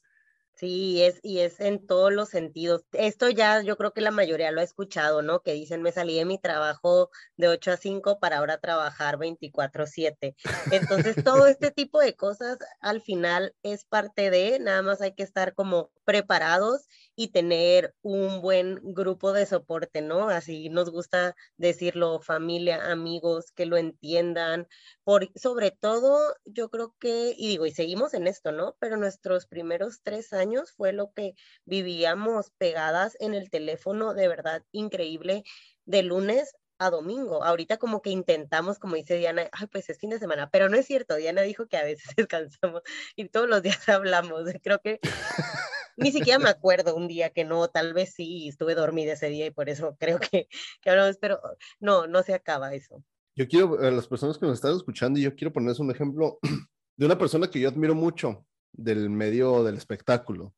Sí, 0.56 1.02
es, 1.02 1.20
y 1.24 1.40
es 1.40 1.60
en 1.60 1.86
todos 1.86 2.14
los 2.14 2.30
sentidos. 2.30 2.86
Esto 2.92 3.30
ya 3.30 3.62
yo 3.64 3.76
creo 3.76 3.92
que 3.92 4.02
la 4.02 4.12
mayoría 4.12 4.52
lo 4.52 4.62
ha 4.62 4.64
escuchado, 4.64 5.24
¿no? 5.24 5.42
Que 5.42 5.54
dicen, 5.54 5.82
me 5.82 5.92
salí 5.92 6.16
de 6.16 6.26
mi 6.26 6.38
trabajo 6.38 7.10
de 7.38 7.48
8 7.48 7.72
a 7.72 7.78
5 7.78 8.20
para 8.20 8.38
ahora 8.38 8.60
trabajar 8.60 9.18
24/7. 9.18 10.36
Entonces, 10.72 11.24
todo 11.24 11.48
este 11.48 11.72
tipo 11.76 12.00
de 12.00 12.16
cosas 12.16 12.60
al 12.82 13.02
final 13.02 13.56
es 13.64 13.84
parte 13.86 14.30
de, 14.30 14.60
nada 14.60 14.84
más 14.84 15.02
hay 15.02 15.14
que 15.14 15.24
estar 15.24 15.56
como 15.56 15.92
preparados 16.06 16.88
y 17.16 17.30
tener 17.30 17.94
un 18.02 18.42
buen 18.42 18.80
grupo 18.82 19.34
de 19.34 19.46
soporte, 19.46 20.02
¿no? 20.02 20.30
Así 20.30 20.70
nos 20.70 20.90
gusta 20.90 21.36
decirlo, 21.58 22.20
familia, 22.22 22.92
amigos, 22.92 23.52
que 23.52 23.66
lo 23.66 23.78
entiendan. 23.78 24.68
Por, 25.04 25.30
sobre 25.38 25.72
todo, 25.72 26.36
yo 26.46 26.70
creo 26.70 26.96
que, 27.00 27.34
y 27.38 27.50
digo, 27.50 27.66
y 27.66 27.72
seguimos 27.72 28.14
en 28.14 28.28
esto, 28.28 28.52
¿no? 28.52 28.76
Pero 28.80 28.98
nuestros 28.98 29.46
primeros 29.46 30.02
tres 30.02 30.34
años 30.34 30.72
fue 30.72 30.94
lo 30.94 31.12
que 31.14 31.36
vivíamos 31.66 32.52
pegadas 32.58 33.16
en 33.20 33.34
el 33.34 33.50
teléfono, 33.50 34.14
de 34.14 34.28
verdad 34.28 34.64
increíble, 34.72 35.44
de 35.86 36.04
lunes 36.04 36.56
a 36.80 36.90
domingo. 36.90 37.44
Ahorita 37.44 37.78
como 37.78 38.02
que 38.02 38.10
intentamos, 38.10 38.80
como 38.80 38.96
dice 38.96 39.18
Diana, 39.18 39.50
ay, 39.52 39.68
pues 39.68 39.90
es 39.90 40.00
fin 40.00 40.10
de 40.10 40.20
semana, 40.20 40.50
pero 40.50 40.70
no 40.70 40.78
es 40.78 40.86
cierto. 40.86 41.16
Diana 41.16 41.42
dijo 41.42 41.68
que 41.68 41.78
a 41.78 41.84
veces 41.84 42.06
descansamos 42.18 42.82
y 43.16 43.30
todos 43.30 43.50
los 43.50 43.62
días 43.62 43.88
hablamos. 43.90 44.44
Creo 44.62 44.80
que 44.80 45.00
ni 45.98 46.12
siquiera 46.12 46.40
me 46.40 46.50
acuerdo 46.50 46.96
un 46.96 47.08
día 47.08 47.30
que 47.30 47.44
no, 47.44 47.68
tal 47.68 47.94
vez 47.94 48.14
sí, 48.14 48.48
estuve 48.48 48.76
dormida 48.76 49.14
ese 49.14 49.30
día 49.30 49.46
y 49.46 49.52
por 49.52 49.70
eso 49.70 49.96
creo 50.00 50.20
que, 50.20 50.48
que 50.82 50.90
hablamos, 50.90 51.18
pero 51.18 51.40
no, 51.80 52.08
no 52.08 52.24
se 52.24 52.34
acaba 52.34 52.74
eso. 52.74 53.04
Yo 53.36 53.48
quiero, 53.48 53.80
a 53.80 53.92
las 53.92 54.08
personas 54.08 54.38
que 54.38 54.46
nos 54.46 54.56
están 54.56 54.76
escuchando, 54.76 55.20
yo 55.20 55.36
quiero 55.36 55.52
ponerles 55.52 55.80
un 55.80 55.92
ejemplo 55.92 56.40
de 56.98 57.06
una 57.06 57.18
persona 57.18 57.50
que 57.50 57.60
yo 57.60 57.70
admiro 57.70 57.96
mucho 57.96 58.46
del 58.72 59.10
medio 59.10 59.64
del 59.64 59.78
espectáculo, 59.78 60.54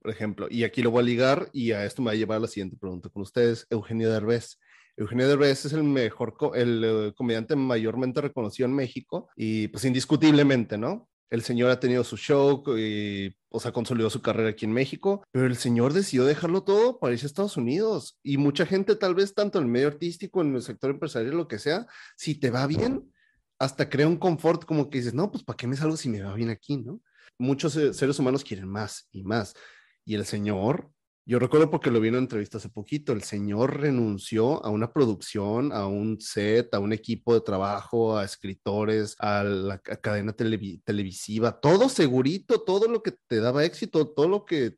por 0.00 0.10
ejemplo, 0.10 0.46
y 0.50 0.64
aquí 0.64 0.82
lo 0.82 0.90
voy 0.90 1.00
a 1.00 1.06
ligar 1.06 1.48
y 1.52 1.72
a 1.72 1.84
esto 1.84 2.02
me 2.02 2.06
va 2.06 2.12
a 2.12 2.16
llevar 2.16 2.36
a 2.36 2.40
la 2.40 2.46
siguiente 2.46 2.76
pregunta 2.76 3.08
con 3.08 3.22
ustedes, 3.22 3.66
Eugenio 3.70 4.10
Derbez. 4.12 4.58
Eugenio 4.96 5.26
Derbez 5.26 5.64
es 5.64 5.72
el 5.72 5.82
mejor, 5.82 6.34
el 6.54 6.84
eh, 6.84 7.12
comediante 7.16 7.56
mayormente 7.56 8.20
reconocido 8.20 8.68
en 8.68 8.74
México 8.74 9.28
y 9.34 9.68
pues 9.68 9.84
indiscutiblemente, 9.84 10.78
¿no? 10.78 11.08
El 11.34 11.42
señor 11.42 11.68
ha 11.72 11.80
tenido 11.80 12.04
su 12.04 12.16
show 12.16 12.62
y, 12.78 13.34
o 13.48 13.58
sea, 13.58 13.72
consolidó 13.72 14.08
su 14.08 14.22
carrera 14.22 14.50
aquí 14.50 14.66
en 14.66 14.72
México, 14.72 15.24
pero 15.32 15.46
el 15.46 15.56
señor 15.56 15.92
decidió 15.92 16.24
dejarlo 16.24 16.62
todo 16.62 17.00
para 17.00 17.12
irse 17.12 17.26
a 17.26 17.28
Estados 17.28 17.56
Unidos. 17.56 18.20
Y 18.22 18.36
mucha 18.36 18.66
gente, 18.66 18.94
tal 18.94 19.16
vez 19.16 19.34
tanto 19.34 19.58
en 19.58 19.64
el 19.64 19.70
medio 19.70 19.88
artístico, 19.88 20.42
en 20.42 20.54
el 20.54 20.62
sector 20.62 20.90
empresarial, 20.90 21.36
lo 21.36 21.48
que 21.48 21.58
sea, 21.58 21.88
si 22.16 22.36
te 22.36 22.52
va 22.52 22.68
bien, 22.68 23.12
hasta 23.58 23.88
crea 23.88 24.06
un 24.06 24.16
confort 24.16 24.64
como 24.64 24.88
que 24.88 24.98
dices, 24.98 25.12
no, 25.12 25.32
pues 25.32 25.42
¿para 25.42 25.56
qué 25.56 25.66
me 25.66 25.74
salgo 25.74 25.96
si 25.96 26.08
me 26.08 26.22
va 26.22 26.34
bien 26.34 26.50
aquí, 26.50 26.76
no? 26.76 27.00
Muchos 27.36 27.72
seres 27.72 28.16
humanos 28.20 28.44
quieren 28.44 28.68
más 28.68 29.08
y 29.10 29.24
más. 29.24 29.54
Y 30.04 30.14
el 30.14 30.26
señor 30.26 30.88
yo 31.26 31.38
recuerdo 31.38 31.70
porque 31.70 31.90
lo 31.90 32.00
vi 32.00 32.08
en 32.08 32.16
entrevista 32.16 32.58
hace 32.58 32.68
poquito, 32.68 33.12
el 33.12 33.22
señor 33.22 33.80
renunció 33.80 34.64
a 34.64 34.68
una 34.68 34.92
producción, 34.92 35.72
a 35.72 35.86
un 35.86 36.20
set, 36.20 36.74
a 36.74 36.80
un 36.80 36.92
equipo 36.92 37.32
de 37.32 37.40
trabajo, 37.40 38.18
a 38.18 38.24
escritores, 38.24 39.16
a 39.18 39.42
la 39.42 39.78
cadena 39.78 40.34
televisiva, 40.34 41.60
todo 41.60 41.88
segurito, 41.88 42.60
todo 42.60 42.88
lo 42.88 43.02
que 43.02 43.12
te 43.26 43.40
daba 43.40 43.64
éxito, 43.64 44.06
todo 44.08 44.28
lo 44.28 44.44
que 44.44 44.76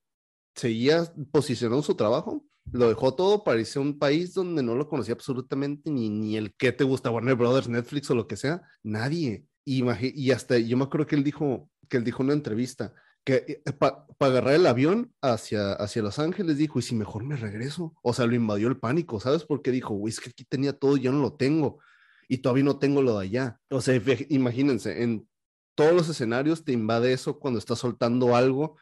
seguía 0.55 1.13
posicionando 1.33 1.83
su 1.83 1.97
trabajo, 1.97 2.45
lo 2.73 2.89
dejó 2.89 3.15
todo 3.15 3.43
para 3.43 3.63
un 3.77 3.99
país 3.99 4.35
donde 4.35 4.63
no 4.63 4.75
lo 4.75 4.89
conocía 4.89 5.15
absolutamente 5.15 5.91
ni, 5.91 6.09
ni 6.11 6.37
el 6.37 6.55
que 6.55 6.73
te 6.73 6.85
gusta, 6.85 7.11
Warner 7.11 7.35
Brothers, 7.35 7.69
Netflix 7.69 8.11
o 8.11 8.15
lo 8.15 8.27
que 8.27 8.37
sea, 8.37 8.63
nadie. 8.83 9.47
Y, 9.65 9.83
y 10.15 10.31
hasta 10.31 10.59
yo 10.59 10.77
me 10.77 10.85
acuerdo 10.85 11.07
que 11.07 11.17
él 11.17 11.25
dijo, 11.25 11.69
que 11.89 11.97
él 11.97 12.05
dijo 12.05 12.23
en 12.23 12.27
una 12.27 12.35
entrevista, 12.35 12.95
que 13.27 13.61
eh, 13.67 13.73
para 13.73 14.07
agarrar 14.21 14.55
el 14.55 14.67
avión 14.67 15.13
hacia, 15.21 15.73
hacia 15.73 16.01
Los 16.01 16.21
Ángeles 16.21 16.59
dijo, 16.59 16.79
¿y 16.79 16.83
si 16.83 16.95
mejor 16.95 17.25
me 17.25 17.37
regreso? 17.37 17.93
O 18.03 18.15
sea, 18.15 18.25
lo 18.27 18.37
invadió 18.37 18.69
el 18.69 18.79
pánico, 18.79 19.19
¿sabes? 19.19 19.45
Porque 19.45 19.73
dijo, 19.73 19.95
güey, 19.95 20.13
es 20.13 20.21
que 20.21 20.31
aquí 20.31 20.45
tenía 20.45 20.73
todo, 20.73 20.97
ya 20.97 21.11
no 21.11 21.21
lo 21.21 21.35
tengo, 21.35 21.81
y 22.29 22.39
todavía 22.39 22.63
no 22.63 22.79
tengo 22.79 23.03
lo 23.03 23.19
de 23.19 23.25
allá. 23.27 23.61
O 23.69 23.81
sea, 23.81 24.01
imagínense, 24.29 25.03
en 25.03 25.29
todos 25.75 25.93
los 25.93 26.09
escenarios 26.09 26.65
te 26.65 26.73
invade 26.73 27.13
eso 27.13 27.41
cuando 27.41 27.59
estás 27.59 27.81
soltando 27.81 28.37
algo 28.37 28.77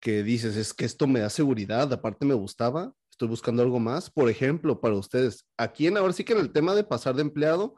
que 0.00 0.22
dices, 0.22 0.54
es 0.56 0.72
que 0.72 0.84
esto 0.84 1.08
me 1.08 1.20
da 1.20 1.28
seguridad, 1.28 1.92
aparte 1.92 2.24
me 2.26 2.34
gustaba, 2.34 2.92
estoy 3.10 3.26
buscando 3.26 3.62
algo 3.62 3.80
más. 3.80 4.08
Por 4.08 4.30
ejemplo, 4.30 4.80
para 4.80 4.94
ustedes, 4.94 5.48
aquí 5.56 5.88
en 5.88 5.96
ahora 5.96 6.12
sí 6.12 6.22
que 6.22 6.34
en 6.34 6.38
el 6.38 6.52
tema 6.52 6.76
de 6.76 6.84
pasar 6.84 7.16
de 7.16 7.22
empleado, 7.22 7.74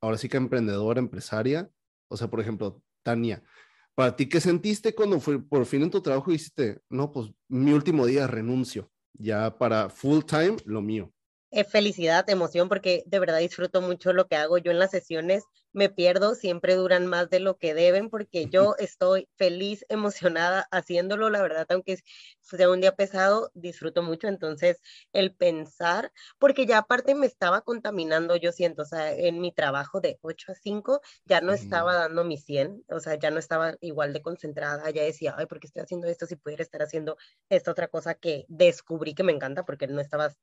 ahora 0.00 0.16
sí 0.16 0.30
que 0.30 0.38
emprendedora, 0.38 0.98
empresaria, 0.98 1.68
o 2.08 2.16
sea, 2.16 2.28
por 2.28 2.40
ejemplo, 2.40 2.80
Tania, 3.02 3.42
para 3.96 4.14
ti, 4.14 4.28
¿qué 4.28 4.40
sentiste 4.42 4.94
cuando 4.94 5.18
fue 5.18 5.42
por 5.42 5.64
fin 5.64 5.82
en 5.82 5.90
tu 5.90 6.02
trabajo 6.02 6.30
y 6.30 6.34
dijiste, 6.34 6.80
no, 6.90 7.10
pues 7.10 7.30
mi 7.48 7.72
último 7.72 8.04
día 8.04 8.26
renuncio, 8.26 8.90
ya 9.14 9.56
para 9.56 9.88
full 9.88 10.22
time, 10.22 10.56
lo 10.66 10.82
mío? 10.82 11.10
felicidad, 11.64 12.28
emoción, 12.28 12.68
porque 12.68 13.02
de 13.06 13.18
verdad 13.18 13.38
disfruto 13.38 13.80
mucho 13.80 14.12
lo 14.12 14.26
que 14.26 14.36
hago 14.36 14.58
yo 14.58 14.70
en 14.70 14.78
las 14.78 14.90
sesiones 14.90 15.44
me 15.76 15.90
pierdo, 15.90 16.34
siempre 16.34 16.74
duran 16.74 17.06
más 17.06 17.28
de 17.28 17.38
lo 17.38 17.58
que 17.58 17.74
deben 17.74 18.08
porque 18.08 18.46
yo 18.46 18.74
estoy 18.78 19.28
feliz, 19.36 19.84
emocionada 19.90 20.66
haciéndolo, 20.70 21.28
la 21.28 21.42
verdad, 21.42 21.66
aunque 21.68 21.98
sea 22.40 22.70
un 22.70 22.80
día 22.80 22.96
pesado, 22.96 23.50
disfruto 23.54 24.02
mucho, 24.02 24.26
entonces 24.26 24.80
el 25.12 25.34
pensar, 25.34 26.12
porque 26.38 26.64
ya 26.64 26.78
aparte 26.78 27.14
me 27.14 27.26
estaba 27.26 27.60
contaminando, 27.60 28.36
yo 28.36 28.52
siento, 28.52 28.82
o 28.82 28.84
sea, 28.86 29.12
en 29.12 29.40
mi 29.40 29.52
trabajo 29.52 30.00
de 30.00 30.18
8 30.22 30.52
a 30.52 30.54
5 30.54 31.02
ya 31.26 31.42
no 31.42 31.52
estaba 31.52 31.94
dando 31.94 32.24
mi 32.24 32.38
100, 32.38 32.82
o 32.88 32.98
sea, 32.98 33.16
ya 33.16 33.30
no 33.30 33.38
estaba 33.38 33.74
igual 33.82 34.14
de 34.14 34.22
concentrada, 34.22 34.88
ya 34.90 35.02
decía, 35.02 35.34
ay, 35.36 35.44
¿por 35.44 35.60
qué 35.60 35.66
estoy 35.66 35.82
haciendo 35.82 36.08
esto 36.08 36.24
si 36.26 36.36
pudiera 36.36 36.62
estar 36.62 36.82
haciendo 36.82 37.18
esta 37.50 37.70
otra 37.70 37.88
cosa 37.88 38.14
que 38.14 38.46
descubrí 38.48 39.14
que 39.14 39.24
me 39.24 39.32
encanta 39.32 39.66
porque 39.66 39.86
no 39.88 40.00
estaba, 40.00 40.34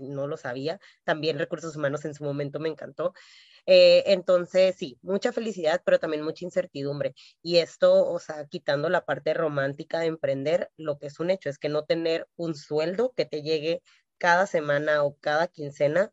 no 0.00 0.26
lo 0.26 0.36
sabía, 0.36 0.80
también 1.04 1.38
recursos 1.38 1.76
humanos 1.76 2.04
en 2.04 2.14
su 2.14 2.24
momento 2.24 2.60
me 2.60 2.68
encantó. 2.68 3.14
Eh, 3.66 4.04
entonces, 4.06 4.76
sí, 4.76 4.98
mucha 5.02 5.32
felicidad, 5.32 5.82
pero 5.84 5.98
también 5.98 6.24
mucha 6.24 6.44
incertidumbre. 6.44 7.14
Y 7.42 7.58
esto, 7.58 8.08
o 8.08 8.18
sea, 8.18 8.46
quitando 8.46 8.88
la 8.88 9.04
parte 9.04 9.34
romántica 9.34 10.00
de 10.00 10.06
emprender, 10.06 10.70
lo 10.76 10.98
que 10.98 11.06
es 11.06 11.20
un 11.20 11.30
hecho 11.30 11.48
es 11.48 11.58
que 11.58 11.68
no 11.68 11.84
tener 11.84 12.28
un 12.36 12.54
sueldo 12.54 13.12
que 13.16 13.24
te 13.24 13.42
llegue 13.42 13.82
cada 14.18 14.46
semana 14.46 15.04
o 15.04 15.16
cada 15.16 15.48
quincena 15.48 16.12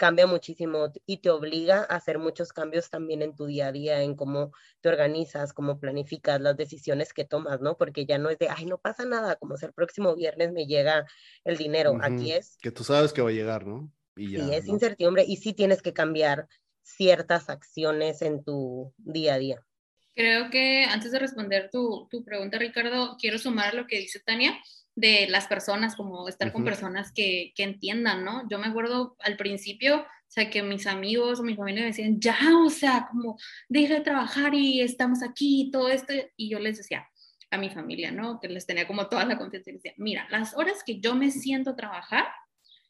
cambia 0.00 0.26
muchísimo 0.26 0.90
y 1.04 1.18
te 1.18 1.28
obliga 1.28 1.80
a 1.80 1.96
hacer 1.96 2.18
muchos 2.18 2.54
cambios 2.54 2.88
también 2.88 3.20
en 3.20 3.36
tu 3.36 3.44
día 3.44 3.66
a 3.66 3.72
día, 3.72 4.02
en 4.02 4.16
cómo 4.16 4.50
te 4.80 4.88
organizas, 4.88 5.52
cómo 5.52 5.78
planificas 5.78 6.40
las 6.40 6.56
decisiones 6.56 7.12
que 7.12 7.26
tomas, 7.26 7.60
¿no? 7.60 7.76
Porque 7.76 8.06
ya 8.06 8.16
no 8.16 8.30
es 8.30 8.38
de, 8.38 8.48
ay, 8.48 8.64
no 8.64 8.78
pasa 8.78 9.04
nada, 9.04 9.36
como 9.36 9.58
si 9.58 9.66
el 9.66 9.74
próximo 9.74 10.16
viernes 10.16 10.52
me 10.52 10.64
llega 10.64 11.04
el 11.44 11.58
dinero. 11.58 11.98
Aquí 12.00 12.32
es... 12.32 12.56
Que 12.62 12.70
tú 12.70 12.82
sabes 12.82 13.12
que 13.12 13.20
va 13.20 13.28
a 13.28 13.32
llegar, 13.32 13.66
¿no? 13.66 13.92
Y 14.16 14.28
sí, 14.28 14.54
es 14.54 14.66
incertidumbre 14.68 15.24
y 15.26 15.36
sí 15.36 15.52
tienes 15.52 15.82
que 15.82 15.92
cambiar 15.92 16.48
ciertas 16.82 17.48
acciones 17.48 18.22
en 18.22 18.42
tu 18.42 18.92
día 18.98 19.34
a 19.34 19.38
día. 19.38 19.66
Creo 20.14 20.50
que 20.50 20.84
antes 20.84 21.12
de 21.12 21.18
responder 21.18 21.70
tu, 21.70 22.08
tu 22.10 22.24
pregunta, 22.24 22.58
Ricardo, 22.58 23.16
quiero 23.18 23.38
sumar 23.38 23.68
a 23.68 23.76
lo 23.76 23.86
que 23.86 23.98
dice 23.98 24.20
Tania 24.20 24.60
de 24.94 25.28
las 25.28 25.46
personas, 25.46 25.96
como 25.96 26.28
estar 26.28 26.52
con 26.52 26.64
personas 26.64 27.12
que, 27.12 27.52
que, 27.54 27.62
entiendan, 27.62 28.24
¿no? 28.24 28.46
Yo 28.50 28.58
me 28.58 28.66
acuerdo 28.66 29.16
al 29.20 29.36
principio, 29.36 30.00
o 30.00 30.06
sea, 30.26 30.50
que 30.50 30.62
mis 30.62 30.86
amigos 30.86 31.40
o 31.40 31.42
mi 31.42 31.54
familia 31.54 31.82
me 31.82 31.88
decían, 31.88 32.20
ya, 32.20 32.36
o 32.64 32.68
sea, 32.68 33.06
como, 33.10 33.38
deja 33.68 33.94
de 33.94 34.00
trabajar 34.00 34.54
y 34.54 34.80
estamos 34.80 35.22
aquí 35.22 35.62
y 35.62 35.70
todo 35.70 35.88
esto, 35.88 36.12
y 36.36 36.50
yo 36.50 36.58
les 36.58 36.76
decía 36.76 37.08
a 37.50 37.58
mi 37.58 37.70
familia, 37.70 38.12
¿no? 38.12 38.40
Que 38.40 38.48
les 38.48 38.66
tenía 38.66 38.86
como 38.86 39.08
toda 39.08 39.24
la 39.24 39.38
confianza 39.38 39.70
y 39.70 39.74
les 39.74 39.82
decía, 39.82 39.96
mira, 39.96 40.26
las 40.30 40.54
horas 40.56 40.82
que 40.84 41.00
yo 41.00 41.14
me 41.14 41.30
siento 41.30 41.70
a 41.70 41.76
trabajar 41.76 42.26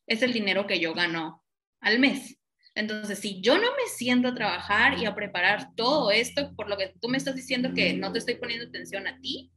es 0.06 0.22
el 0.22 0.32
dinero 0.32 0.66
que 0.66 0.80
yo 0.80 0.94
gano 0.94 1.44
al 1.80 1.98
mes. 1.98 2.39
Entonces, 2.74 3.18
si 3.18 3.40
yo 3.40 3.56
no 3.56 3.70
me 3.72 3.88
siento 3.88 4.28
a 4.28 4.34
trabajar 4.34 4.98
y 4.98 5.06
a 5.06 5.14
preparar 5.14 5.74
todo 5.74 6.10
esto, 6.10 6.54
por 6.54 6.68
lo 6.68 6.76
que 6.76 6.94
tú 7.00 7.08
me 7.08 7.18
estás 7.18 7.34
diciendo 7.34 7.72
que 7.74 7.94
no 7.94 8.12
te 8.12 8.18
estoy 8.18 8.36
poniendo 8.36 8.66
atención 8.66 9.06
a 9.06 9.18
ti, 9.20 9.50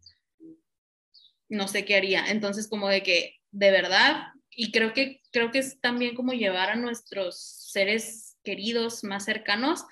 no 1.50 1.68
sé 1.68 1.86
qué 1.86 1.96
haría. 1.96 2.26
Entonces, 2.28 2.68
como 2.68 2.90
de 2.90 3.04
que, 3.04 3.36
de 3.52 3.72
verdad, 3.72 4.28
y 4.50 4.72
creo 4.72 4.94
que, 4.94 5.22
creo 5.32 5.52
que 5.52 5.60
es 5.60 5.80
también 5.80 6.16
como 6.16 6.34
llevar 6.34 6.70
a 6.70 6.76
nuestros 6.76 7.40
seres 7.72 8.38
queridos 8.44 9.04
más 9.04 9.26
cercanos 9.26 9.86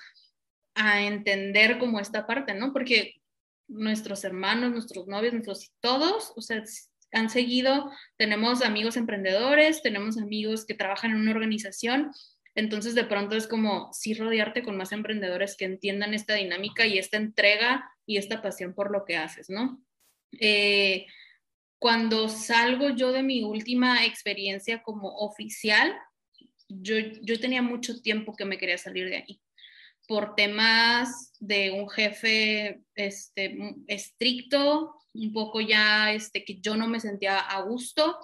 a 0.73 1.01
entender 1.03 1.77
como 1.77 1.99
esta 1.99 2.25
parte, 2.25 2.53
¿no? 2.53 2.73
Porque 2.73 3.15
nuestros 3.67 4.23
hermanos, 4.23 4.71
nuestros 4.71 5.07
novios, 5.07 5.33
nuestros 5.33 5.71
todos, 5.79 6.33
o 6.35 6.41
sea, 6.41 6.63
han 7.13 7.29
seguido, 7.29 7.91
tenemos 8.17 8.61
amigos 8.61 8.97
emprendedores, 8.97 9.81
tenemos 9.81 10.17
amigos 10.17 10.65
que 10.65 10.73
trabajan 10.73 11.11
en 11.11 11.17
una 11.17 11.31
organización 11.31 12.11
entonces, 12.55 12.95
de 12.95 13.05
pronto 13.05 13.35
es 13.35 13.47
como 13.47 13.91
sí 13.93 14.13
rodearte 14.13 14.63
con 14.63 14.77
más 14.77 14.91
emprendedores 14.91 15.55
que 15.55 15.65
entiendan 15.65 16.13
esta 16.13 16.35
dinámica 16.35 16.85
y 16.85 16.97
esta 16.97 17.17
entrega 17.17 17.89
y 18.05 18.17
esta 18.17 18.41
pasión 18.41 18.73
por 18.73 18.91
lo 18.91 19.05
que 19.05 19.17
haces, 19.17 19.49
¿no? 19.49 19.83
Eh, 20.39 21.05
cuando 21.79 22.29
salgo 22.29 22.89
yo 22.89 23.11
de 23.11 23.23
mi 23.23 23.43
última 23.43 24.05
experiencia 24.05 24.83
como 24.83 25.17
oficial, 25.17 25.95
yo, 26.67 26.95
yo 27.21 27.39
tenía 27.39 27.61
mucho 27.61 28.01
tiempo 28.01 28.35
que 28.35 28.45
me 28.45 28.57
quería 28.57 28.77
salir 28.77 29.09
de 29.09 29.17
ahí 29.17 29.41
por 30.07 30.35
temas 30.35 31.33
de 31.39 31.71
un 31.71 31.89
jefe 31.89 32.81
este, 32.95 33.57
estricto, 33.87 34.95
un 35.13 35.31
poco 35.31 35.61
ya 35.61 36.11
este, 36.11 36.43
que 36.43 36.59
yo 36.59 36.75
no 36.75 36.87
me 36.87 36.99
sentía 36.99 37.39
a 37.39 37.61
gusto, 37.61 38.17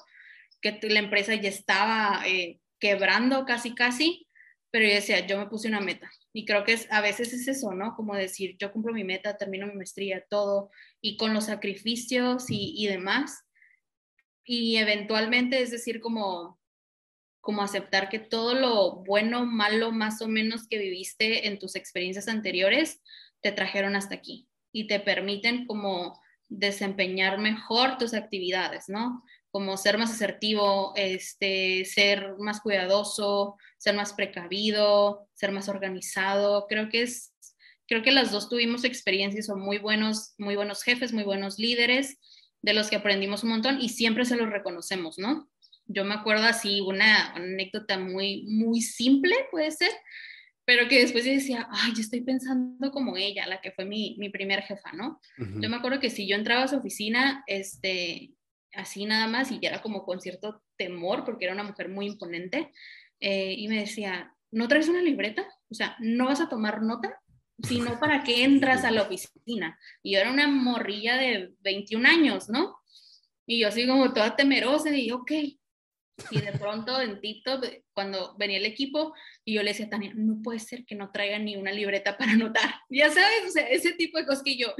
que 0.62 0.80
la 0.84 1.00
empresa 1.00 1.34
ya 1.36 1.48
estaba 1.48 2.24
eh, 2.26 2.60
quebrando 2.80 3.46
casi 3.46 3.76
casi, 3.76 4.28
pero 4.72 4.86
yo 4.86 4.96
decía, 4.96 5.26
yo 5.26 5.38
me 5.38 5.48
puse 5.48 5.68
una 5.68 5.80
meta. 5.80 6.10
Y 6.34 6.46
creo 6.46 6.64
que 6.64 6.74
es, 6.74 6.88
a 6.92 7.02
veces 7.02 7.34
es 7.34 7.48
eso, 7.48 7.74
¿no? 7.74 7.96
Como 7.96 8.16
decir, 8.16 8.58
yo 8.60 8.72
cumplo 8.72 8.94
mi 8.94 9.04
meta, 9.04 9.38
termino 9.38 9.68
mi 9.68 9.74
maestría, 9.74 10.26
todo, 10.30 10.70
y 11.02 11.18
con 11.18 11.34
los 11.34 11.46
sacrificios 11.46 12.50
y, 12.50 12.74
y 12.78 12.88
demás. 12.88 13.44
Y 14.44 14.78
eventualmente 14.78 15.62
es 15.62 15.72
decir, 15.72 16.00
como, 16.00 16.60
como 17.42 17.62
aceptar 17.62 18.10
que 18.10 18.20
todo 18.20 18.54
lo 18.56 19.04
bueno, 19.04 19.46
malo, 19.46 19.92
más 19.92 20.22
o 20.22 20.28
menos 20.28 20.68
que 20.68 20.78
viviste 20.78 21.48
en 21.48 21.60
tus 21.60 21.76
experiencias 21.76 22.28
anteriores, 22.28 23.02
te 23.42 23.52
trajeron 23.52 23.96
hasta 23.96 24.16
aquí 24.16 24.48
y 24.72 24.88
te 24.88 25.00
permiten 25.00 25.66
como 25.66 26.20
desempeñar 26.50 27.40
mejor 27.40 27.98
tus 27.98 28.14
actividades, 28.14 28.90
¿no? 28.90 29.24
Como 29.58 29.76
ser 29.76 29.98
más 29.98 30.12
asertivo, 30.12 30.94
este, 30.96 31.84
ser 31.86 32.36
más 32.38 32.62
cuidadoso, 32.62 33.58
ser 33.80 33.96
más 33.96 34.14
precavido, 34.14 35.28
ser 35.34 35.52
más 35.52 35.68
organizado. 35.68 36.68
Creo 36.70 36.90
que 36.90 37.02
es, 37.02 37.34
creo 37.88 38.04
que 38.04 38.12
las 38.12 38.32
dos 38.32 38.50
tuvimos 38.50 38.84
experiencias, 38.84 39.48
son 39.48 39.60
muy 39.60 39.80
buenos, 39.80 40.36
muy 40.38 40.56
buenos 40.56 40.84
jefes, 40.84 41.12
muy 41.12 41.24
buenos 41.24 41.58
líderes, 41.58 42.20
de 42.62 42.76
los 42.76 42.92
que 42.92 42.98
aprendimos 42.98 43.44
un 43.44 43.50
montón 43.50 43.82
y 43.82 43.90
siempre 43.90 44.26
se 44.26 44.36
los 44.36 44.48
reconocemos, 44.48 45.18
¿no? 45.18 45.50
Yo 45.88 46.06
me 46.06 46.14
acuerdo 46.14 46.46
así 46.46 46.80
una, 46.80 47.32
anécdota 47.34 47.98
muy, 47.98 48.44
muy 48.44 48.82
simple, 48.82 49.34
puede 49.50 49.72
ser, 49.72 49.90
pero 50.66 50.88
que 50.88 51.00
después 51.00 51.26
yo 51.26 51.32
decía, 51.32 51.68
ay, 51.72 51.94
yo 51.96 52.02
estoy 52.02 52.22
pensando 52.22 52.92
como 52.92 53.18
ella, 53.18 53.48
la 53.48 53.60
que 53.60 53.72
fue 53.72 53.86
mi, 53.86 54.18
mi 54.20 54.30
primer 54.30 54.62
jefa, 54.62 54.92
¿no? 54.94 55.20
Yo 55.36 55.68
me 55.68 55.78
acuerdo 55.78 56.00
que 56.00 56.12
si 56.12 56.28
yo 56.28 56.36
entraba 56.36 56.66
a 56.66 56.68
su 56.68 56.76
oficina, 56.76 57.44
este, 57.48 58.37
así 58.74 59.06
nada 59.06 59.28
más 59.28 59.52
y 59.52 59.60
ya 59.60 59.70
era 59.70 59.82
como 59.82 60.04
con 60.04 60.22
cierto 60.22 60.64
temor 60.76 61.24
porque 61.26 61.46
era 61.46 61.54
una 61.54 61.64
mujer 61.64 61.90
muy 61.90 62.06
imponente 62.06 62.72
eh, 63.20 63.54
y 63.58 63.68
me 63.68 63.80
decía, 63.80 64.34
¿no 64.52 64.68
traes 64.68 64.88
una 64.88 65.02
libreta? 65.02 65.48
O 65.70 65.74
sea, 65.74 65.96
¿no 66.00 66.26
vas 66.26 66.42
a 66.42 66.50
tomar 66.50 66.82
nota? 66.82 67.20
Sino 67.64 68.00
para 68.00 68.24
qué 68.24 68.44
entras 68.44 68.84
a 68.84 68.92
la 68.92 69.04
oficina. 69.04 69.80
Y 70.04 70.14
yo 70.14 70.20
era 70.20 70.32
una 70.32 70.48
morrilla 70.48 71.18
de 71.18 71.54
21 71.62 72.08
años, 72.08 72.50
¿no? 72.50 72.78
Y 73.48 73.60
yo 73.60 73.70
así 73.70 73.88
como 73.88 74.14
toda 74.14 74.36
temerosa 74.36 74.96
y 74.96 75.12
ok. 75.12 75.32
Y 76.32 76.42
de 76.42 76.52
pronto 76.54 77.00
en 77.00 77.22
TikTok, 77.22 77.66
cuando 77.94 78.36
venía 78.38 78.58
el 78.58 78.66
equipo, 78.66 79.14
y 79.46 79.54
yo 79.54 79.64
le 79.64 79.70
decía 79.72 79.86
a 79.86 79.90
Tania, 79.90 80.14
no 80.16 80.42
puede 80.42 80.60
ser 80.60 80.84
que 80.84 80.96
no 80.96 81.12
traigan 81.12 81.46
ni 81.46 81.56
una 81.56 81.72
libreta 81.72 82.18
para 82.18 82.32
anotar. 82.32 82.76
Ya 82.90 83.10
sabes, 83.10 83.44
o 83.48 83.52
sea, 83.52 83.68
ese 83.68 83.94
tipo 83.94 84.18
de 84.18 84.26
cosas 84.26 84.44
que 84.44 84.58
yo, 84.58 84.74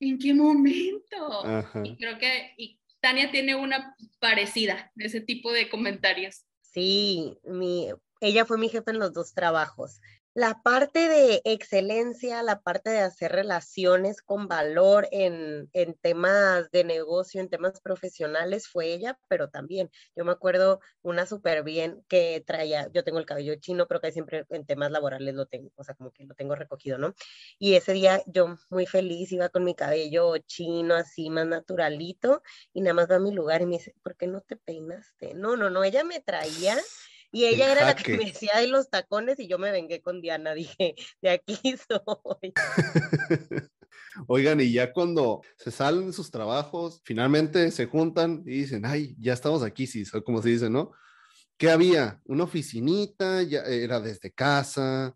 ¿en 0.00 0.18
qué 0.18 0.34
momento? 0.34 1.42
Y 1.82 1.96
creo 1.96 2.18
que, 2.18 2.52
y 2.56 2.78
Tania 3.00 3.30
tiene 3.30 3.54
una 3.54 3.96
parecida, 4.18 4.92
ese 4.96 5.20
tipo 5.20 5.52
de 5.52 5.68
comentarios. 5.68 6.44
Sí, 6.60 7.38
mi, 7.44 7.88
ella 8.20 8.44
fue 8.44 8.58
mi 8.58 8.68
jefa 8.68 8.90
en 8.90 8.98
los 8.98 9.12
dos 9.12 9.34
trabajos. 9.34 10.00
La 10.38 10.62
parte 10.62 11.08
de 11.08 11.42
excelencia, 11.42 12.44
la 12.44 12.60
parte 12.60 12.90
de 12.90 13.00
hacer 13.00 13.32
relaciones 13.32 14.22
con 14.22 14.46
valor 14.46 15.08
en, 15.10 15.68
en, 15.72 15.94
temas 15.94 16.70
de 16.70 16.84
negocio, 16.84 17.40
en 17.40 17.48
temas 17.48 17.80
profesionales, 17.80 18.68
fue 18.68 18.92
ella, 18.92 19.18
pero 19.26 19.50
también 19.50 19.90
yo 20.14 20.24
me 20.24 20.30
acuerdo 20.30 20.78
una 21.02 21.26
súper 21.26 21.64
bien 21.64 22.04
que 22.06 22.40
traía, 22.46 22.88
yo 22.94 23.02
tengo 23.02 23.18
el 23.18 23.26
cabello 23.26 23.56
chino, 23.56 23.88
pero 23.88 24.00
que 24.00 24.12
siempre 24.12 24.46
en 24.50 24.64
temas 24.64 24.92
laborales 24.92 25.34
lo 25.34 25.46
tengo, 25.46 25.72
o 25.74 25.82
sea, 25.82 25.96
como 25.96 26.12
que 26.12 26.24
lo 26.24 26.36
tengo 26.36 26.54
recogido, 26.54 26.98
¿no? 26.98 27.16
Y 27.58 27.74
ese 27.74 27.92
día 27.92 28.22
yo 28.26 28.58
muy 28.70 28.86
feliz 28.86 29.32
iba 29.32 29.48
con 29.48 29.64
mi 29.64 29.74
cabello 29.74 30.38
chino, 30.38 30.94
así 30.94 31.30
más 31.30 31.48
naturalito, 31.48 32.44
y 32.72 32.82
nada 32.82 32.94
más 32.94 33.10
va 33.10 33.16
a 33.16 33.18
mi 33.18 33.32
lugar 33.32 33.62
y 33.62 33.66
me 33.66 33.78
dice, 33.78 33.96
¿por 34.04 34.14
qué 34.14 34.28
no 34.28 34.40
te 34.40 34.54
peinaste? 34.54 35.34
No, 35.34 35.56
no, 35.56 35.68
no, 35.68 35.82
ella 35.82 36.04
me 36.04 36.20
traía 36.20 36.78
y 37.30 37.44
ella 37.44 37.72
era 37.72 37.84
la 37.84 37.94
que 37.94 38.16
me 38.16 38.24
decía 38.24 38.58
de 38.58 38.68
los 38.68 38.88
tacones 38.88 39.38
y 39.38 39.48
yo 39.48 39.58
me 39.58 39.70
vengué 39.70 40.00
con 40.00 40.20
Diana. 40.20 40.54
Dije, 40.54 40.94
de 41.20 41.30
aquí 41.30 41.58
soy. 41.88 42.52
Oigan, 44.26 44.60
y 44.60 44.72
ya 44.72 44.92
cuando 44.92 45.42
se 45.56 45.70
salen 45.70 46.12
sus 46.12 46.30
trabajos, 46.30 47.00
finalmente 47.04 47.70
se 47.70 47.86
juntan 47.86 48.42
y 48.46 48.60
dicen, 48.60 48.84
ay, 48.84 49.14
ya 49.18 49.32
estamos 49.32 49.62
aquí, 49.62 49.86
sí, 49.86 50.04
como 50.24 50.42
se 50.42 50.48
dice, 50.50 50.70
¿no? 50.70 50.92
¿Qué 51.56 51.70
había? 51.70 52.20
¿Una 52.24 52.44
oficinita? 52.44 53.42
¿Ya 53.42 53.62
era 53.62 54.00
desde 54.00 54.32
casa? 54.32 55.14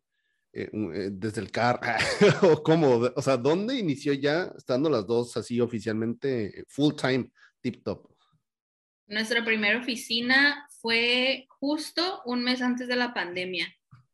Eh, 0.52 0.68
eh, 0.72 1.10
¿Desde 1.12 1.40
el 1.40 1.50
car? 1.50 1.80
¿O 2.42 2.62
cómo? 2.62 3.00
O 3.14 3.22
sea, 3.22 3.36
¿dónde 3.36 3.76
inició 3.76 4.12
ya 4.12 4.52
estando 4.56 4.90
las 4.90 5.06
dos 5.06 5.36
así 5.36 5.60
oficialmente 5.60 6.64
full 6.68 6.94
time, 6.94 7.30
tip 7.60 7.82
top? 7.82 8.11
Nuestra 9.12 9.44
primera 9.44 9.78
oficina 9.78 10.66
fue 10.80 11.44
justo 11.50 12.22
un 12.24 12.42
mes 12.44 12.62
antes 12.62 12.88
de 12.88 12.96
la 12.96 13.12
pandemia. 13.12 13.66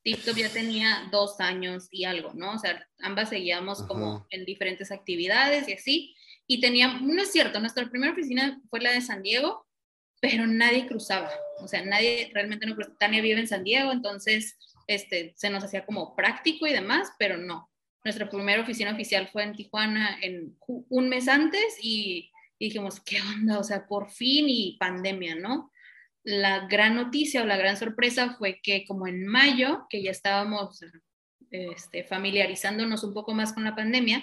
TikTok 0.02 0.36
ya 0.36 0.48
tenía 0.48 1.08
dos 1.12 1.38
años 1.38 1.86
y 1.92 2.02
algo, 2.02 2.32
¿no? 2.34 2.54
O 2.54 2.58
sea, 2.58 2.84
ambas 2.98 3.28
seguíamos 3.28 3.84
como 3.84 4.26
en 4.30 4.44
diferentes 4.44 4.90
actividades 4.90 5.68
y 5.68 5.74
así. 5.74 6.16
Y 6.48 6.60
tenía, 6.60 6.98
no 7.00 7.22
es 7.22 7.30
cierto, 7.30 7.60
nuestra 7.60 7.88
primera 7.88 8.12
oficina 8.12 8.60
fue 8.70 8.80
la 8.80 8.90
de 8.90 9.00
San 9.00 9.22
Diego, 9.22 9.68
pero 10.20 10.48
nadie 10.48 10.88
cruzaba. 10.88 11.30
O 11.60 11.68
sea, 11.68 11.84
nadie 11.84 12.32
realmente 12.34 12.66
no 12.66 12.74
cruzaba. 12.74 12.98
Tania 12.98 13.22
vive 13.22 13.38
en 13.38 13.46
San 13.46 13.62
Diego, 13.62 13.92
entonces 13.92 14.58
este, 14.88 15.32
se 15.36 15.48
nos 15.48 15.62
hacía 15.62 15.86
como 15.86 16.16
práctico 16.16 16.66
y 16.66 16.72
demás, 16.72 17.12
pero 17.20 17.36
no. 17.36 17.70
Nuestra 18.02 18.28
primera 18.28 18.62
oficina 18.62 18.90
oficial 18.90 19.28
fue 19.28 19.44
en 19.44 19.54
Tijuana 19.54 20.18
en 20.22 20.58
un 20.66 21.08
mes 21.08 21.28
antes 21.28 21.78
y 21.80 22.32
dijimos, 22.58 23.00
¿qué 23.00 23.20
onda? 23.20 23.58
O 23.58 23.64
sea, 23.64 23.86
por 23.86 24.10
fin 24.10 24.46
y 24.48 24.76
pandemia, 24.78 25.36
¿no? 25.36 25.70
la 26.28 26.66
gran 26.66 26.94
noticia 26.94 27.42
o 27.42 27.46
la 27.46 27.56
gran 27.56 27.78
sorpresa 27.78 28.36
fue 28.36 28.60
que 28.62 28.84
como 28.84 29.06
en 29.06 29.26
mayo, 29.26 29.86
que 29.88 30.02
ya 30.02 30.10
estábamos 30.10 30.84
este, 31.50 32.04
familiarizándonos 32.04 33.02
un 33.02 33.14
poco 33.14 33.32
más 33.32 33.54
con 33.54 33.64
la 33.64 33.74
pandemia, 33.74 34.22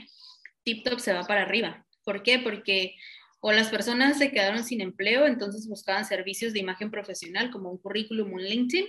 TipTop 0.64 1.00
se 1.00 1.14
va 1.14 1.24
para 1.24 1.42
arriba. 1.42 1.84
¿Por 2.04 2.22
qué? 2.22 2.38
Porque 2.38 2.96
o 3.40 3.52
las 3.52 3.70
personas 3.70 4.20
se 4.20 4.32
quedaron 4.32 4.64
sin 4.64 4.82
empleo, 4.82 5.26
entonces 5.26 5.68
buscaban 5.68 6.06
servicios 6.06 6.54
de 6.54 6.60
imagen 6.60 6.92
profesional 6.92 7.50
como 7.50 7.72
un 7.72 7.80
currículum, 7.80 8.34
un 8.34 8.44
LinkedIn, 8.44 8.86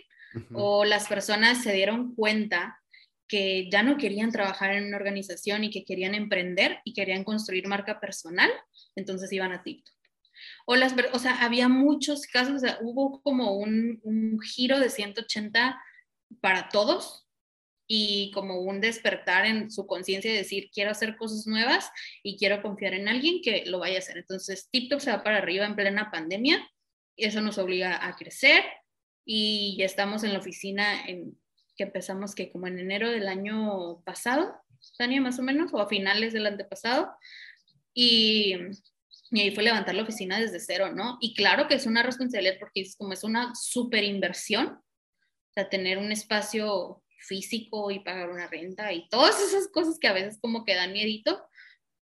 o 0.52 0.84
las 0.84 1.08
personas 1.08 1.62
se 1.62 1.72
dieron 1.72 2.14
cuenta 2.14 2.78
que 3.28 3.68
ya 3.70 3.82
no 3.82 3.96
querían 3.96 4.30
trabajar 4.30 4.74
en 4.74 4.86
una 4.86 4.96
organización 4.96 5.64
y 5.64 5.70
que 5.70 5.84
querían 5.84 6.14
emprender 6.14 6.80
y 6.84 6.92
querían 6.92 7.24
construir 7.24 7.66
marca 7.66 8.00
personal, 8.00 8.50
entonces 8.94 9.32
iban 9.32 9.52
a 9.52 9.62
TikTok. 9.62 9.94
O, 10.66 10.76
las, 10.76 10.94
o 11.12 11.18
sea, 11.18 11.42
había 11.42 11.68
muchos 11.68 12.26
casos, 12.26 12.62
hubo 12.82 13.22
como 13.22 13.56
un, 13.56 14.00
giro 14.40 14.78
de 14.78 14.90
180 14.90 15.80
para 16.40 16.68
todos 16.68 17.26
y 17.88 18.30
como 18.32 18.60
un 18.60 18.80
despertar 18.80 19.46
en 19.46 19.70
su 19.70 19.86
conciencia 19.86 20.30
de 20.30 20.38
decir, 20.38 20.70
quiero 20.72 20.90
hacer 20.90 21.16
cosas 21.16 21.46
nuevas 21.46 21.90
y 22.22 22.36
quiero 22.36 22.60
confiar 22.62 22.94
en 22.94 23.08
alguien 23.08 23.40
que 23.42 23.64
lo 23.66 23.78
vaya 23.78 23.96
a 23.96 23.98
hacer. 24.00 24.18
Entonces, 24.18 24.68
TikTok 24.70 25.00
se 25.00 25.10
va 25.10 25.22
para 25.22 25.38
arriba 25.38 25.64
en 25.64 25.76
plena 25.76 26.10
pandemia 26.10 26.68
eso 27.16 27.40
nos 27.40 27.58
obliga 27.58 28.06
a 28.06 28.14
crecer 28.16 28.62
y 29.24 29.76
ya 29.78 29.86
estamos 29.86 30.22
en 30.22 30.32
la 30.32 30.38
oficina 30.38 31.06
en, 31.06 31.38
que 31.76 31.84
empezamos 31.84 32.34
que 32.34 32.50
como 32.50 32.66
en 32.66 32.78
enero 32.78 33.10
del 33.10 33.28
año 33.28 34.02
pasado, 34.04 34.54
Tania, 34.98 35.20
más 35.20 35.38
o 35.38 35.42
menos, 35.42 35.72
o 35.72 35.80
a 35.80 35.88
finales 35.88 36.32
del 36.32 36.46
antepasado. 36.46 37.10
Y 37.94 38.56
y 39.30 39.40
ahí 39.40 39.54
fue 39.54 39.64
levantar 39.64 39.94
la 39.94 40.02
oficina 40.02 40.38
desde 40.38 40.60
cero, 40.60 40.92
¿no? 40.92 41.18
Y 41.20 41.34
claro 41.34 41.66
que 41.66 41.74
es 41.74 41.86
una 41.86 42.02
responsabilidad 42.02 42.56
porque 42.60 42.82
es 42.82 42.96
como 42.96 43.12
es 43.12 43.24
una 43.24 43.52
super 43.54 44.04
inversión, 44.04 44.66
o 44.68 45.52
sea, 45.52 45.68
tener 45.68 45.98
un 45.98 46.12
espacio 46.12 47.02
físico 47.18 47.90
y 47.90 48.00
pagar 48.00 48.30
una 48.30 48.46
renta 48.46 48.92
y 48.92 49.08
todas 49.08 49.40
esas 49.40 49.68
cosas 49.68 49.98
que 49.98 50.06
a 50.06 50.12
veces 50.12 50.38
como 50.40 50.64
que 50.64 50.74
dan 50.74 50.92
miedito, 50.92 51.42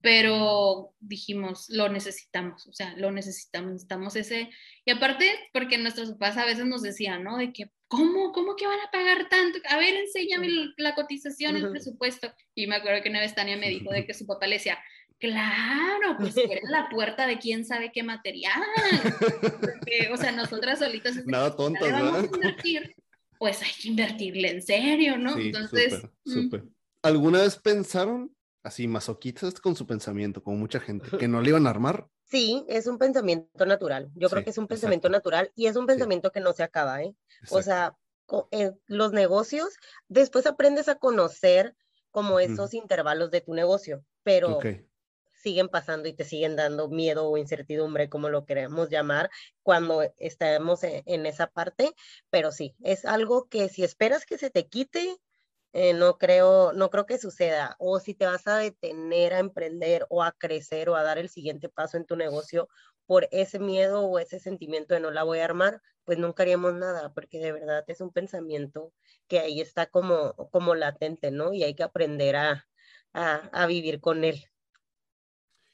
pero 0.01 0.93
dijimos, 0.99 1.65
lo 1.69 1.89
necesitamos, 1.89 2.67
o 2.67 2.73
sea, 2.73 2.95
lo 2.97 3.11
necesitamos, 3.11 3.71
necesitamos 3.71 4.15
ese, 4.15 4.49
y 4.85 4.91
aparte, 4.91 5.31
porque 5.53 5.77
nuestros 5.77 6.11
papás 6.11 6.37
a 6.37 6.45
veces 6.45 6.65
nos 6.65 6.81
decían, 6.81 7.23
¿no? 7.23 7.37
De 7.37 7.51
que, 7.51 7.71
¿cómo? 7.87 8.31
¿Cómo 8.31 8.55
que 8.55 8.67
van 8.67 8.79
a 8.79 8.91
pagar 8.91 9.27
tanto? 9.29 9.59
A 9.69 9.77
ver, 9.77 9.95
enséñame 9.95 10.47
la 10.77 10.93
cotización, 10.95 11.55
el 11.55 11.71
presupuesto. 11.71 12.31
Y 12.53 12.67
me 12.67 12.75
acuerdo 12.75 13.01
que 13.01 13.09
una 13.09 13.21
vez 13.21 13.33
Tania 13.33 13.57
me 13.57 13.69
dijo 13.69 13.91
de 13.91 14.05
que 14.05 14.13
su 14.13 14.25
papá 14.25 14.47
le 14.47 14.55
decía, 14.55 14.77
Claro, 15.19 16.15
pues 16.19 16.37
era 16.37 16.61
la 16.69 16.89
puerta 16.89 17.25
de 17.25 17.39
quién 17.39 17.65
sabe 17.65 17.91
qué 17.91 18.03
material. 18.03 18.61
o 20.11 20.17
sea, 20.17 20.31
nosotras 20.31 20.77
solitas. 20.79 21.25
Nada 21.25 21.55
tontas, 21.55 21.81
¿verdad? 21.81 22.29
Invertir, 22.31 22.95
pues 23.39 23.61
hay 23.63 23.71
que 23.81 23.87
invertirle 23.87 24.51
en 24.51 24.61
serio, 24.61 25.17
¿no? 25.17 25.37
Entonces. 25.37 26.03
Súper, 26.23 26.63
mm. 26.63 26.69
¿Alguna 27.01 27.41
vez 27.41 27.57
pensaron 27.57 28.31
así 28.67 28.87
masoquistas 28.87 29.59
con 29.59 29.75
su 29.75 29.87
pensamiento, 29.87 30.43
como 30.43 30.57
mucha 30.57 30.79
gente, 30.79 31.05
que 31.25 31.27
no 31.27 31.41
le 31.41 31.49
iban 31.49 31.67
a 31.67 31.71
armar? 31.71 32.07
Sí, 32.25 32.65
es 32.67 32.87
un 32.87 32.97
pensamiento 32.97 33.65
natural. 33.65 34.11
Yo 34.15 34.29
creo 34.29 34.43
que 34.43 34.49
es 34.49 34.57
un 34.57 34.67
pensamiento 34.67 35.09
natural 35.09 35.51
y 35.55 35.67
es 35.67 35.75
un 35.75 35.85
pensamiento 35.85 36.31
que 36.31 36.41
no 36.41 36.53
se 36.53 36.63
acaba, 36.63 37.01
¿eh? 37.01 37.15
O 37.49 37.61
sea, 37.61 37.95
eh, 38.51 38.73
los 38.87 39.13
negocios, 39.13 39.77
después 40.09 40.45
aprendes 40.45 40.89
a 40.89 40.95
conocer 40.95 41.75
como 42.11 42.39
esos 42.39 42.73
intervalos 42.73 43.31
de 43.31 43.41
tu 43.41 43.53
negocio, 43.53 44.03
pero 44.23 44.59
siguen 45.41 45.69
pasando 45.69 46.09
y 46.09 46.13
te 46.13 46.25
siguen 46.25 46.55
dando 46.55 46.89
miedo 46.89 47.29
o 47.29 47.37
incertidumbre, 47.37 48.09
como 48.09 48.27
lo 48.29 48.43
queremos 48.43 48.89
llamar, 48.89 49.29
cuando 49.61 50.01
estamos 50.17 50.83
e-, 50.83 51.03
en, 51.05 51.25
esa 51.25 51.47
parte, 51.47 51.93
pero 52.29 52.51
sí, 52.51 52.75
es 52.81 53.05
algo 53.05 53.47
que 53.47 53.69
si 53.69 53.83
esperas 53.83 54.25
que 54.25 54.37
se 54.37 54.49
te 54.49 54.67
quite, 54.67 55.15
eh, 55.79 55.93
no 55.93 56.17
creo, 56.17 56.73
no 56.73 56.89
creo 56.89 57.05
que 57.05 57.19
suceda. 57.19 57.75
O 57.77 57.99
si 57.99 58.15
te 58.15 58.25
vas 58.25 58.47
a 58.47 58.57
detener 58.57 59.35
a 59.35 59.39
emprender 59.39 60.07
o 60.09 60.23
a 60.23 60.31
crecer 60.31 60.89
o 60.89 60.95
a 60.95 61.03
dar 61.03 61.19
el 61.19 61.29
siguiente 61.29 61.69
paso 61.69 61.97
en 61.97 62.05
tu 62.05 62.15
negocio 62.15 62.67
por 63.05 63.27
ese 63.31 63.59
miedo 63.59 64.01
o 64.01 64.17
ese 64.17 64.39
sentimiento 64.39 64.95
de 64.95 65.01
no 65.01 65.11
la 65.11 65.21
voy 65.21 65.37
a 65.37 65.45
armar, 65.45 65.79
pues 66.03 66.17
nunca 66.17 66.41
haríamos 66.41 66.73
nada, 66.73 67.13
porque 67.13 67.37
de 67.37 67.51
verdad 67.51 67.83
es 67.85 68.01
un 68.01 68.11
pensamiento 68.11 68.91
que 69.27 69.37
ahí 69.37 69.61
está 69.61 69.85
como, 69.85 70.33
como 70.51 70.73
latente, 70.73 71.29
¿no? 71.29 71.53
Y 71.53 71.63
hay 71.63 71.75
que 71.75 71.83
aprender 71.83 72.37
a, 72.37 72.65
a 73.13 73.67
vivir 73.67 74.01
con 74.01 74.23
él. 74.23 74.43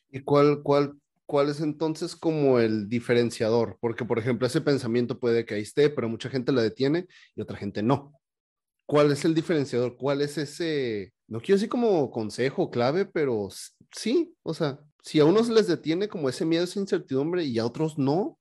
¿Y 0.10 0.20
cuál, 0.20 0.64
cuál, 0.64 1.00
cuál 1.26 1.48
es 1.48 1.62
entonces 1.62 2.18
como 2.18 2.60
el 2.60 2.90
diferenciador? 2.90 3.78
Porque, 3.80 4.04
por 4.04 4.20
ejemplo, 4.20 4.48
ese 4.48 4.60
pensamiento 4.60 5.18
puede 5.18 5.46
que 5.46 5.54
ahí 5.54 5.62
esté, 5.62 5.90
pero 5.90 6.10
mucha 6.10 6.30
gente 6.30 6.52
la 6.52 6.62
detiene 6.62 7.08
y 7.36 7.42
otra 7.42 7.56
gente 7.56 7.82
no. 7.82 8.20
¿Cuál 8.94 9.12
es 9.12 9.26
el 9.26 9.34
diferenciador? 9.34 9.98
¿Cuál 9.98 10.22
es 10.22 10.38
ese, 10.38 11.14
no 11.28 11.40
quiero 11.40 11.56
decir 11.56 11.68
como 11.68 12.12
consejo 12.12 12.70
clave, 12.70 13.06
pero 13.08 13.50
sí, 13.92 14.36
o 14.44 14.54
sea, 14.54 14.82
si 15.02 15.20
a 15.20 15.26
unos 15.26 15.50
les 15.50 15.66
detiene 15.66 16.08
como 16.08 16.30
ese 16.30 16.46
miedo, 16.46 16.66
esa 16.66 16.80
incertidumbre 16.80 17.44
y 17.44 17.58
a 17.58 17.66
otros 17.66 17.98
no, 17.98 18.38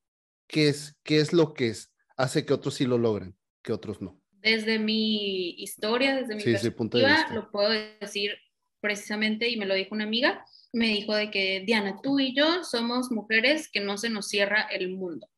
¿qué 0.47 0.69
es, 0.69 0.95
qué 1.05 1.21
es 1.21 1.33
lo 1.33 1.55
que 1.55 1.69
es, 1.69 1.91
hace 2.19 2.45
que 2.45 2.53
otros 2.53 2.75
sí 2.75 2.85
lo 2.85 2.99
logren, 2.99 3.35
que 3.63 3.73
otros 3.73 4.03
no? 4.03 4.21
Desde 4.43 4.79
mi 4.79 5.53
historia, 5.53 6.17
desde 6.17 6.35
mi 6.35 6.43
perspectiva, 6.43 7.29
lo 7.33 7.51
puedo 7.51 7.71
decir 7.71 8.33
precisamente, 8.83 9.49
y 9.49 9.57
me 9.57 9.65
lo 9.65 9.73
dijo 9.73 9.95
una 9.95 10.05
amiga, 10.05 10.45
me 10.75 10.89
dijo 10.89 11.15
de 11.15 11.31
que, 11.31 11.63
Diana, 11.65 11.99
tú 12.03 12.21
y 12.21 12.37
yo 12.37 12.63
somos 12.63 13.11
mujeres 13.11 13.71
que 13.71 13.81
no 13.81 13.97
se 13.97 14.11
nos 14.11 14.29
cierra 14.29 14.69
el 14.71 14.91
mundo, 14.91 15.31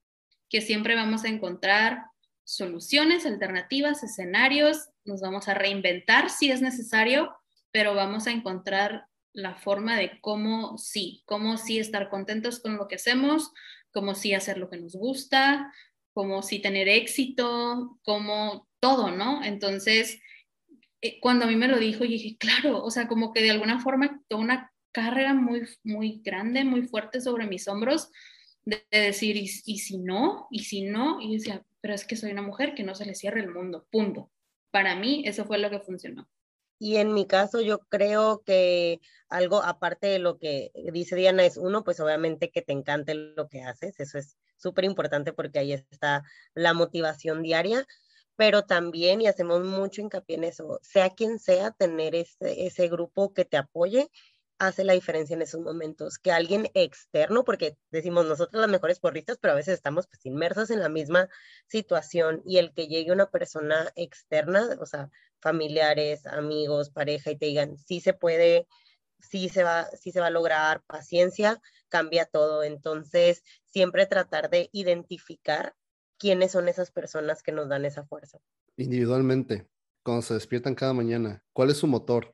que 0.48 0.60
siempre 0.60 0.96
vamos 0.96 1.22
a 1.22 1.28
encontrar 1.28 2.02
soluciones, 2.42 3.26
alternativas, 3.26 4.02
escenarios, 4.02 4.88
nos 5.05 5.20
vamos 5.20 5.48
a 5.48 5.55
reinventar 5.55 6.30
si 6.30 6.50
es 6.50 6.62
necesario, 6.62 7.34
pero 7.70 7.94
vamos 7.94 8.26
a 8.26 8.32
encontrar 8.32 9.07
la 9.32 9.55
forma 9.57 9.96
de 9.96 10.20
cómo 10.20 10.78
sí, 10.78 11.22
cómo 11.26 11.57
sí 11.57 11.78
estar 11.78 12.09
contentos 12.09 12.61
con 12.61 12.76
lo 12.76 12.86
que 12.86 12.94
hacemos, 12.94 13.52
cómo 13.90 14.14
sí 14.14 14.32
hacer 14.32 14.59
lo 14.59 14.70
que 14.70 14.76
nos 14.76 14.94
gusta, 14.94 15.72
cómo 16.12 16.42
sí 16.42 16.61
tener 16.61 16.88
éxito, 16.88 17.98
cómo 18.05 18.68
todo, 18.80 19.11
¿no? 19.11 19.42
Entonces, 19.42 20.20
eh, 21.02 21.18
cuando 21.20 21.44
a 21.44 21.48
mí 21.48 21.57
me 21.57 21.68
lo 21.68 21.78
dijo, 21.78 22.05
dije, 22.05 22.36
claro, 22.38 22.82
o 22.82 22.90
sea, 22.90 23.09
como 23.09 23.32
que 23.32 23.42
de 23.42 23.50
alguna 23.50 23.80
forma 23.80 24.22
una 24.30 24.72
carga 24.92 25.34
muy, 25.34 25.62
muy 25.82 26.22
grande, 26.24 26.64
muy 26.64 26.82
fuerte 26.82 27.20
sobre 27.20 27.46
mis 27.46 27.66
hombros 27.66 28.11
de, 28.64 28.82
decir, 28.90 29.36
¿y, 29.36 29.48
si 29.48 29.98
no? 29.98 30.46
¿Y 30.50 30.61
si 30.61 30.82
no? 30.82 31.20
Y 31.20 31.34
decía, 31.34 31.64
pero 31.80 31.94
es 31.94 32.07
que 32.07 32.16
soy 32.16 32.30
una 32.30 32.42
mujer 32.42 32.74
que 32.74 32.84
no 32.84 32.94
se 32.94 33.05
le 33.05 33.14
cierra 33.14 33.40
el 33.40 33.52
mundo, 33.52 33.86
punto. 33.90 34.30
Para 34.75 34.97
mí 34.97 35.22
eso 35.25 35.45
fue 35.45 35.59
lo 35.59 35.70
que 35.70 35.79
funcionó. 35.79 36.29
Y 36.81 36.97
en 36.97 37.14
mi 37.14 37.29
caso 37.29 37.61
yo 37.61 37.79
creo 37.89 38.43
que 38.45 39.01
algo 39.29 39.62
aparte 39.62 40.09
de 40.09 40.18
lo 40.18 40.37
que 40.37 40.72
dice 40.93 41.14
Diana 41.14 41.47
es 41.47 41.57
uno, 41.59 41.85
pues 41.85 42.01
obviamente 42.01 42.51
que 42.51 42.61
te 42.61 42.72
encante 42.72 43.14
lo 43.14 43.49
que 43.49 43.62
haces, 43.62 44.01
eso 44.01 44.18
es 44.18 44.37
súper 44.57 44.83
importante 44.83 45.33
porque 45.33 45.61
ahí 45.61 45.72
está 45.75 46.25
la 46.55 46.75
motivación 46.75 47.41
diaria, 47.41 47.87
pero 48.35 48.64
también, 48.64 49.20
y 49.20 49.29
hacemos 49.29 49.62
mucho 49.62 50.01
hincapié 50.01 50.39
en 50.39 50.45
eso, 50.45 50.81
sea 50.83 51.11
quien 51.11 51.39
sea, 51.39 51.70
tener 51.70 52.16
ese, 52.16 52.66
ese 52.66 52.89
grupo 52.89 53.33
que 53.33 53.45
te 53.45 53.57
apoye 53.57 54.11
hace 54.59 54.84
la 54.84 54.92
diferencia 54.92 55.34
en 55.34 55.42
esos 55.42 55.61
momentos, 55.61 56.18
que 56.18 56.32
alguien 56.32 56.68
externo, 56.74 57.44
porque 57.44 57.76
decimos 57.90 58.26
nosotros 58.26 58.61
las 58.61 58.70
mejores 58.70 59.00
porristas, 59.00 59.38
pero 59.40 59.52
a 59.52 59.57
veces 59.57 59.74
estamos 59.74 60.07
pues 60.07 60.24
inmersos 60.26 60.70
en 60.70 60.80
la 60.80 60.88
misma 60.88 61.28
situación 61.66 62.42
y 62.44 62.59
el 62.59 62.72
que 62.72 62.86
llegue 62.86 63.12
una 63.12 63.30
persona 63.30 63.90
externa, 63.96 64.76
o 64.80 64.86
sea, 64.86 65.11
familiares, 65.40 66.26
amigos, 66.26 66.90
pareja 66.90 67.30
y 67.30 67.36
te 67.36 67.46
digan, 67.46 67.76
sí 67.78 68.00
se 68.00 68.14
puede, 68.14 68.66
sí 69.20 69.48
se 69.48 69.64
va, 69.64 69.86
sí 70.00 70.12
se 70.12 70.20
va 70.20 70.28
a 70.28 70.30
lograr, 70.30 70.82
paciencia, 70.86 71.61
cambia 71.88 72.26
todo. 72.26 72.62
Entonces, 72.62 73.42
siempre 73.64 74.07
tratar 74.07 74.50
de 74.50 74.68
identificar 74.72 75.74
quiénes 76.18 76.52
son 76.52 76.68
esas 76.68 76.90
personas 76.90 77.42
que 77.42 77.52
nos 77.52 77.68
dan 77.68 77.84
esa 77.84 78.05
fuerza. 78.05 78.38
Individualmente, 78.76 79.68
cuando 80.02 80.22
se 80.22 80.34
despiertan 80.34 80.74
cada 80.74 80.92
mañana, 80.92 81.44
¿cuál 81.52 81.70
es 81.70 81.78
su 81.78 81.86
motor 81.86 82.34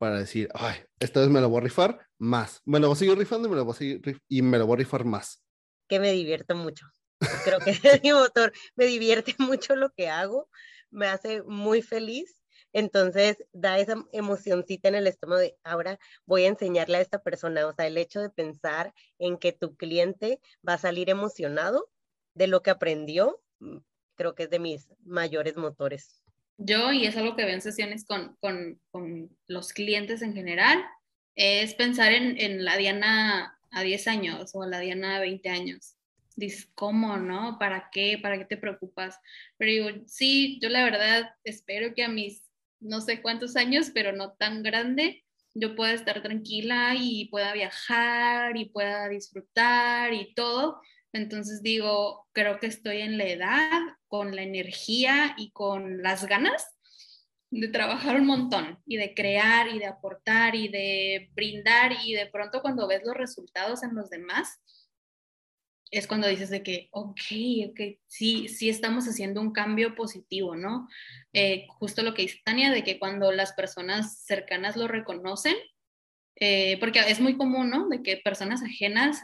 para 0.00 0.18
decir, 0.18 0.48
ay, 0.54 0.76
esta 0.98 1.20
vez 1.20 1.28
me 1.28 1.42
la 1.42 1.46
voy 1.46 1.58
a 1.58 1.64
rifar 1.64 2.08
más? 2.18 2.62
Me 2.64 2.80
la 2.80 2.86
voy 2.86 2.96
a 2.96 2.98
seguir 2.98 3.18
rifando 3.18 3.48
y 3.48 3.50
me 3.50 3.56
la 3.58 3.62
voy 3.64 3.74
a, 3.74 3.76
seguir, 3.76 4.00
y 4.28 4.40
me 4.40 4.56
la 4.56 4.64
voy 4.64 4.76
a 4.76 4.78
rifar 4.78 5.04
más. 5.04 5.44
Que 5.88 6.00
me 6.00 6.10
divierto 6.12 6.56
mucho. 6.56 6.86
Creo 7.44 7.58
que 7.58 7.72
es 7.72 8.02
mi 8.02 8.10
motor. 8.10 8.50
Me 8.76 8.86
divierte 8.86 9.34
mucho 9.38 9.76
lo 9.76 9.90
que 9.90 10.08
hago, 10.08 10.48
me 10.90 11.06
hace 11.06 11.42
muy 11.42 11.82
feliz. 11.82 12.34
Entonces 12.72 13.36
da 13.52 13.78
esa 13.78 14.02
emocioncita 14.12 14.88
en 14.88 14.94
el 14.94 15.06
estómago 15.06 15.42
de 15.42 15.58
ahora 15.64 15.98
voy 16.24 16.44
a 16.44 16.48
enseñarle 16.48 16.96
a 16.96 17.02
esta 17.02 17.22
persona. 17.22 17.66
O 17.66 17.74
sea, 17.74 17.86
el 17.86 17.98
hecho 17.98 18.22
de 18.22 18.30
pensar 18.30 18.94
en 19.18 19.36
que 19.36 19.52
tu 19.52 19.76
cliente 19.76 20.40
va 20.66 20.74
a 20.74 20.78
salir 20.78 21.10
emocionado 21.10 21.90
de 22.32 22.46
lo 22.46 22.62
que 22.62 22.70
aprendió, 22.70 23.42
mm, 23.58 23.80
creo 24.14 24.34
que 24.34 24.44
es 24.44 24.50
de 24.50 24.60
mis 24.60 24.88
mayores 25.04 25.58
motores. 25.58 26.22
Yo, 26.62 26.92
y 26.92 27.06
es 27.06 27.16
algo 27.16 27.36
que 27.36 27.44
veo 27.44 27.54
en 27.54 27.62
sesiones 27.62 28.04
con, 28.04 28.36
con, 28.40 28.80
con 28.90 29.36
los 29.46 29.72
clientes 29.72 30.22
en 30.22 30.34
general, 30.34 30.84
es 31.34 31.74
pensar 31.74 32.12
en, 32.12 32.38
en 32.38 32.64
la 32.64 32.76
Diana 32.76 33.58
a 33.70 33.82
10 33.82 34.08
años 34.08 34.50
o 34.54 34.66
la 34.66 34.80
Diana 34.80 35.16
a 35.16 35.20
20 35.20 35.48
años 35.48 35.96
dices, 36.40 36.68
¿cómo, 36.74 37.16
no? 37.16 37.58
¿Para 37.58 37.90
qué? 37.92 38.18
¿Para 38.20 38.38
qué 38.38 38.44
te 38.44 38.56
preocupas? 38.56 39.20
Pero 39.56 39.70
digo, 39.70 40.04
sí, 40.06 40.58
yo 40.60 40.68
la 40.68 40.82
verdad 40.82 41.34
espero 41.44 41.94
que 41.94 42.02
a 42.02 42.08
mis 42.08 42.42
no 42.80 43.00
sé 43.00 43.20
cuántos 43.20 43.56
años, 43.56 43.90
pero 43.92 44.12
no 44.12 44.32
tan 44.32 44.62
grande, 44.62 45.24
yo 45.54 45.76
pueda 45.76 45.92
estar 45.92 46.22
tranquila 46.22 46.94
y 46.98 47.26
pueda 47.26 47.52
viajar 47.52 48.56
y 48.56 48.70
pueda 48.70 49.08
disfrutar 49.08 50.14
y 50.14 50.32
todo. 50.34 50.80
Entonces 51.12 51.62
digo, 51.62 52.28
creo 52.32 52.58
que 52.60 52.66
estoy 52.66 52.98
en 52.98 53.18
la 53.18 53.24
edad, 53.24 53.80
con 54.06 54.34
la 54.34 54.42
energía 54.42 55.34
y 55.36 55.50
con 55.50 56.02
las 56.02 56.26
ganas 56.26 56.64
de 57.50 57.68
trabajar 57.68 58.16
un 58.16 58.26
montón 58.26 58.78
y 58.86 58.96
de 58.96 59.12
crear 59.14 59.68
y 59.68 59.78
de 59.78 59.86
aportar 59.86 60.54
y 60.54 60.68
de 60.68 61.30
brindar 61.34 61.92
y 62.04 62.12
de 62.12 62.26
pronto 62.26 62.62
cuando 62.62 62.86
ves 62.86 63.02
los 63.04 63.16
resultados 63.16 63.82
en 63.82 63.94
los 63.94 64.08
demás, 64.08 64.60
es 65.90 66.06
cuando 66.06 66.28
dices 66.28 66.50
de 66.50 66.62
que, 66.62 66.88
ok, 66.92 67.20
ok, 67.70 67.80
sí, 68.06 68.48
sí 68.48 68.68
estamos 68.68 69.06
haciendo 69.06 69.40
un 69.40 69.52
cambio 69.52 69.96
positivo, 69.96 70.54
¿no? 70.54 70.88
Eh, 71.32 71.66
justo 71.68 72.02
lo 72.02 72.14
que 72.14 72.22
dice 72.22 72.40
Tania, 72.44 72.70
de 72.70 72.84
que 72.84 73.00
cuando 73.00 73.32
las 73.32 73.52
personas 73.54 74.22
cercanas 74.22 74.76
lo 74.76 74.86
reconocen, 74.86 75.56
eh, 76.36 76.78
porque 76.78 77.00
es 77.00 77.20
muy 77.20 77.36
común, 77.36 77.70
¿no? 77.70 77.88
De 77.88 78.02
que 78.04 78.18
personas 78.18 78.62
ajenas 78.62 79.22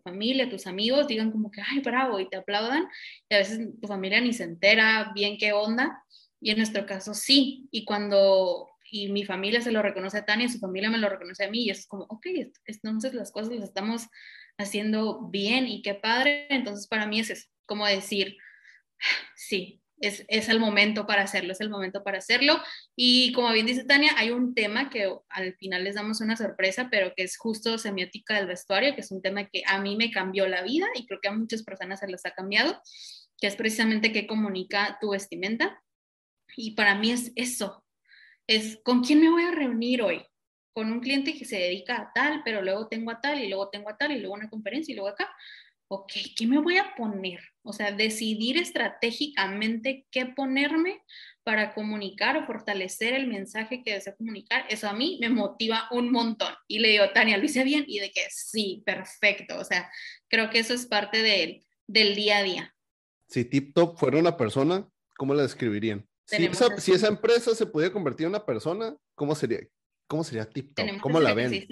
familia, 0.00 0.48
tus 0.48 0.66
amigos, 0.66 1.06
digan 1.06 1.30
como 1.30 1.50
que, 1.50 1.60
ay, 1.60 1.80
bravo, 1.80 2.20
y 2.20 2.28
te 2.28 2.36
aplaudan, 2.36 2.88
y 3.28 3.34
a 3.34 3.38
veces 3.38 3.60
tu 3.80 3.86
familia 3.86 4.20
ni 4.20 4.32
se 4.32 4.44
entera 4.44 5.12
bien 5.14 5.38
qué 5.38 5.52
onda, 5.52 6.02
y 6.40 6.50
en 6.50 6.58
nuestro 6.58 6.86
caso 6.86 7.14
sí, 7.14 7.68
y 7.70 7.84
cuando, 7.84 8.68
y 8.90 9.10
mi 9.10 9.24
familia 9.24 9.60
se 9.60 9.72
lo 9.72 9.82
reconoce 9.82 10.18
a 10.18 10.24
Tania, 10.24 10.48
su 10.48 10.58
familia 10.58 10.90
me 10.90 10.98
lo 10.98 11.08
reconoce 11.08 11.44
a 11.44 11.50
mí, 11.50 11.64
y 11.64 11.70
es 11.70 11.86
como, 11.86 12.04
ok, 12.04 12.26
entonces 12.66 13.14
las 13.14 13.32
cosas 13.32 13.52
las 13.52 13.64
estamos 13.64 14.08
haciendo 14.58 15.28
bien 15.30 15.66
y 15.66 15.82
qué 15.82 15.94
padre. 15.94 16.46
Entonces, 16.50 16.86
para 16.86 17.06
mí 17.06 17.20
es 17.20 17.50
como 17.64 17.86
decir, 17.86 18.36
sí, 19.36 19.80
es, 20.00 20.24
es, 20.28 20.48
el 20.48 20.60
momento 20.60 21.06
para 21.06 21.22
hacerlo, 21.22 21.52
es 21.52 21.60
el 21.60 21.70
momento 21.70 22.04
para 22.04 22.18
hacerlo. 22.18 22.60
Y 22.96 23.32
como 23.32 23.52
bien 23.52 23.66
dice 23.66 23.84
Tania, 23.84 24.12
hay 24.16 24.30
un 24.30 24.54
tema 24.54 24.90
que 24.90 25.12
al 25.28 25.54
final 25.56 25.84
les 25.84 25.94
damos 25.94 26.20
una 26.20 26.36
sorpresa, 26.36 26.88
pero 26.90 27.12
que 27.16 27.24
es 27.24 27.36
justo 27.36 27.78
semiótica 27.78 28.36
del 28.36 28.46
vestuario, 28.46 28.94
que 28.94 29.00
es 29.00 29.10
un 29.10 29.22
tema 29.22 29.48
que 29.48 29.62
a 29.66 29.80
mí 29.80 29.96
me 29.96 30.10
cambió 30.10 30.46
la 30.48 30.62
vida 30.62 30.86
y 30.94 31.06
creo 31.06 31.20
que 31.20 31.28
a 31.28 31.32
muchas 31.32 31.62
personas 31.62 32.00
se 32.00 32.08
les 32.08 32.24
ha 32.26 32.30
cambiado, 32.30 32.80
que 33.40 33.46
es 33.46 33.56
precisamente 33.56 34.12
qué 34.12 34.26
comunica 34.26 34.98
tu 35.00 35.10
vestimenta. 35.10 35.82
Y 36.56 36.72
para 36.72 36.94
mí 36.94 37.10
es 37.10 37.32
eso, 37.36 37.84
es 38.48 38.80
con 38.82 39.02
quién 39.02 39.20
me 39.20 39.30
voy 39.30 39.44
a 39.44 39.50
reunir 39.50 40.02
hoy, 40.02 40.24
con 40.72 40.90
un 40.90 41.00
cliente 41.00 41.34
que 41.34 41.44
se 41.44 41.58
dedica 41.58 41.96
a 41.96 42.12
tal, 42.14 42.42
pero 42.44 42.62
luego 42.62 42.88
tengo 42.88 43.10
a 43.10 43.20
tal 43.20 43.42
y 43.42 43.48
luego 43.48 43.68
tengo 43.68 43.90
a 43.90 43.96
tal 43.96 44.12
y 44.12 44.18
luego 44.18 44.34
una 44.34 44.48
conferencia 44.48 44.92
y 44.92 44.96
luego 44.96 45.10
acá. 45.10 45.28
Ok, 45.90 46.12
¿qué 46.36 46.46
me 46.46 46.58
voy 46.58 46.76
a 46.76 46.94
poner? 46.96 47.40
O 47.62 47.72
sea, 47.72 47.92
decidir 47.92 48.58
estratégicamente 48.58 50.06
qué 50.10 50.26
ponerme 50.26 51.02
para 51.44 51.72
comunicar 51.72 52.36
o 52.36 52.44
fortalecer 52.44 53.14
el 53.14 53.26
mensaje 53.26 53.82
que 53.82 53.94
deseo 53.94 54.14
comunicar, 54.16 54.66
eso 54.68 54.86
a 54.86 54.92
mí 54.92 55.16
me 55.18 55.30
motiva 55.30 55.88
un 55.90 56.12
montón. 56.12 56.52
Y 56.66 56.80
le 56.80 56.88
digo, 56.88 57.04
Tania, 57.14 57.38
¿lo 57.38 57.44
hice 57.46 57.64
bien? 57.64 57.84
Y 57.88 58.00
de 58.00 58.10
que 58.10 58.20
sí, 58.28 58.82
perfecto. 58.84 59.58
O 59.58 59.64
sea, 59.64 59.90
creo 60.28 60.50
que 60.50 60.58
eso 60.58 60.74
es 60.74 60.84
parte 60.84 61.22
de, 61.22 61.64
del 61.86 62.14
día 62.14 62.38
a 62.38 62.42
día. 62.42 62.74
Si 63.28 63.46
TipTop 63.46 63.98
fuera 63.98 64.18
una 64.18 64.36
persona, 64.36 64.86
¿cómo 65.16 65.32
la 65.32 65.42
describirían? 65.42 66.06
Si 66.26 66.44
esa, 66.44 66.78
si 66.78 66.92
esa, 66.92 67.08
empresa 67.08 67.54
se 67.54 67.64
pudiera 67.64 67.94
convertir 67.94 68.24
en 68.24 68.32
una 68.32 68.44
persona, 68.44 68.94
¿cómo 69.14 69.34
sería? 69.34 69.60
¿Cómo 70.06 70.24
sería 70.24 70.44
TikTok? 70.44 71.00
¿Cómo 71.00 71.18
la 71.18 71.32
ven? 71.32 71.66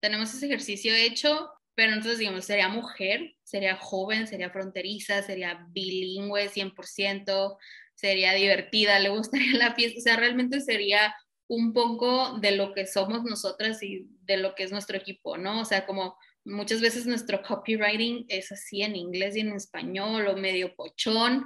Tenemos 0.00 0.34
ese 0.34 0.46
ejercicio 0.46 0.92
hecho, 0.92 1.52
pero 1.74 1.92
entonces, 1.92 2.18
digamos, 2.18 2.44
sería 2.44 2.68
mujer, 2.68 3.34
sería 3.42 3.76
joven, 3.76 4.26
sería 4.26 4.50
fronteriza, 4.50 5.22
sería 5.22 5.66
bilingüe 5.70 6.48
100%, 6.48 7.56
sería 7.94 8.34
divertida, 8.34 8.98
le 8.98 9.08
gustaría 9.08 9.52
la 9.58 9.74
fiesta, 9.74 9.98
o 9.98 10.02
sea, 10.02 10.16
realmente 10.16 10.60
sería 10.60 11.14
un 11.48 11.72
poco 11.72 12.38
de 12.38 12.52
lo 12.52 12.72
que 12.72 12.86
somos 12.86 13.24
nosotras 13.24 13.82
y 13.82 14.06
de 14.22 14.38
lo 14.38 14.54
que 14.54 14.64
es 14.64 14.72
nuestro 14.72 14.96
equipo, 14.96 15.36
¿no? 15.36 15.60
O 15.60 15.64
sea, 15.64 15.86
como 15.86 16.16
muchas 16.44 16.80
veces 16.80 17.06
nuestro 17.06 17.42
copywriting 17.42 18.24
es 18.28 18.50
así 18.52 18.82
en 18.82 18.96
inglés 18.96 19.36
y 19.36 19.40
en 19.40 19.52
español 19.52 20.26
o 20.28 20.36
medio 20.36 20.74
pochón, 20.74 21.44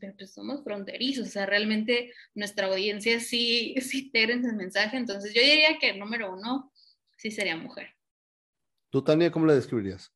pero 0.00 0.14
pues 0.16 0.32
somos 0.32 0.62
fronterizos, 0.64 1.28
o 1.28 1.30
sea, 1.30 1.46
realmente 1.46 2.12
nuestra 2.34 2.66
audiencia 2.68 3.20
sí, 3.20 3.74
sí 3.80 4.10
te 4.10 4.24
ese 4.24 4.52
mensaje, 4.52 4.96
entonces 4.96 5.34
yo 5.34 5.42
diría 5.42 5.78
que 5.78 5.94
número 5.94 6.32
uno 6.32 6.72
sí 7.16 7.30
sería 7.30 7.56
mujer. 7.56 7.88
¿Tú, 8.90 9.02
Tania, 9.02 9.30
cómo 9.30 9.46
la 9.46 9.54
describirías? 9.54 10.12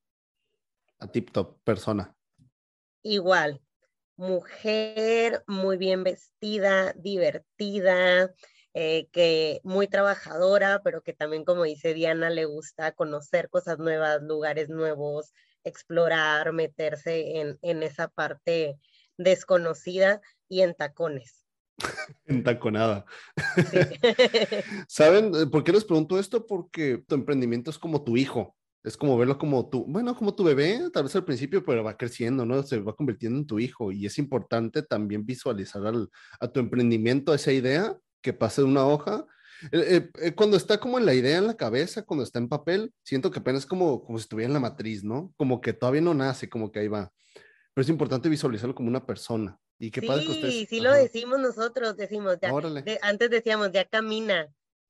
A 0.98 1.06
tip 1.06 1.30
top, 1.30 1.60
persona. 1.62 2.16
Igual, 3.02 3.60
mujer 4.16 5.44
muy 5.46 5.76
bien 5.76 6.02
vestida, 6.02 6.92
divertida, 6.94 8.34
eh, 8.72 9.08
que 9.12 9.60
muy 9.62 9.86
trabajadora, 9.86 10.80
pero 10.82 11.02
que 11.02 11.12
también, 11.12 11.44
como 11.44 11.62
dice 11.62 11.94
Diana, 11.94 12.30
le 12.30 12.46
gusta 12.46 12.92
conocer 12.92 13.48
cosas 13.48 13.78
nuevas, 13.78 14.22
lugares 14.22 14.68
nuevos, 14.68 15.32
explorar, 15.62 16.52
meterse 16.52 17.40
en, 17.40 17.58
en 17.62 17.84
esa 17.84 18.08
parte 18.08 18.78
desconocida 19.16 20.20
y 20.48 20.62
en 20.62 20.74
tacones. 20.74 21.46
Entaconada. 22.26 23.04
¿Saben 24.88 25.32
eh, 25.34 25.46
por 25.46 25.62
qué 25.62 25.70
les 25.72 25.84
pregunto 25.84 26.18
esto? 26.18 26.46
Porque 26.46 27.04
tu 27.06 27.14
emprendimiento 27.14 27.70
es 27.70 27.78
como 27.78 28.02
tu 28.02 28.16
hijo. 28.16 28.56
Es 28.84 28.98
como 28.98 29.16
verlo 29.16 29.38
como 29.38 29.70
tu, 29.70 29.86
bueno, 29.86 30.14
como 30.14 30.34
tu 30.34 30.44
bebé, 30.44 30.78
tal 30.92 31.04
vez 31.04 31.16
al 31.16 31.24
principio, 31.24 31.64
pero 31.64 31.82
va 31.82 31.96
creciendo, 31.96 32.44
¿no? 32.44 32.62
Se 32.62 32.78
va 32.80 32.94
convirtiendo 32.94 33.38
en 33.38 33.46
tu 33.46 33.58
hijo 33.58 33.90
y 33.90 34.04
es 34.04 34.18
importante 34.18 34.82
también 34.82 35.24
visualizar 35.24 35.86
al, 35.86 36.10
a 36.38 36.48
tu 36.48 36.60
emprendimiento, 36.60 37.32
esa 37.32 37.50
idea, 37.50 37.96
que 38.20 38.34
pase 38.34 38.60
de 38.60 38.66
una 38.66 38.86
hoja. 38.86 39.24
Eh, 39.72 39.84
eh, 39.88 40.10
eh, 40.20 40.34
cuando 40.34 40.58
está 40.58 40.78
como 40.78 40.98
en 40.98 41.06
la 41.06 41.14
idea 41.14 41.38
en 41.38 41.46
la 41.46 41.56
cabeza, 41.56 42.02
cuando 42.02 42.24
está 42.24 42.38
en 42.38 42.50
papel, 42.50 42.92
siento 43.02 43.30
que 43.30 43.38
apenas 43.38 43.64
como, 43.64 44.04
como 44.04 44.18
si 44.18 44.24
estuviera 44.24 44.48
en 44.48 44.54
la 44.54 44.60
matriz, 44.60 45.02
¿no? 45.02 45.32
Como 45.38 45.62
que 45.62 45.72
todavía 45.72 46.02
no 46.02 46.12
nace, 46.12 46.50
como 46.50 46.70
que 46.70 46.80
ahí 46.80 46.88
va. 46.88 47.10
Pero 47.72 47.82
es 47.82 47.88
importante 47.88 48.28
visualizarlo 48.28 48.74
como 48.74 48.90
una 48.90 49.06
persona. 49.06 49.58
Y 49.78 49.90
qué 49.90 50.00
sí, 50.00 50.06
padre 50.06 50.26
que 50.26 50.32
ustedes... 50.32 50.68
Sí, 50.68 50.80
lo 50.80 50.92
decimos 50.92 51.40
nosotros, 51.40 51.96
decimos, 51.96 52.36
ya, 52.40 52.52
antes 53.00 53.30
decíamos, 53.30 53.72
ya 53.72 53.86
camina. 53.86 54.46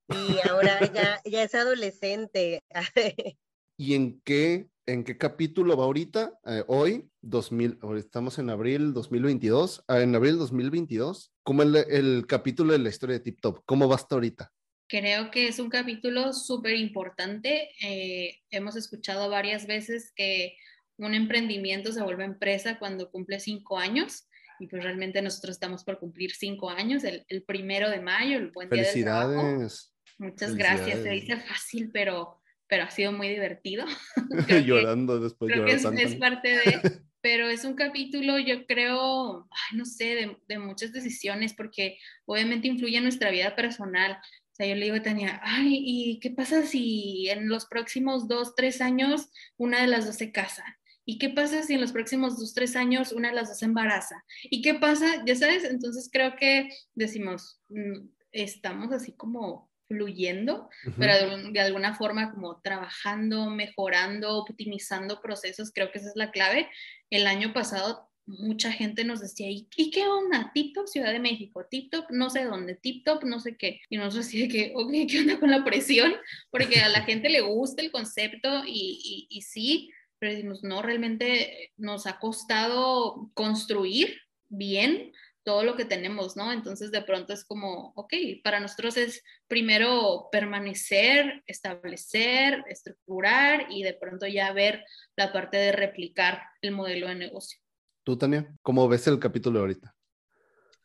Y 0.09 0.49
ahora 0.49 0.81
ya, 0.93 1.21
ya 1.25 1.45
es 1.45 1.55
adolescente. 1.55 2.65
¿Y 3.77 3.95
en 3.95 4.21
qué 4.25 4.69
en 4.87 5.05
qué 5.05 5.17
capítulo 5.17 5.77
va 5.77 5.85
ahorita, 5.85 6.39
eh, 6.47 6.63
hoy, 6.67 7.09
2000, 7.23 7.79
estamos 7.97 8.39
en 8.39 8.51
abril 8.51 8.93
2022, 8.93 9.85
ah, 9.89 10.01
en 10.01 10.15
abril 10.15 10.37
2022, 10.37 11.33
¿cómo 11.43 11.63
el, 11.63 11.77
el 11.77 12.27
capítulo 12.27 12.73
de 12.73 12.81
la 12.81 12.91
historia 12.91 13.15
de 13.15 13.21
TipTop? 13.21 13.61
¿Cómo 13.65 13.89
va 13.89 13.95
hasta 13.95 14.15
ahorita? 14.15 14.53
Creo 14.87 15.31
que 15.31 15.49
es 15.49 15.59
un 15.59 15.71
capítulo 15.71 16.33
súper 16.35 16.77
importante. 16.77 17.71
Eh, 17.83 18.41
hemos 18.51 18.77
escuchado 18.77 19.31
varias 19.31 19.67
veces 19.67 20.13
que 20.15 20.57
un 20.99 21.15
emprendimiento 21.15 21.91
se 21.91 22.03
vuelve 22.03 22.25
empresa 22.25 22.79
cuando 22.79 23.11
cumple 23.11 23.41
cinco 23.41 23.79
años 23.79 24.29
y 24.61 24.69
pues 24.69 24.85
realmente 24.85 25.21
nosotros 25.23 25.57
estamos 25.57 25.83
por 25.83 25.99
cumplir 25.99 26.33
cinco 26.33 26.71
años, 26.71 27.03
el, 27.05 27.25
el 27.29 27.43
primero 27.43 27.91
de 27.91 28.01
mayo, 28.01 28.37
el 28.37 28.51
buen 28.51 28.69
día 28.69 28.85
Felicidades. 28.85 29.95
Muchas 30.19 30.55
gracias. 30.55 31.03
Se 31.03 31.11
dice 31.11 31.37
fácil, 31.39 31.91
pero 31.93 32.41
pero 32.75 32.87
ha 32.87 32.91
sido 32.91 33.13
muy 33.13 33.29
divertido. 33.29 33.87
Llorando 34.67 35.21
después 35.21 35.53
creo 35.53 35.65
que 35.65 35.75
es, 35.75 36.17
parte 36.17 36.49
de, 36.49 37.01
pero 37.21 37.49
es 37.49 37.65
un 37.65 37.75
capítulo, 37.75 38.41
yo 38.41 38.67
creo, 38.67 39.49
no 39.75 39.85
sé, 39.85 40.05
de, 40.17 40.37
de, 40.49 40.59
muchas 40.59 40.91
decisiones, 40.91 41.55
porque 41.55 41.99
obviamente 42.27 42.67
influye 42.67 42.97
en 42.97 43.05
nuestra 43.05 43.31
vida 43.31 43.55
personal. 43.55 44.19
O 44.51 44.55
sea, 44.57 44.67
yo 44.67 44.75
le 44.75 44.87
digo 44.87 44.97
a 44.97 45.03
Tania, 45.03 45.41
ay, 45.45 45.83
¿y 45.85 46.19
qué 46.19 46.31
pasa 46.31 46.67
si 46.67 47.29
en 47.29 47.49
los 47.49 47.67
próximos 47.67 48.27
dos, 48.27 48.57
tres 48.57 48.81
años 48.81 49.31
una 49.57 49.81
de 49.81 49.87
las 49.87 50.05
dos 50.07 50.17
se 50.17 50.33
casa? 50.33 50.65
¿Y 51.05 51.19
qué 51.19 51.29
pasa 51.29 51.63
si 51.63 51.75
en 51.75 51.81
los 51.81 51.93
próximos 51.93 52.41
dos, 52.41 52.55
tres 52.55 52.75
años 52.75 53.13
una 53.13 53.29
de 53.29 53.37
las 53.37 53.51
dos 53.51 53.59
se 53.61 53.67
embaraza? 53.67 54.25
¿Y 54.43 54.63
qué 54.63 54.75
pasa? 54.75 55.23
Ya 55.25 55.37
sabes, 55.37 55.63
entonces 55.63 56.11
creo 56.13 56.35
que 56.35 56.71
decimos, 56.97 57.61
mm, 57.69 58.09
estamos 58.33 58.91
así 58.91 59.13
como 59.13 59.71
fluyendo, 59.89 60.69
pero 60.99 61.15
de, 61.53 61.61
alguna 61.61 61.95
forma 61.95 62.33
como 62.33 62.61
trabajando, 62.61 63.51
mejorando, 63.51 64.39
optimizando 64.39 65.21
procesos, 65.21 65.73
creo 65.73 65.91
que 65.91 65.99
esa 65.99 66.09
es 66.09 66.17
la 66.17 66.31
clave. 66.31 66.69
El 67.11 67.27
año 67.27 67.53
pasado 67.53 68.09
mucha 68.27 68.73
gente 68.73 69.05
nos 69.05 69.21
decía, 69.21 69.49
¿y, 69.51 69.69
qué 69.91 70.07
onda? 70.07 70.51
TikTok 70.55 70.87
Ciudad 70.87 71.13
de 71.13 71.21
México, 71.21 71.67
TikTok 71.71 72.11
no 72.11 72.31
sé 72.31 72.45
dónde, 72.45 72.75
TikTok 72.75 73.25
no 73.25 73.39
sé 73.41 73.57
qué. 73.57 73.81
Y 73.91 73.99
nosotros 73.99 74.27
decía 74.27 74.49
que, 74.49 74.73
ok, 74.75 74.91
¿qué 75.11 75.21
onda 75.21 75.39
con 75.39 75.51
la 75.51 75.65
presión? 75.65 76.15
Porque 76.51 76.81
a 76.81 76.89
la 76.89 77.03
gente 77.03 77.29
le 77.29 77.43
gusta 77.43 77.83
el 77.83 77.91
concepto 77.91 78.65
y, 78.67 79.29
y, 79.31 79.37
y 79.37 79.43
sí, 79.43 79.91
pero 80.19 80.33
decimos, 80.33 80.63
no, 80.63 80.81
realmente 80.81 81.73
nos 81.77 82.07
ha 82.07 82.19
costado 82.19 83.31
construir 83.35 84.21
bien 84.49 85.13
todo 85.45 85.63
lo 85.63 85.77
que 85.77 85.85
tenemos, 85.85 86.37
¿no? 86.37 86.51
Entonces 86.51 86.91
de 86.91 87.03
pronto 87.03 87.33
es 87.33 87.45
como, 87.45 87.93
ok, 87.95 88.15
para 88.43 88.61
nosotros 88.61 88.97
es 88.97 89.23
primero 89.47 90.29
permanecer, 90.33 91.43
establecer, 91.47 92.65
estructurar 92.69 93.67
y 93.71 93.83
de 93.83 93.95
pronto 93.95 94.27
ya 94.27 94.53
ver 94.53 94.85
la 95.17 95.33
parte 95.33 95.59
de 95.59 95.73
replicar 95.73 96.43
el 96.63 96.73
modelo 96.73 97.09
de 97.09 97.15
negocio. 97.15 97.61
¿Tú, 98.03 98.17
Tania? 98.17 98.55
¿Cómo 98.63 98.89
ves 98.89 99.07
el 99.07 99.19
capítulo 99.19 99.61
ahorita? 99.61 99.95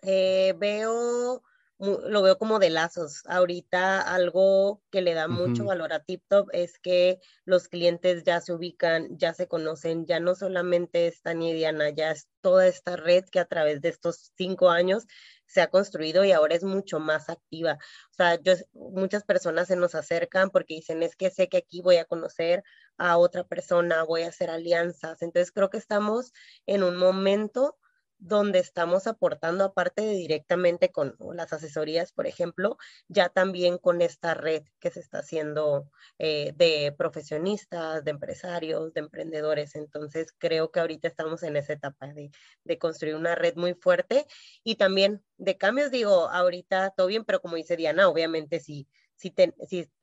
Eh, 0.01 0.53
veo, 0.57 1.41
lo 1.79 2.21
veo 2.21 2.37
como 2.37 2.59
de 2.59 2.69
lazos. 2.69 3.23
Ahorita 3.25 4.01
algo 4.01 4.81
que 4.91 5.01
le 5.01 5.13
da 5.13 5.27
mucho 5.27 5.63
valor 5.63 5.93
a 5.93 6.03
TipTop 6.03 6.49
es 6.51 6.77
que 6.77 7.19
los 7.45 7.69
clientes 7.69 8.23
ya 8.25 8.41
se 8.41 8.53
ubican, 8.53 9.17
ya 9.17 9.33
se 9.33 9.47
conocen, 9.47 10.05
ya 10.05 10.19
no 10.19 10.35
solamente 10.35 11.07
es 11.07 11.21
Tania 11.21 11.51
y 11.51 11.53
Diana, 11.53 11.89
ya 11.89 12.11
es 12.11 12.27
toda 12.41 12.67
esta 12.67 12.97
red 12.97 13.23
que 13.31 13.39
a 13.39 13.45
través 13.45 13.81
de 13.81 13.89
estos 13.89 14.33
cinco 14.35 14.69
años 14.69 15.05
se 15.45 15.61
ha 15.61 15.67
construido 15.67 16.23
y 16.25 16.31
ahora 16.33 16.55
es 16.55 16.63
mucho 16.63 16.99
más 16.99 17.29
activa. 17.29 17.77
O 18.11 18.13
sea, 18.13 18.39
yo, 18.41 18.53
muchas 18.73 19.23
personas 19.23 19.67
se 19.69 19.77
nos 19.77 19.95
acercan 19.95 20.49
porque 20.49 20.75
dicen, 20.75 21.01
es 21.01 21.15
que 21.15 21.31
sé 21.31 21.47
que 21.47 21.57
aquí 21.57 21.81
voy 21.81 21.95
a 21.95 22.05
conocer 22.05 22.63
a 22.97 23.17
otra 23.17 23.45
persona, 23.45 24.03
voy 24.03 24.23
a 24.23 24.29
hacer 24.29 24.49
alianzas. 24.49 25.21
Entonces 25.21 25.51
creo 25.51 25.69
que 25.69 25.77
estamos 25.77 26.33
en 26.65 26.83
un 26.83 26.97
momento 26.97 27.77
donde 28.19 28.59
estamos 28.59 29.07
aportando, 29.07 29.63
aparte 29.63 30.01
de 30.01 30.13
directamente 30.13 30.91
con 30.91 31.15
las 31.33 31.53
asesorías, 31.53 32.11
por 32.11 32.27
ejemplo, 32.27 32.77
ya 33.07 33.29
también 33.29 33.77
con 33.77 34.01
esta 34.01 34.33
red 34.33 34.63
que 34.79 34.91
se 34.91 34.99
está 34.99 35.19
haciendo 35.19 35.89
eh, 36.19 36.53
de 36.55 36.93
profesionistas, 36.97 38.03
de 38.03 38.11
empresarios, 38.11 38.93
de 38.93 38.99
emprendedores. 39.01 39.75
Entonces, 39.75 40.33
creo 40.37 40.71
que 40.71 40.81
ahorita 40.81 41.07
estamos 41.07 41.43
en 41.43 41.55
esa 41.55 41.73
etapa 41.73 42.07
de, 42.07 42.31
construir 42.77 43.15
una 43.15 43.35
red 43.35 43.55
muy 43.55 43.73
fuerte 43.73 44.25
y 44.63 44.75
también 44.75 45.23
de 45.37 45.57
cambios, 45.57 45.91
digo, 45.91 46.29
ahorita 46.29 46.91
todo 46.91 47.07
bien, 47.07 47.25
pero 47.25 47.41
como 47.41 47.55
dice 47.55 47.77
Diana, 47.77 48.07
obviamente 48.09 48.59
si, 48.59 48.87
si 49.15 49.33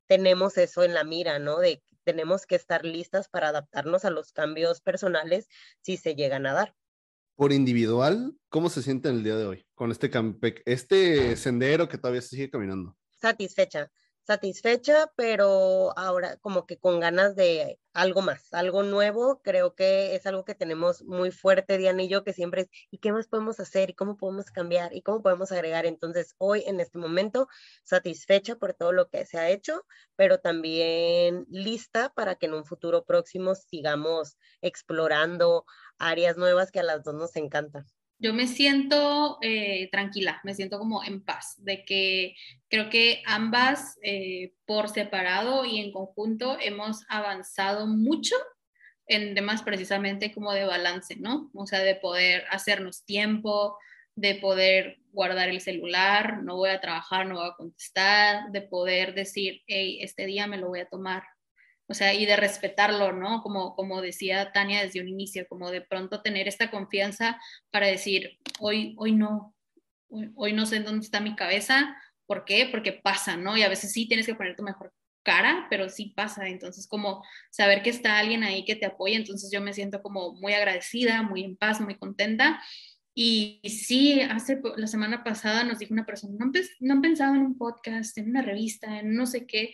tenemos 0.07 0.59
eso 0.59 0.83
en 0.83 0.95
la 0.95 1.05
mira, 1.05 1.39
¿no? 1.39 1.59
De 1.59 1.83
tenemos 2.05 2.47
que 2.47 2.55
estar 2.55 2.85
listas 2.85 3.29
para 3.29 3.49
adaptarnos 3.49 4.05
a 4.05 4.11
los 4.11 4.33
cambios 4.33 4.81
personales 4.81 5.49
si 5.83 5.97
se 5.97 6.15
llegan 6.15 6.47
a 6.47 6.55
dar 6.55 6.75
por 7.37 7.53
individual, 7.53 8.35
¿cómo 8.49 8.69
se 8.69 8.83
siente 8.83 9.11
el 9.11 9.23
día 9.23 9.37
de 9.37 9.47
hoy 9.47 9.67
con 9.75 9.93
este, 9.93 10.11
este 10.65 11.37
sendero 11.37 11.89
que 11.89 11.99
todavía 11.99 12.23
se 12.23 12.31
sigue 12.31 12.51
caminando? 12.51 12.97
Satisfecha, 13.11 13.91
satisfecha, 14.27 15.13
pero 15.17 15.97
ahora 15.97 16.37
como 16.39 16.67
que 16.67 16.79
con 16.79 17.01
ganas 17.01 17.37
de 17.37 17.79
algo 17.93 18.23
más, 18.23 18.53
algo 18.53 18.83
nuevo. 18.83 19.41
Creo 19.43 19.75
que 19.75 20.15
es 20.17 20.27
algo 20.27 20.45
que 20.45 20.55
tenemos 20.55 21.03
muy 21.05 21.31
fuerte, 21.31 21.79
Diana 21.79 22.03
y 22.03 22.09
yo, 22.09 22.25
que 22.25 22.33
siempre 22.33 22.63
es, 22.63 22.69
¿y 22.91 22.99
qué 22.99 23.13
más 23.13 23.29
podemos 23.29 23.61
hacer? 23.61 23.91
¿Y 23.91 23.95
cómo 23.95 24.17
podemos 24.17 24.51
cambiar? 24.51 24.95
¿Y 24.95 25.03
cómo 25.03 25.23
podemos 25.23 25.53
agregar? 25.53 25.87
Entonces, 25.87 26.35
hoy, 26.39 26.65
en 26.67 26.81
este 26.81 26.99
momento, 26.99 27.49
satisfecha 27.85 28.57
por 28.57 28.75
todo 28.75 28.93
lo 28.93 29.09
que 29.09 29.25
se 29.27 29.39
ha 29.39 29.49
hecho, 29.51 29.85
pero 30.17 30.41
también 30.41 31.47
lista 31.49 32.13
para 32.15 32.35
que 32.37 32.47
en 32.47 32.55
un 32.55 32.65
futuro 32.65 33.05
próximo 33.05 33.55
sigamos 33.55 34.37
explorando 34.61 35.65
áreas 35.99 36.37
nuevas 36.37 36.71
que 36.73 36.81
a 36.81 36.83
las 36.83 37.05
dos 37.05 37.15
nos 37.15 37.37
encantan. 37.37 37.87
Yo 38.19 38.33
me 38.33 38.47
siento 38.47 39.39
eh, 39.43 39.89
tranquila, 39.93 40.41
me 40.43 40.55
siento 40.55 40.79
como 40.79 41.05
en 41.05 41.23
paz, 41.23 41.55
de 41.59 41.85
que 41.85 42.35
creo 42.69 42.89
que 42.89 43.23
ambas 43.27 43.99
eh, 44.03 44.55
por 44.65 44.89
separado 44.89 45.65
y 45.67 45.81
en 45.81 45.93
conjunto 45.93 46.57
hemos 46.61 47.05
avanzado 47.09 47.87
mucho 47.87 48.37
en 49.07 49.35
temas 49.35 49.63
precisamente 49.63 50.33
como 50.33 50.53
de 50.53 50.65
balance, 50.65 51.17
¿no? 51.17 51.51
O 51.55 51.67
sea, 51.67 51.81
de 51.81 51.95
poder 51.95 52.45
hacernos 52.51 53.05
tiempo, 53.05 53.77
de 54.17 54.35
poder 54.37 54.99
guardar 55.13 55.51
el 55.51 55.61
celular, 55.61 56.43
no 56.43 56.57
voy 56.57 56.71
a 56.71 56.81
trabajar, 56.81 57.27
no 57.27 57.37
voy 57.37 57.49
a 57.49 57.57
contestar, 57.57 58.51
de 58.51 58.63
poder 58.63 59.15
decir, 59.15 59.63
hey, 59.67 59.99
este 60.01 60.25
día 60.25 60.47
me 60.47 60.57
lo 60.57 60.69
voy 60.69 60.81
a 60.81 60.89
tomar 60.89 61.23
o 61.89 61.95
sea, 61.95 62.15
y 62.15 62.27
de 62.27 62.37
respetarlo, 62.37 63.13
¿no? 63.13 63.43
Como, 63.43 63.75
como 63.75 64.03
decía 64.03 64.53
Tania 64.53 64.83
desde 64.83 65.01
un 65.01 65.09
inicio, 65.09 65.47
como 65.49 65.71
de 65.71 65.81
pronto 65.81 66.23
tener 66.23 66.49
esta 66.49 66.71
confianza 66.71 67.41
para 67.71 67.87
decir, 67.87 68.39
hoy, 68.59 68.95
hoy 68.99 69.13
no, 69.13 69.55
hoy, 70.09 70.53
no 70.53 70.67
sé 70.67 70.81
dónde 70.81 71.05
está 71.05 71.21
mi 71.21 71.37
cabeza, 71.37 71.97
¿por 72.27 72.45
qué? 72.45 72.69
Porque 72.71 72.93
pasa, 72.93 73.37
¿no? 73.37 73.57
Y 73.57 73.63
a 73.63 73.69
veces 73.69 73.93
sí 73.93 74.09
tienes 74.09 74.27
que 74.27 74.35
poner 74.35 74.57
tu 74.57 74.63
mejor 74.63 74.93
cara, 75.23 75.67
pero 75.71 75.89
sí 75.89 76.13
pasa, 76.15 76.47
entonces 76.49 76.87
como 76.87 77.25
saber 77.51 77.83
que 77.83 77.91
está 77.91 78.19
alguien 78.19 78.45
ahí 78.45 78.65
que 78.65 78.77
te 78.77 78.87
apoya, 78.87 79.17
entonces 79.17 79.51
yo 79.53 79.61
me 79.61 79.73
siento 79.73 80.01
como 80.01 80.33
muy 80.35 80.55
agradecida, 80.55 81.23
muy 81.23 81.43
en 81.43 81.57
paz, 81.57 81.81
muy 81.81 81.97
contenta. 81.97 82.63
Y 83.19 83.61
sí, 83.65 84.21
hace 84.21 84.61
la 84.77 84.87
semana 84.87 85.25
pasada 85.25 85.65
nos 85.65 85.79
dijo 85.79 85.95
una 85.95 86.05
persona, 86.05 86.35
no, 86.39 86.53
no 86.81 86.93
han 86.93 87.01
pensado 87.01 87.35
en 87.35 87.41
un 87.41 87.57
podcast, 87.57 88.17
en 88.19 88.29
una 88.29 88.43
revista, 88.43 89.01
en 89.01 89.15
no 89.15 89.27
sé 89.27 89.47
qué. 89.47 89.73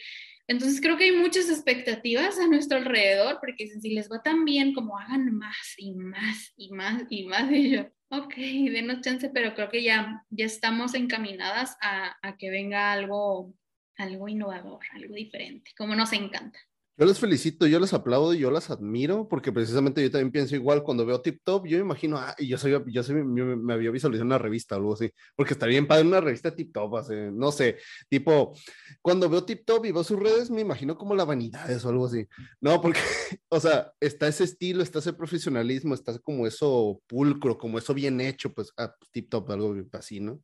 Entonces 0.48 0.80
creo 0.80 0.96
que 0.96 1.04
hay 1.04 1.12
muchas 1.12 1.48
expectativas 1.48 2.38
a 2.38 2.46
nuestro 2.46 2.78
alrededor, 2.78 3.38
porque 3.40 3.68
si 3.68 3.90
les 3.90 4.10
va 4.10 4.22
tan 4.22 4.44
bien, 4.44 4.74
como 4.74 4.98
hagan 4.98 5.32
más 5.36 5.74
y 5.78 5.94
más 5.94 6.52
y 6.56 6.72
más 6.72 7.04
y 7.08 7.24
más, 7.26 7.50
y 7.50 7.70
yo, 7.70 7.88
ok, 8.10 8.34
denos 8.36 9.00
chance, 9.00 9.30
pero 9.30 9.54
creo 9.54 9.70
que 9.70 9.82
ya, 9.82 10.24
ya 10.30 10.44
estamos 10.44 10.94
encaminadas 10.94 11.76
a, 11.80 12.16
a 12.22 12.36
que 12.36 12.50
venga 12.50 12.92
algo, 12.92 13.54
algo 13.96 14.28
innovador, 14.28 14.80
algo 14.92 15.14
diferente, 15.14 15.70
como 15.76 15.94
nos 15.94 16.12
encanta. 16.12 16.58
Yo 16.98 17.06
les 17.06 17.18
felicito, 17.18 17.66
yo 17.66 17.80
les 17.80 17.94
aplaudo 17.94 18.34
yo 18.34 18.50
las 18.50 18.68
admiro 18.68 19.26
porque 19.26 19.50
precisamente 19.50 20.02
yo 20.02 20.10
también 20.10 20.30
pienso 20.30 20.54
igual 20.54 20.82
cuando 20.82 21.06
veo 21.06 21.22
Tip 21.22 21.40
Top, 21.42 21.66
yo 21.66 21.78
me 21.78 21.84
imagino, 21.84 22.18
ah, 22.18 22.34
y 22.38 22.48
yo 22.48 22.58
soy, 22.58 22.72
yo 22.88 23.02
soy, 23.02 23.24
me 23.24 23.72
había 23.72 23.90
visualizado 23.90 24.26
una 24.26 24.36
revista 24.36 24.74
o 24.74 24.78
algo 24.78 24.92
así, 24.92 25.10
porque 25.34 25.54
estaría 25.54 25.74
bien 25.74 25.86
padre 25.86 26.06
una 26.06 26.20
revista 26.20 26.54
Tip 26.54 26.70
Top, 26.70 26.94
así, 26.96 27.14
no 27.32 27.50
sé, 27.50 27.78
tipo, 28.10 28.52
cuando 29.00 29.30
veo 29.30 29.42
Tip 29.42 29.64
Top 29.64 29.86
y 29.86 29.92
veo 29.92 30.04
sus 30.04 30.18
redes, 30.18 30.50
me 30.50 30.60
imagino 30.60 30.94
como 30.96 31.14
la 31.14 31.24
vanidad 31.24 31.70
o 31.82 31.88
algo 31.88 32.06
así, 32.06 32.26
no, 32.60 32.78
porque, 32.82 33.00
o 33.48 33.58
sea, 33.58 33.90
está 33.98 34.28
ese 34.28 34.44
estilo, 34.44 34.82
está 34.82 34.98
ese 34.98 35.14
profesionalismo, 35.14 35.94
está 35.94 36.18
como 36.18 36.46
eso 36.46 37.00
pulcro, 37.06 37.56
como 37.56 37.78
eso 37.78 37.94
bien 37.94 38.20
hecho, 38.20 38.52
pues, 38.52 38.70
ah, 38.76 38.94
Tip 39.12 39.30
Top, 39.30 39.50
algo 39.50 39.74
así, 39.92 40.20
¿no? 40.20 40.42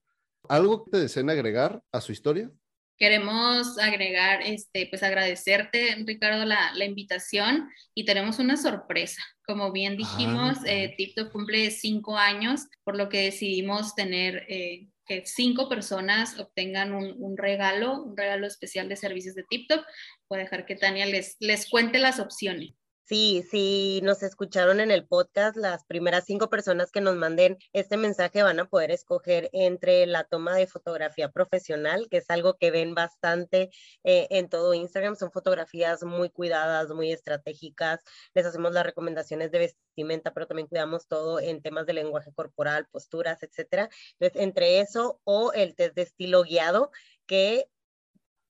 ¿Algo 0.49 0.84
que 0.84 0.92
te 0.92 0.99
deseen 0.99 1.28
agregar 1.28 1.82
a 1.92 2.01
su 2.01 2.12
historia? 2.12 2.51
Queremos 2.99 3.78
agregar, 3.78 4.42
este, 4.42 4.86
pues 4.86 5.03
agradecerte, 5.03 5.96
Ricardo, 6.05 6.44
la, 6.44 6.72
la 6.74 6.84
invitación 6.84 7.68
y 7.94 8.05
tenemos 8.05 8.40
una 8.40 8.57
sorpresa. 8.57 9.22
Como 9.46 9.70
bien 9.70 9.96
dijimos, 9.96 10.59
eh, 10.66 10.94
TikTok 10.96 11.30
cumple 11.30 11.70
cinco 11.70 12.16
años, 12.18 12.66
por 12.84 12.96
lo 12.96 13.09
que 13.09 13.22
decidimos 13.22 13.94
tener 13.94 14.44
eh, 14.49 14.88
que 15.07 15.24
cinco 15.26 15.68
personas 15.68 16.38
obtengan 16.38 16.92
un, 16.92 17.14
un, 17.18 17.36
regalo, 17.36 18.03
un 18.03 18.16
regalo 18.16 18.46
especial 18.46 18.88
de 18.88 18.96
servicios 18.96 19.34
de 19.34 19.44
TikTok. 19.44 19.84
Voy 20.28 20.40
a 20.40 20.42
dejar 20.42 20.66
que 20.66 20.76
Tania 20.76 21.07
les, 21.07 21.36
les 21.40 21.68
cuente 21.70 21.99
las 21.99 22.20
opciones. 22.20 22.78
Sí, 23.09 23.42
sí, 23.50 24.00
nos 24.02 24.22
escucharon 24.22 24.80
en 24.80 24.90
el 24.90 25.06
podcast, 25.06 25.56
las 25.56 25.82
primeras 25.86 26.26
cinco 26.26 26.50
personas 26.50 26.90
que 26.90 27.00
nos 27.00 27.16
manden 27.16 27.56
este 27.72 27.96
mensaje 27.96 28.42
van 28.42 28.61
a 28.61 28.68
poder 28.68 28.90
escoger 28.90 29.48
entre 29.54 30.04
la 30.04 30.24
toma 30.24 30.54
de 30.56 30.66
fotografía 30.66 31.30
profesional, 31.30 32.09
que 32.11 32.18
es 32.18 32.28
algo 32.28 32.59
que 32.59 32.70
ven 32.70 32.94
bastante 32.94 33.70
eh, 34.04 34.26
en 34.28 34.50
todo 34.50 34.74
Instagram, 34.74 35.16
son 35.16 35.32
fotografías 35.32 36.04
muy 36.04 36.28
cuidadas, 36.28 36.90
muy 36.90 37.11
estratégicas, 37.11 38.00
les 38.34 38.44
hacemos 38.44 38.74
las 38.74 38.84
recomendaciones 38.84 39.50
de 39.52 39.59
vestimenta, 39.61 40.34
pero 40.34 40.46
también 40.46 40.68
cuidamos 40.68 41.09
todo 41.09 41.40
en 41.40 41.62
temas 41.62 41.86
de 41.86 41.94
lenguaje 41.94 42.30
corporal, 42.34 42.88
posturas, 42.90 43.42
etcétera. 43.42 43.88
Entonces, 44.18 44.42
entre 44.42 44.80
eso 44.80 45.18
o 45.24 45.54
el 45.54 45.74
test 45.76 45.94
de 45.94 46.02
estilo 46.02 46.42
guiado, 46.42 46.90
que 47.26 47.70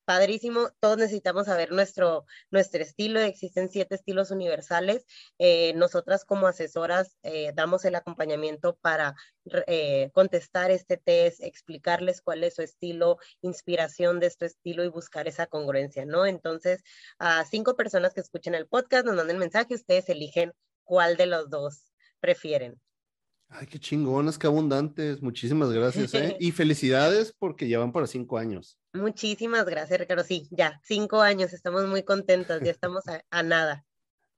padrísimo, 0.08 0.70
todos 0.80 0.96
necesitamos 0.96 1.44
saber 1.44 1.70
nuestro, 1.70 2.24
nuestro 2.50 2.82
estilo, 2.82 3.20
existen 3.20 3.68
siete 3.68 3.94
estilos 3.94 4.30
universales, 4.30 5.04
eh, 5.36 5.74
nosotras 5.74 6.24
como 6.24 6.46
asesoras 6.46 7.18
eh, 7.22 7.52
damos 7.54 7.84
el 7.84 7.94
acompañamiento 7.94 8.78
para 8.80 9.16
eh, 9.66 10.10
contestar 10.14 10.70
este 10.70 10.96
test, 10.96 11.42
explicarles 11.42 12.22
cuál 12.22 12.42
es 12.42 12.54
su 12.54 12.62
estilo, 12.62 13.18
inspiración 13.42 14.18
de 14.18 14.28
este 14.28 14.46
estilo 14.46 14.82
y 14.82 14.88
buscar 14.88 15.28
esa 15.28 15.46
congruencia, 15.46 16.06
¿no? 16.06 16.24
Entonces, 16.24 16.82
a 17.18 17.44
cinco 17.44 17.76
personas 17.76 18.14
que 18.14 18.22
escuchen 18.22 18.54
el 18.54 18.66
podcast 18.66 19.04
nos 19.04 19.14
manden 19.14 19.36
mensaje, 19.36 19.74
ustedes 19.74 20.08
eligen 20.08 20.54
cuál 20.84 21.18
de 21.18 21.26
los 21.26 21.50
dos 21.50 21.92
prefieren. 22.20 22.80
Ay, 23.50 23.66
qué 23.66 23.78
chingonas, 23.78 24.38
qué 24.38 24.46
abundantes. 24.46 25.22
Muchísimas 25.22 25.70
gracias. 25.72 26.12
¿eh? 26.14 26.36
y 26.40 26.52
felicidades 26.52 27.34
porque 27.38 27.68
ya 27.68 27.78
van 27.78 27.92
para 27.92 28.06
cinco 28.06 28.38
años. 28.38 28.78
Muchísimas 28.92 29.64
gracias, 29.64 29.98
Ricardo. 29.98 30.24
Sí, 30.24 30.48
ya, 30.50 30.80
cinco 30.84 31.20
años. 31.20 31.52
Estamos 31.52 31.86
muy 31.86 32.02
contentos. 32.02 32.60
Ya 32.62 32.70
estamos 32.70 33.04
a, 33.30 33.42
nada. 33.42 33.84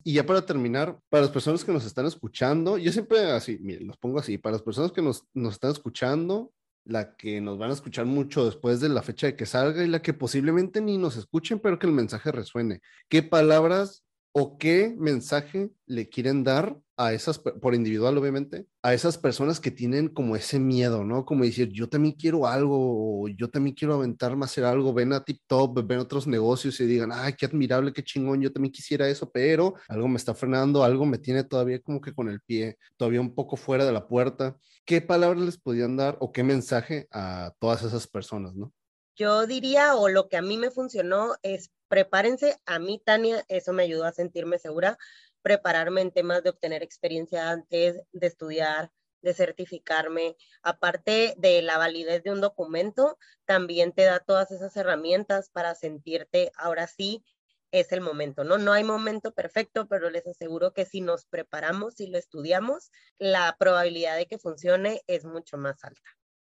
Y 0.04 0.14
ya 0.14 0.24
para 0.24 0.46
terminar, 0.46 0.98
para 1.08 1.22
las 1.22 1.30
personas 1.30 1.64
que 1.64 1.72
nos 1.72 1.84
están 1.84 2.06
escuchando, 2.06 2.78
yo 2.78 2.90
siempre 2.90 3.30
así, 3.32 3.58
miren, 3.60 3.86
los 3.86 3.98
pongo 3.98 4.18
así, 4.18 4.38
para 4.38 4.54
las 4.54 4.62
personas 4.62 4.92
que 4.92 5.02
nos, 5.02 5.24
nos 5.34 5.54
están 5.54 5.72
escuchando, 5.72 6.54
la 6.84 7.16
que 7.16 7.42
nos 7.42 7.58
van 7.58 7.70
a 7.70 7.74
escuchar 7.74 8.06
mucho 8.06 8.46
después 8.46 8.80
de 8.80 8.88
la 8.88 9.02
fecha 9.02 9.26
de 9.26 9.36
que 9.36 9.44
salga 9.44 9.84
y 9.84 9.88
la 9.88 10.00
que 10.00 10.14
posiblemente 10.14 10.80
ni 10.80 10.96
nos 10.96 11.16
escuchen, 11.16 11.58
pero 11.58 11.78
que 11.78 11.86
el 11.86 11.92
mensaje 11.92 12.32
resuene. 12.32 12.80
¿Qué 13.08 13.22
palabras 13.22 14.04
o 14.32 14.56
qué 14.56 14.94
mensaje 14.96 15.70
le 15.86 16.08
quieren 16.08 16.44
dar 16.44 16.78
a 17.00 17.14
esas, 17.14 17.38
por 17.38 17.74
individual 17.74 18.18
obviamente, 18.18 18.66
a 18.82 18.92
esas 18.92 19.16
personas 19.16 19.58
que 19.58 19.70
tienen 19.70 20.08
como 20.08 20.36
ese 20.36 20.58
miedo, 20.58 21.02
¿no? 21.02 21.24
Como 21.24 21.44
decir, 21.44 21.70
yo 21.72 21.88
también 21.88 22.14
quiero 22.14 22.46
algo, 22.46 23.26
yo 23.28 23.48
también 23.48 23.74
quiero 23.74 23.94
aventarme 23.94 24.42
a 24.42 24.44
hacer 24.44 24.64
algo, 24.64 24.92
ven 24.92 25.14
a 25.14 25.24
TikTok, 25.24 25.86
ven 25.86 25.98
otros 25.98 26.26
negocios 26.26 26.78
y 26.78 26.84
digan, 26.84 27.10
ay, 27.10 27.32
qué 27.38 27.46
admirable, 27.46 27.94
qué 27.94 28.04
chingón, 28.04 28.42
yo 28.42 28.52
también 28.52 28.70
quisiera 28.70 29.08
eso, 29.08 29.30
pero 29.30 29.76
algo 29.88 30.08
me 30.08 30.18
está 30.18 30.34
frenando, 30.34 30.84
algo 30.84 31.06
me 31.06 31.16
tiene 31.16 31.42
todavía 31.42 31.80
como 31.80 32.02
que 32.02 32.12
con 32.12 32.28
el 32.28 32.42
pie, 32.42 32.76
todavía 32.98 33.22
un 33.22 33.34
poco 33.34 33.56
fuera 33.56 33.86
de 33.86 33.92
la 33.92 34.06
puerta. 34.06 34.58
¿Qué 34.84 35.00
palabras 35.00 35.42
les 35.42 35.56
podían 35.56 35.96
dar 35.96 36.18
o 36.20 36.32
qué 36.32 36.44
mensaje 36.44 37.08
a 37.12 37.54
todas 37.60 37.82
esas 37.82 38.06
personas, 38.06 38.54
¿no? 38.54 38.74
Yo 39.16 39.46
diría, 39.46 39.96
o 39.96 40.10
lo 40.10 40.28
que 40.28 40.36
a 40.36 40.42
mí 40.42 40.58
me 40.58 40.70
funcionó 40.70 41.34
es 41.42 41.70
prepárense. 41.88 42.56
A 42.64 42.78
mí, 42.78 43.02
Tania, 43.04 43.44
eso 43.48 43.72
me 43.72 43.82
ayudó 43.82 44.04
a 44.04 44.12
sentirme 44.12 44.58
segura, 44.58 44.96
prepararme 45.42 46.00
en 46.00 46.12
temas 46.12 46.42
de 46.42 46.50
obtener 46.50 46.82
experiencia 46.82 47.50
antes, 47.50 48.02
de 48.12 48.26
estudiar, 48.26 48.90
de 49.22 49.34
certificarme. 49.34 50.36
Aparte 50.62 51.34
de 51.38 51.62
la 51.62 51.78
validez 51.78 52.22
de 52.22 52.32
un 52.32 52.40
documento, 52.40 53.18
también 53.44 53.92
te 53.92 54.04
da 54.04 54.20
todas 54.20 54.50
esas 54.50 54.76
herramientas 54.76 55.50
para 55.50 55.74
sentirte, 55.74 56.52
ahora 56.56 56.86
sí, 56.86 57.24
es 57.72 57.92
el 57.92 58.00
momento, 58.00 58.44
¿no? 58.44 58.58
No 58.58 58.72
hay 58.72 58.82
momento 58.84 59.32
perfecto, 59.32 59.86
pero 59.86 60.10
les 60.10 60.26
aseguro 60.26 60.72
que 60.72 60.84
si 60.84 61.00
nos 61.00 61.26
preparamos 61.26 62.00
y 62.00 62.08
lo 62.08 62.18
estudiamos, 62.18 62.90
la 63.18 63.56
probabilidad 63.58 64.16
de 64.16 64.26
que 64.26 64.38
funcione 64.38 65.02
es 65.06 65.24
mucho 65.24 65.56
más 65.56 65.84
alta. 65.84 66.10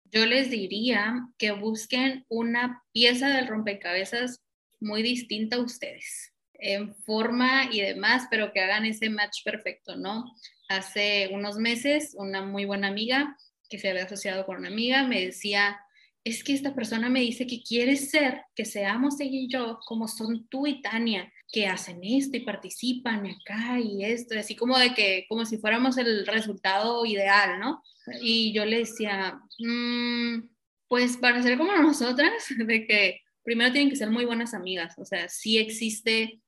Yo 0.05 0.25
les 0.25 0.49
diría 0.49 1.27
que 1.37 1.51
busquen 1.51 2.25
una 2.27 2.83
pieza 2.91 3.29
del 3.29 3.47
rompecabezas 3.47 4.41
muy 4.79 5.01
distinta 5.03 5.55
a 5.55 5.61
ustedes, 5.61 6.33
en 6.59 6.95
forma 6.95 7.69
y 7.71 7.81
demás, 7.81 8.27
pero 8.29 8.51
que 8.51 8.61
hagan 8.61 8.85
ese 8.85 9.09
match 9.09 9.43
perfecto, 9.43 9.95
¿no? 9.95 10.25
Hace 10.69 11.29
unos 11.31 11.57
meses, 11.57 12.15
una 12.17 12.41
muy 12.41 12.65
buena 12.65 12.87
amiga 12.87 13.37
que 13.69 13.79
se 13.79 13.89
había 13.89 14.03
asociado 14.03 14.45
con 14.45 14.57
una 14.57 14.67
amiga 14.67 15.07
me 15.07 15.25
decía, 15.25 15.79
es 16.23 16.43
que 16.43 16.53
esta 16.53 16.73
persona 16.73 17.09
me 17.09 17.19
dice 17.19 17.45
que 17.45 17.61
quiere 17.61 17.95
ser, 17.95 18.41
que 18.55 18.65
seamos 18.65 19.19
ella 19.19 19.37
y 19.37 19.47
yo, 19.47 19.79
como 19.85 20.07
son 20.07 20.47
tú 20.47 20.65
y 20.65 20.81
Tania, 20.81 21.31
que 21.51 21.67
hacen 21.67 21.99
esto 22.03 22.37
y 22.37 22.41
participan 22.41 23.27
acá 23.27 23.79
y 23.79 24.03
esto, 24.03 24.37
así 24.37 24.55
como 24.55 24.77
de 24.77 24.93
que, 24.93 25.25
como 25.29 25.45
si 25.45 25.57
fuéramos 25.57 25.97
el 25.97 26.25
resultado 26.25 27.05
ideal, 27.05 27.59
¿no? 27.59 27.83
Y 28.21 28.53
yo 28.53 28.65
le 28.65 28.79
decía, 28.79 29.39
mm, 29.59 30.49
pues 30.87 31.17
para 31.17 31.41
ser 31.43 31.57
como 31.57 31.75
nosotras, 31.77 32.31
de 32.57 32.87
que 32.87 33.21
primero 33.43 33.71
tienen 33.71 33.89
que 33.89 33.95
ser 33.95 34.09
muy 34.09 34.25
buenas 34.25 34.55
amigas, 34.55 34.95
o 34.97 35.05
sea, 35.05 35.29
sí 35.29 35.59
existe, 35.59 36.41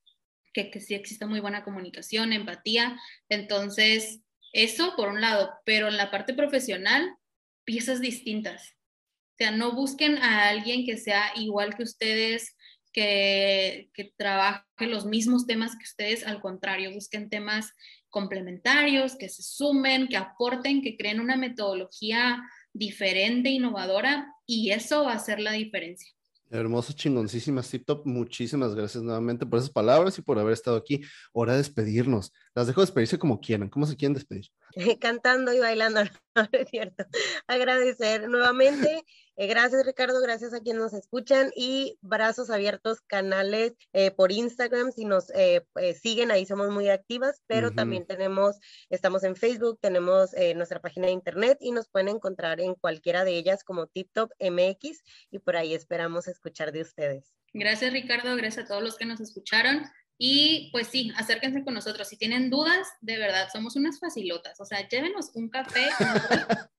que, 0.57 0.71
que 0.71 0.79
sí 0.79 0.95
existe 0.95 1.27
muy 1.27 1.39
buena 1.39 1.63
comunicación, 1.63 2.33
empatía, 2.33 2.99
entonces, 3.29 4.21
eso 4.53 4.95
por 4.95 5.09
un 5.09 5.21
lado, 5.21 5.51
pero 5.65 5.87
en 5.87 5.97
la 5.97 6.09
parte 6.09 6.33
profesional, 6.33 7.15
piezas 7.63 8.01
distintas. 8.01 8.71
O 8.71 9.37
sea, 9.37 9.51
no 9.51 9.73
busquen 9.73 10.17
a 10.17 10.49
alguien 10.49 10.83
que 10.83 10.97
sea 10.97 11.31
igual 11.35 11.75
que 11.75 11.83
ustedes, 11.83 12.55
que, 12.91 13.91
que, 13.93 14.11
trabaje 14.17 14.63
los 14.79 15.05
mismos 15.05 15.45
temas 15.45 15.75
que 15.75 15.83
ustedes, 15.83 16.25
al 16.25 16.41
contrario, 16.41 16.91
busquen 16.91 17.29
temas 17.29 17.71
complementarios, 18.09 19.15
que 19.15 19.29
se 19.29 19.43
sumen, 19.43 20.07
que 20.07 20.17
aporten, 20.17 20.81
que 20.81 20.97
creen 20.97 21.19
una 21.19 21.35
metodología 21.35 22.41
diferente, 22.73 23.51
innovadora, 23.51 24.33
y 24.47 24.71
eso 24.71 25.03
va 25.03 25.11
a 25.11 25.17
hacer 25.17 25.39
la 25.39 25.51
diferencia. 25.51 26.16
Hermoso, 26.49 26.93
chingoncísimas, 26.93 27.69
Tip 27.69 27.85
Top. 27.85 28.05
Muchísimas 28.05 28.73
gracias 28.73 29.03
nuevamente 29.03 29.45
por 29.45 29.59
esas 29.59 29.69
palabras 29.69 30.17
y 30.17 30.21
por 30.21 30.39
haber 30.39 30.53
estado 30.53 30.77
aquí. 30.77 31.01
Hora 31.33 31.53
de 31.53 31.59
despedirnos. 31.59 32.31
Las 32.55 32.67
dejo 32.67 32.81
despedirse 32.81 33.19
como 33.19 33.41
quieran. 33.41 33.69
¿Cómo 33.69 33.85
se 33.85 33.95
quieren 33.97 34.13
despedir? 34.13 34.47
Cantando 34.99 35.53
y 35.53 35.59
bailando, 35.59 36.01
es 36.51 36.69
cierto. 36.69 37.05
Agradecer 37.47 38.29
nuevamente 38.29 39.03
eh, 39.39 39.45
gracias 39.45 39.85
Ricardo, 39.85 40.19
gracias 40.19 40.51
a 40.55 40.61
quienes 40.61 40.81
nos 40.81 40.93
escuchan 40.93 41.51
y 41.55 41.99
brazos 42.01 42.49
abiertos, 42.49 43.01
canales 43.01 43.73
eh, 43.93 44.09
por 44.09 44.31
Instagram, 44.31 44.91
si 44.91 45.05
nos 45.05 45.29
eh, 45.35 45.63
siguen 46.01 46.31
ahí 46.31 46.47
somos 46.47 46.71
muy 46.71 46.89
activas, 46.89 47.43
pero 47.45 47.71
también 47.71 48.07
tenemos, 48.07 48.59
estamos 48.89 49.23
en 49.23 49.35
Facebook, 49.35 49.77
tenemos 49.79 50.31
nuestra 50.55 50.81
página 50.81 51.05
de 51.05 51.13
internet 51.13 51.59
y 51.61 51.71
nos 51.71 51.87
pueden 51.87 52.07
encontrar 52.07 52.59
en 52.59 52.73
cualquiera 52.73 53.23
de 53.23 53.37
ellas 53.37 53.63
como 53.63 53.85
TipTop 53.85 54.31
MX 54.39 55.03
y 55.29 55.37
por 55.37 55.55
ahí 55.55 55.75
esperamos 55.75 56.27
escuchar 56.27 56.71
de 56.71 56.81
ustedes. 56.81 57.31
Gracias 57.53 57.93
Ricardo, 57.93 58.35
gracias 58.35 58.65
a 58.65 58.67
todos 58.67 58.81
los 58.81 58.97
que 58.97 59.05
nos 59.05 59.19
escucharon. 59.19 59.83
Y 60.17 60.69
pues 60.71 60.87
sí, 60.87 61.11
acérquense 61.15 61.63
con 61.63 61.75
nosotros. 61.75 62.07
Si 62.07 62.17
tienen 62.17 62.49
dudas, 62.49 62.87
de 63.01 63.17
verdad, 63.17 63.49
somos 63.51 63.75
unas 63.75 63.99
facilotas. 63.99 64.59
O 64.59 64.65
sea, 64.65 64.87
llévenos 64.87 65.31
un 65.35 65.49
café. 65.49 65.87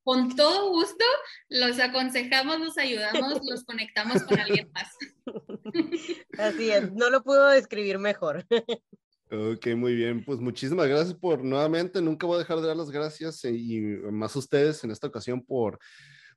con 0.02 0.34
todo 0.36 0.70
gusto 0.70 1.04
los 1.48 1.78
aconsejamos, 1.78 2.58
los 2.58 2.78
ayudamos, 2.78 3.40
los 3.44 3.64
conectamos 3.64 4.22
con 4.24 4.40
alguien 4.40 4.70
más. 4.72 4.88
Así 6.38 6.70
es, 6.70 6.92
no 6.92 7.10
lo 7.10 7.22
puedo 7.22 7.48
describir 7.48 7.98
mejor. 7.98 8.44
Ok, 9.30 9.68
muy 9.76 9.94
bien. 9.94 10.24
Pues 10.24 10.40
muchísimas 10.40 10.88
gracias 10.88 11.14
por 11.14 11.44
nuevamente. 11.44 12.02
Nunca 12.02 12.26
voy 12.26 12.36
a 12.36 12.38
dejar 12.40 12.60
de 12.60 12.66
dar 12.66 12.76
las 12.76 12.90
gracias 12.90 13.44
eh, 13.44 13.52
y 13.52 13.80
más 14.10 14.34
a 14.34 14.38
ustedes 14.38 14.82
en 14.82 14.90
esta 14.90 15.06
ocasión 15.06 15.44
por, 15.44 15.78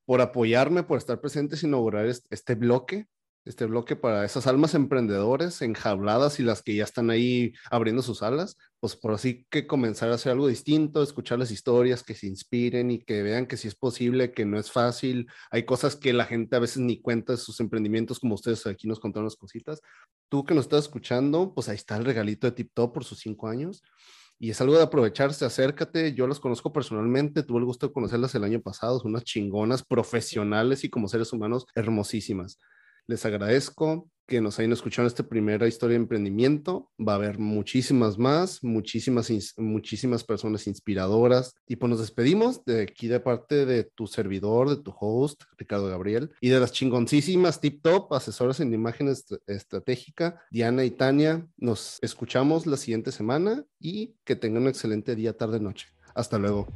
por 0.06 0.22
apoyarme, 0.22 0.84
por 0.84 0.99
estar 0.99 1.20
presentes 1.20 1.64
y 1.64 1.68
inaugurar 1.68 2.06
este 2.06 2.54
bloque 2.56 3.08
este 3.46 3.66
bloque 3.66 3.96
para 3.96 4.24
esas 4.24 4.46
almas 4.48 4.76
emprendedores 4.76 5.62
enjabladas 5.62 6.39
y 6.39 6.44
las 6.44 6.62
que 6.62 6.76
ya 6.76 6.84
están 6.84 7.10
ahí 7.10 7.54
abriendo 7.72 8.02
sus 8.04 8.22
alas, 8.22 8.58
pues 8.80 8.96
por 8.96 9.14
así 9.14 9.46
que 9.50 9.68
comenzar 9.68 10.12
a 10.12 10.16
hacer 10.16 10.32
algo 10.32 10.48
distinto, 10.48 11.02
escuchar 11.02 11.39
las 11.39 11.52
historias 11.52 12.04
que 12.04 12.16
se 12.16 12.28
inspiren 12.28 12.92
y 12.92 13.00
que 13.00 13.24
vean 13.24 13.48
que 13.48 13.58
sí 13.58 13.68
es 13.68 13.76
posible, 13.76 14.32
que 14.32 14.46
no 14.46 14.60
es 14.60 14.72
fácil. 14.72 15.28
Hay 15.50 15.66
cosas 15.66 15.96
que 15.96 16.14
la 16.14 16.26
gente 16.26 16.56
a 16.56 16.60
veces 16.60 16.78
ni 16.78 17.02
cuenta 17.02 17.34
de 17.34 17.38
sus 17.38 17.60
emprendimientos, 17.60 18.20
como 18.20 18.36
ustedes 18.36 18.66
aquí 18.68 18.88
nos 18.88 19.00
contaron 19.00 19.26
las 19.26 19.36
cositas. 19.36 19.82
Tú 20.30 20.44
que 20.46 20.54
nos 20.54 20.66
estás 20.66 20.86
escuchando, 20.86 21.54
pues 21.54 21.70
ahí 21.70 21.76
está 21.76 21.98
el 21.98 22.06
regalito 22.06 22.48
de 22.48 22.54
Tip 22.54 22.72
Top 22.74 22.94
por 22.94 23.04
sus 23.04 23.20
cinco 23.20 23.48
años. 23.48 23.82
Y 24.39 24.50
es 24.50 24.60
algo 24.60 24.76
de 24.76 24.82
aprovecharse, 24.82 25.46
acércate. 25.46 26.14
Yo 26.16 26.26
las 26.26 26.39
conozco 26.39 26.74
personalmente, 26.74 27.44
tuve 27.44 27.60
el 27.60 27.66
gusto 27.66 27.88
de 27.88 27.94
conocerlas 27.94 28.34
el 28.34 28.44
año 28.44 28.60
pasado, 28.60 29.00
son 29.00 29.12
unas 29.12 29.24
chingonas 29.24 29.84
profesionales 29.84 30.84
y 30.84 30.89
como 30.89 31.08
seres 31.08 31.32
humanos 31.32 31.68
hermosísimas. 31.76 32.58
Les 33.08 33.26
agradezco 33.26 34.10
que 34.32 34.39
nos 34.39 34.58
hayan 34.60 34.72
escuchado 34.72 35.10
esta 35.10 35.24
primera 35.24 35.68
historia 35.68 35.97
de 35.97 36.04
emprendimiento. 36.04 36.89
Va 36.97 37.12
a 37.12 37.16
haber 37.16 37.38
muchísimas 37.38 38.18
más, 38.18 38.64
muchísimas, 38.64 39.30
muchísimas 39.58 40.24
personas 40.24 40.68
inspiradoras. 40.68 41.54
Y 41.68 41.76
pues 41.76 41.89
nos 41.89 41.99
despedimos 41.99 42.64
de 42.64 42.84
aquí 42.84 43.10
de 43.10 43.20
parte 43.20 43.66
de 43.66 43.84
tu 43.84 44.08
servidor, 44.08 44.70
de 44.70 44.82
tu 44.82 44.93
host, 44.97 45.43
Ricardo 45.58 45.89
Gabriel, 45.89 46.32
y 46.39 46.47
de 46.47 46.62
las 46.62 46.72
chingoncísimas 46.72 47.60
Tip 47.60 47.82
Top, 47.82 48.14
asesoras 48.14 48.62
en 48.62 48.74
imagen 48.74 49.14
estratégica, 49.47 50.41
Diana 50.49 50.86
y 50.86 50.91
Tania. 50.91 51.45
Nos 51.58 51.97
escuchamos 52.02 52.66
la 52.66 52.78
siguiente 52.78 53.12
semana 53.12 53.66
y 53.82 54.16
que 54.24 54.38
tengan 54.38 54.64
un 54.64 54.70
excelente 54.70 55.14
día, 55.14 55.36
tarde, 55.36 55.60
noche. 55.60 55.88
Hasta 56.16 56.38
luego. 56.38 56.68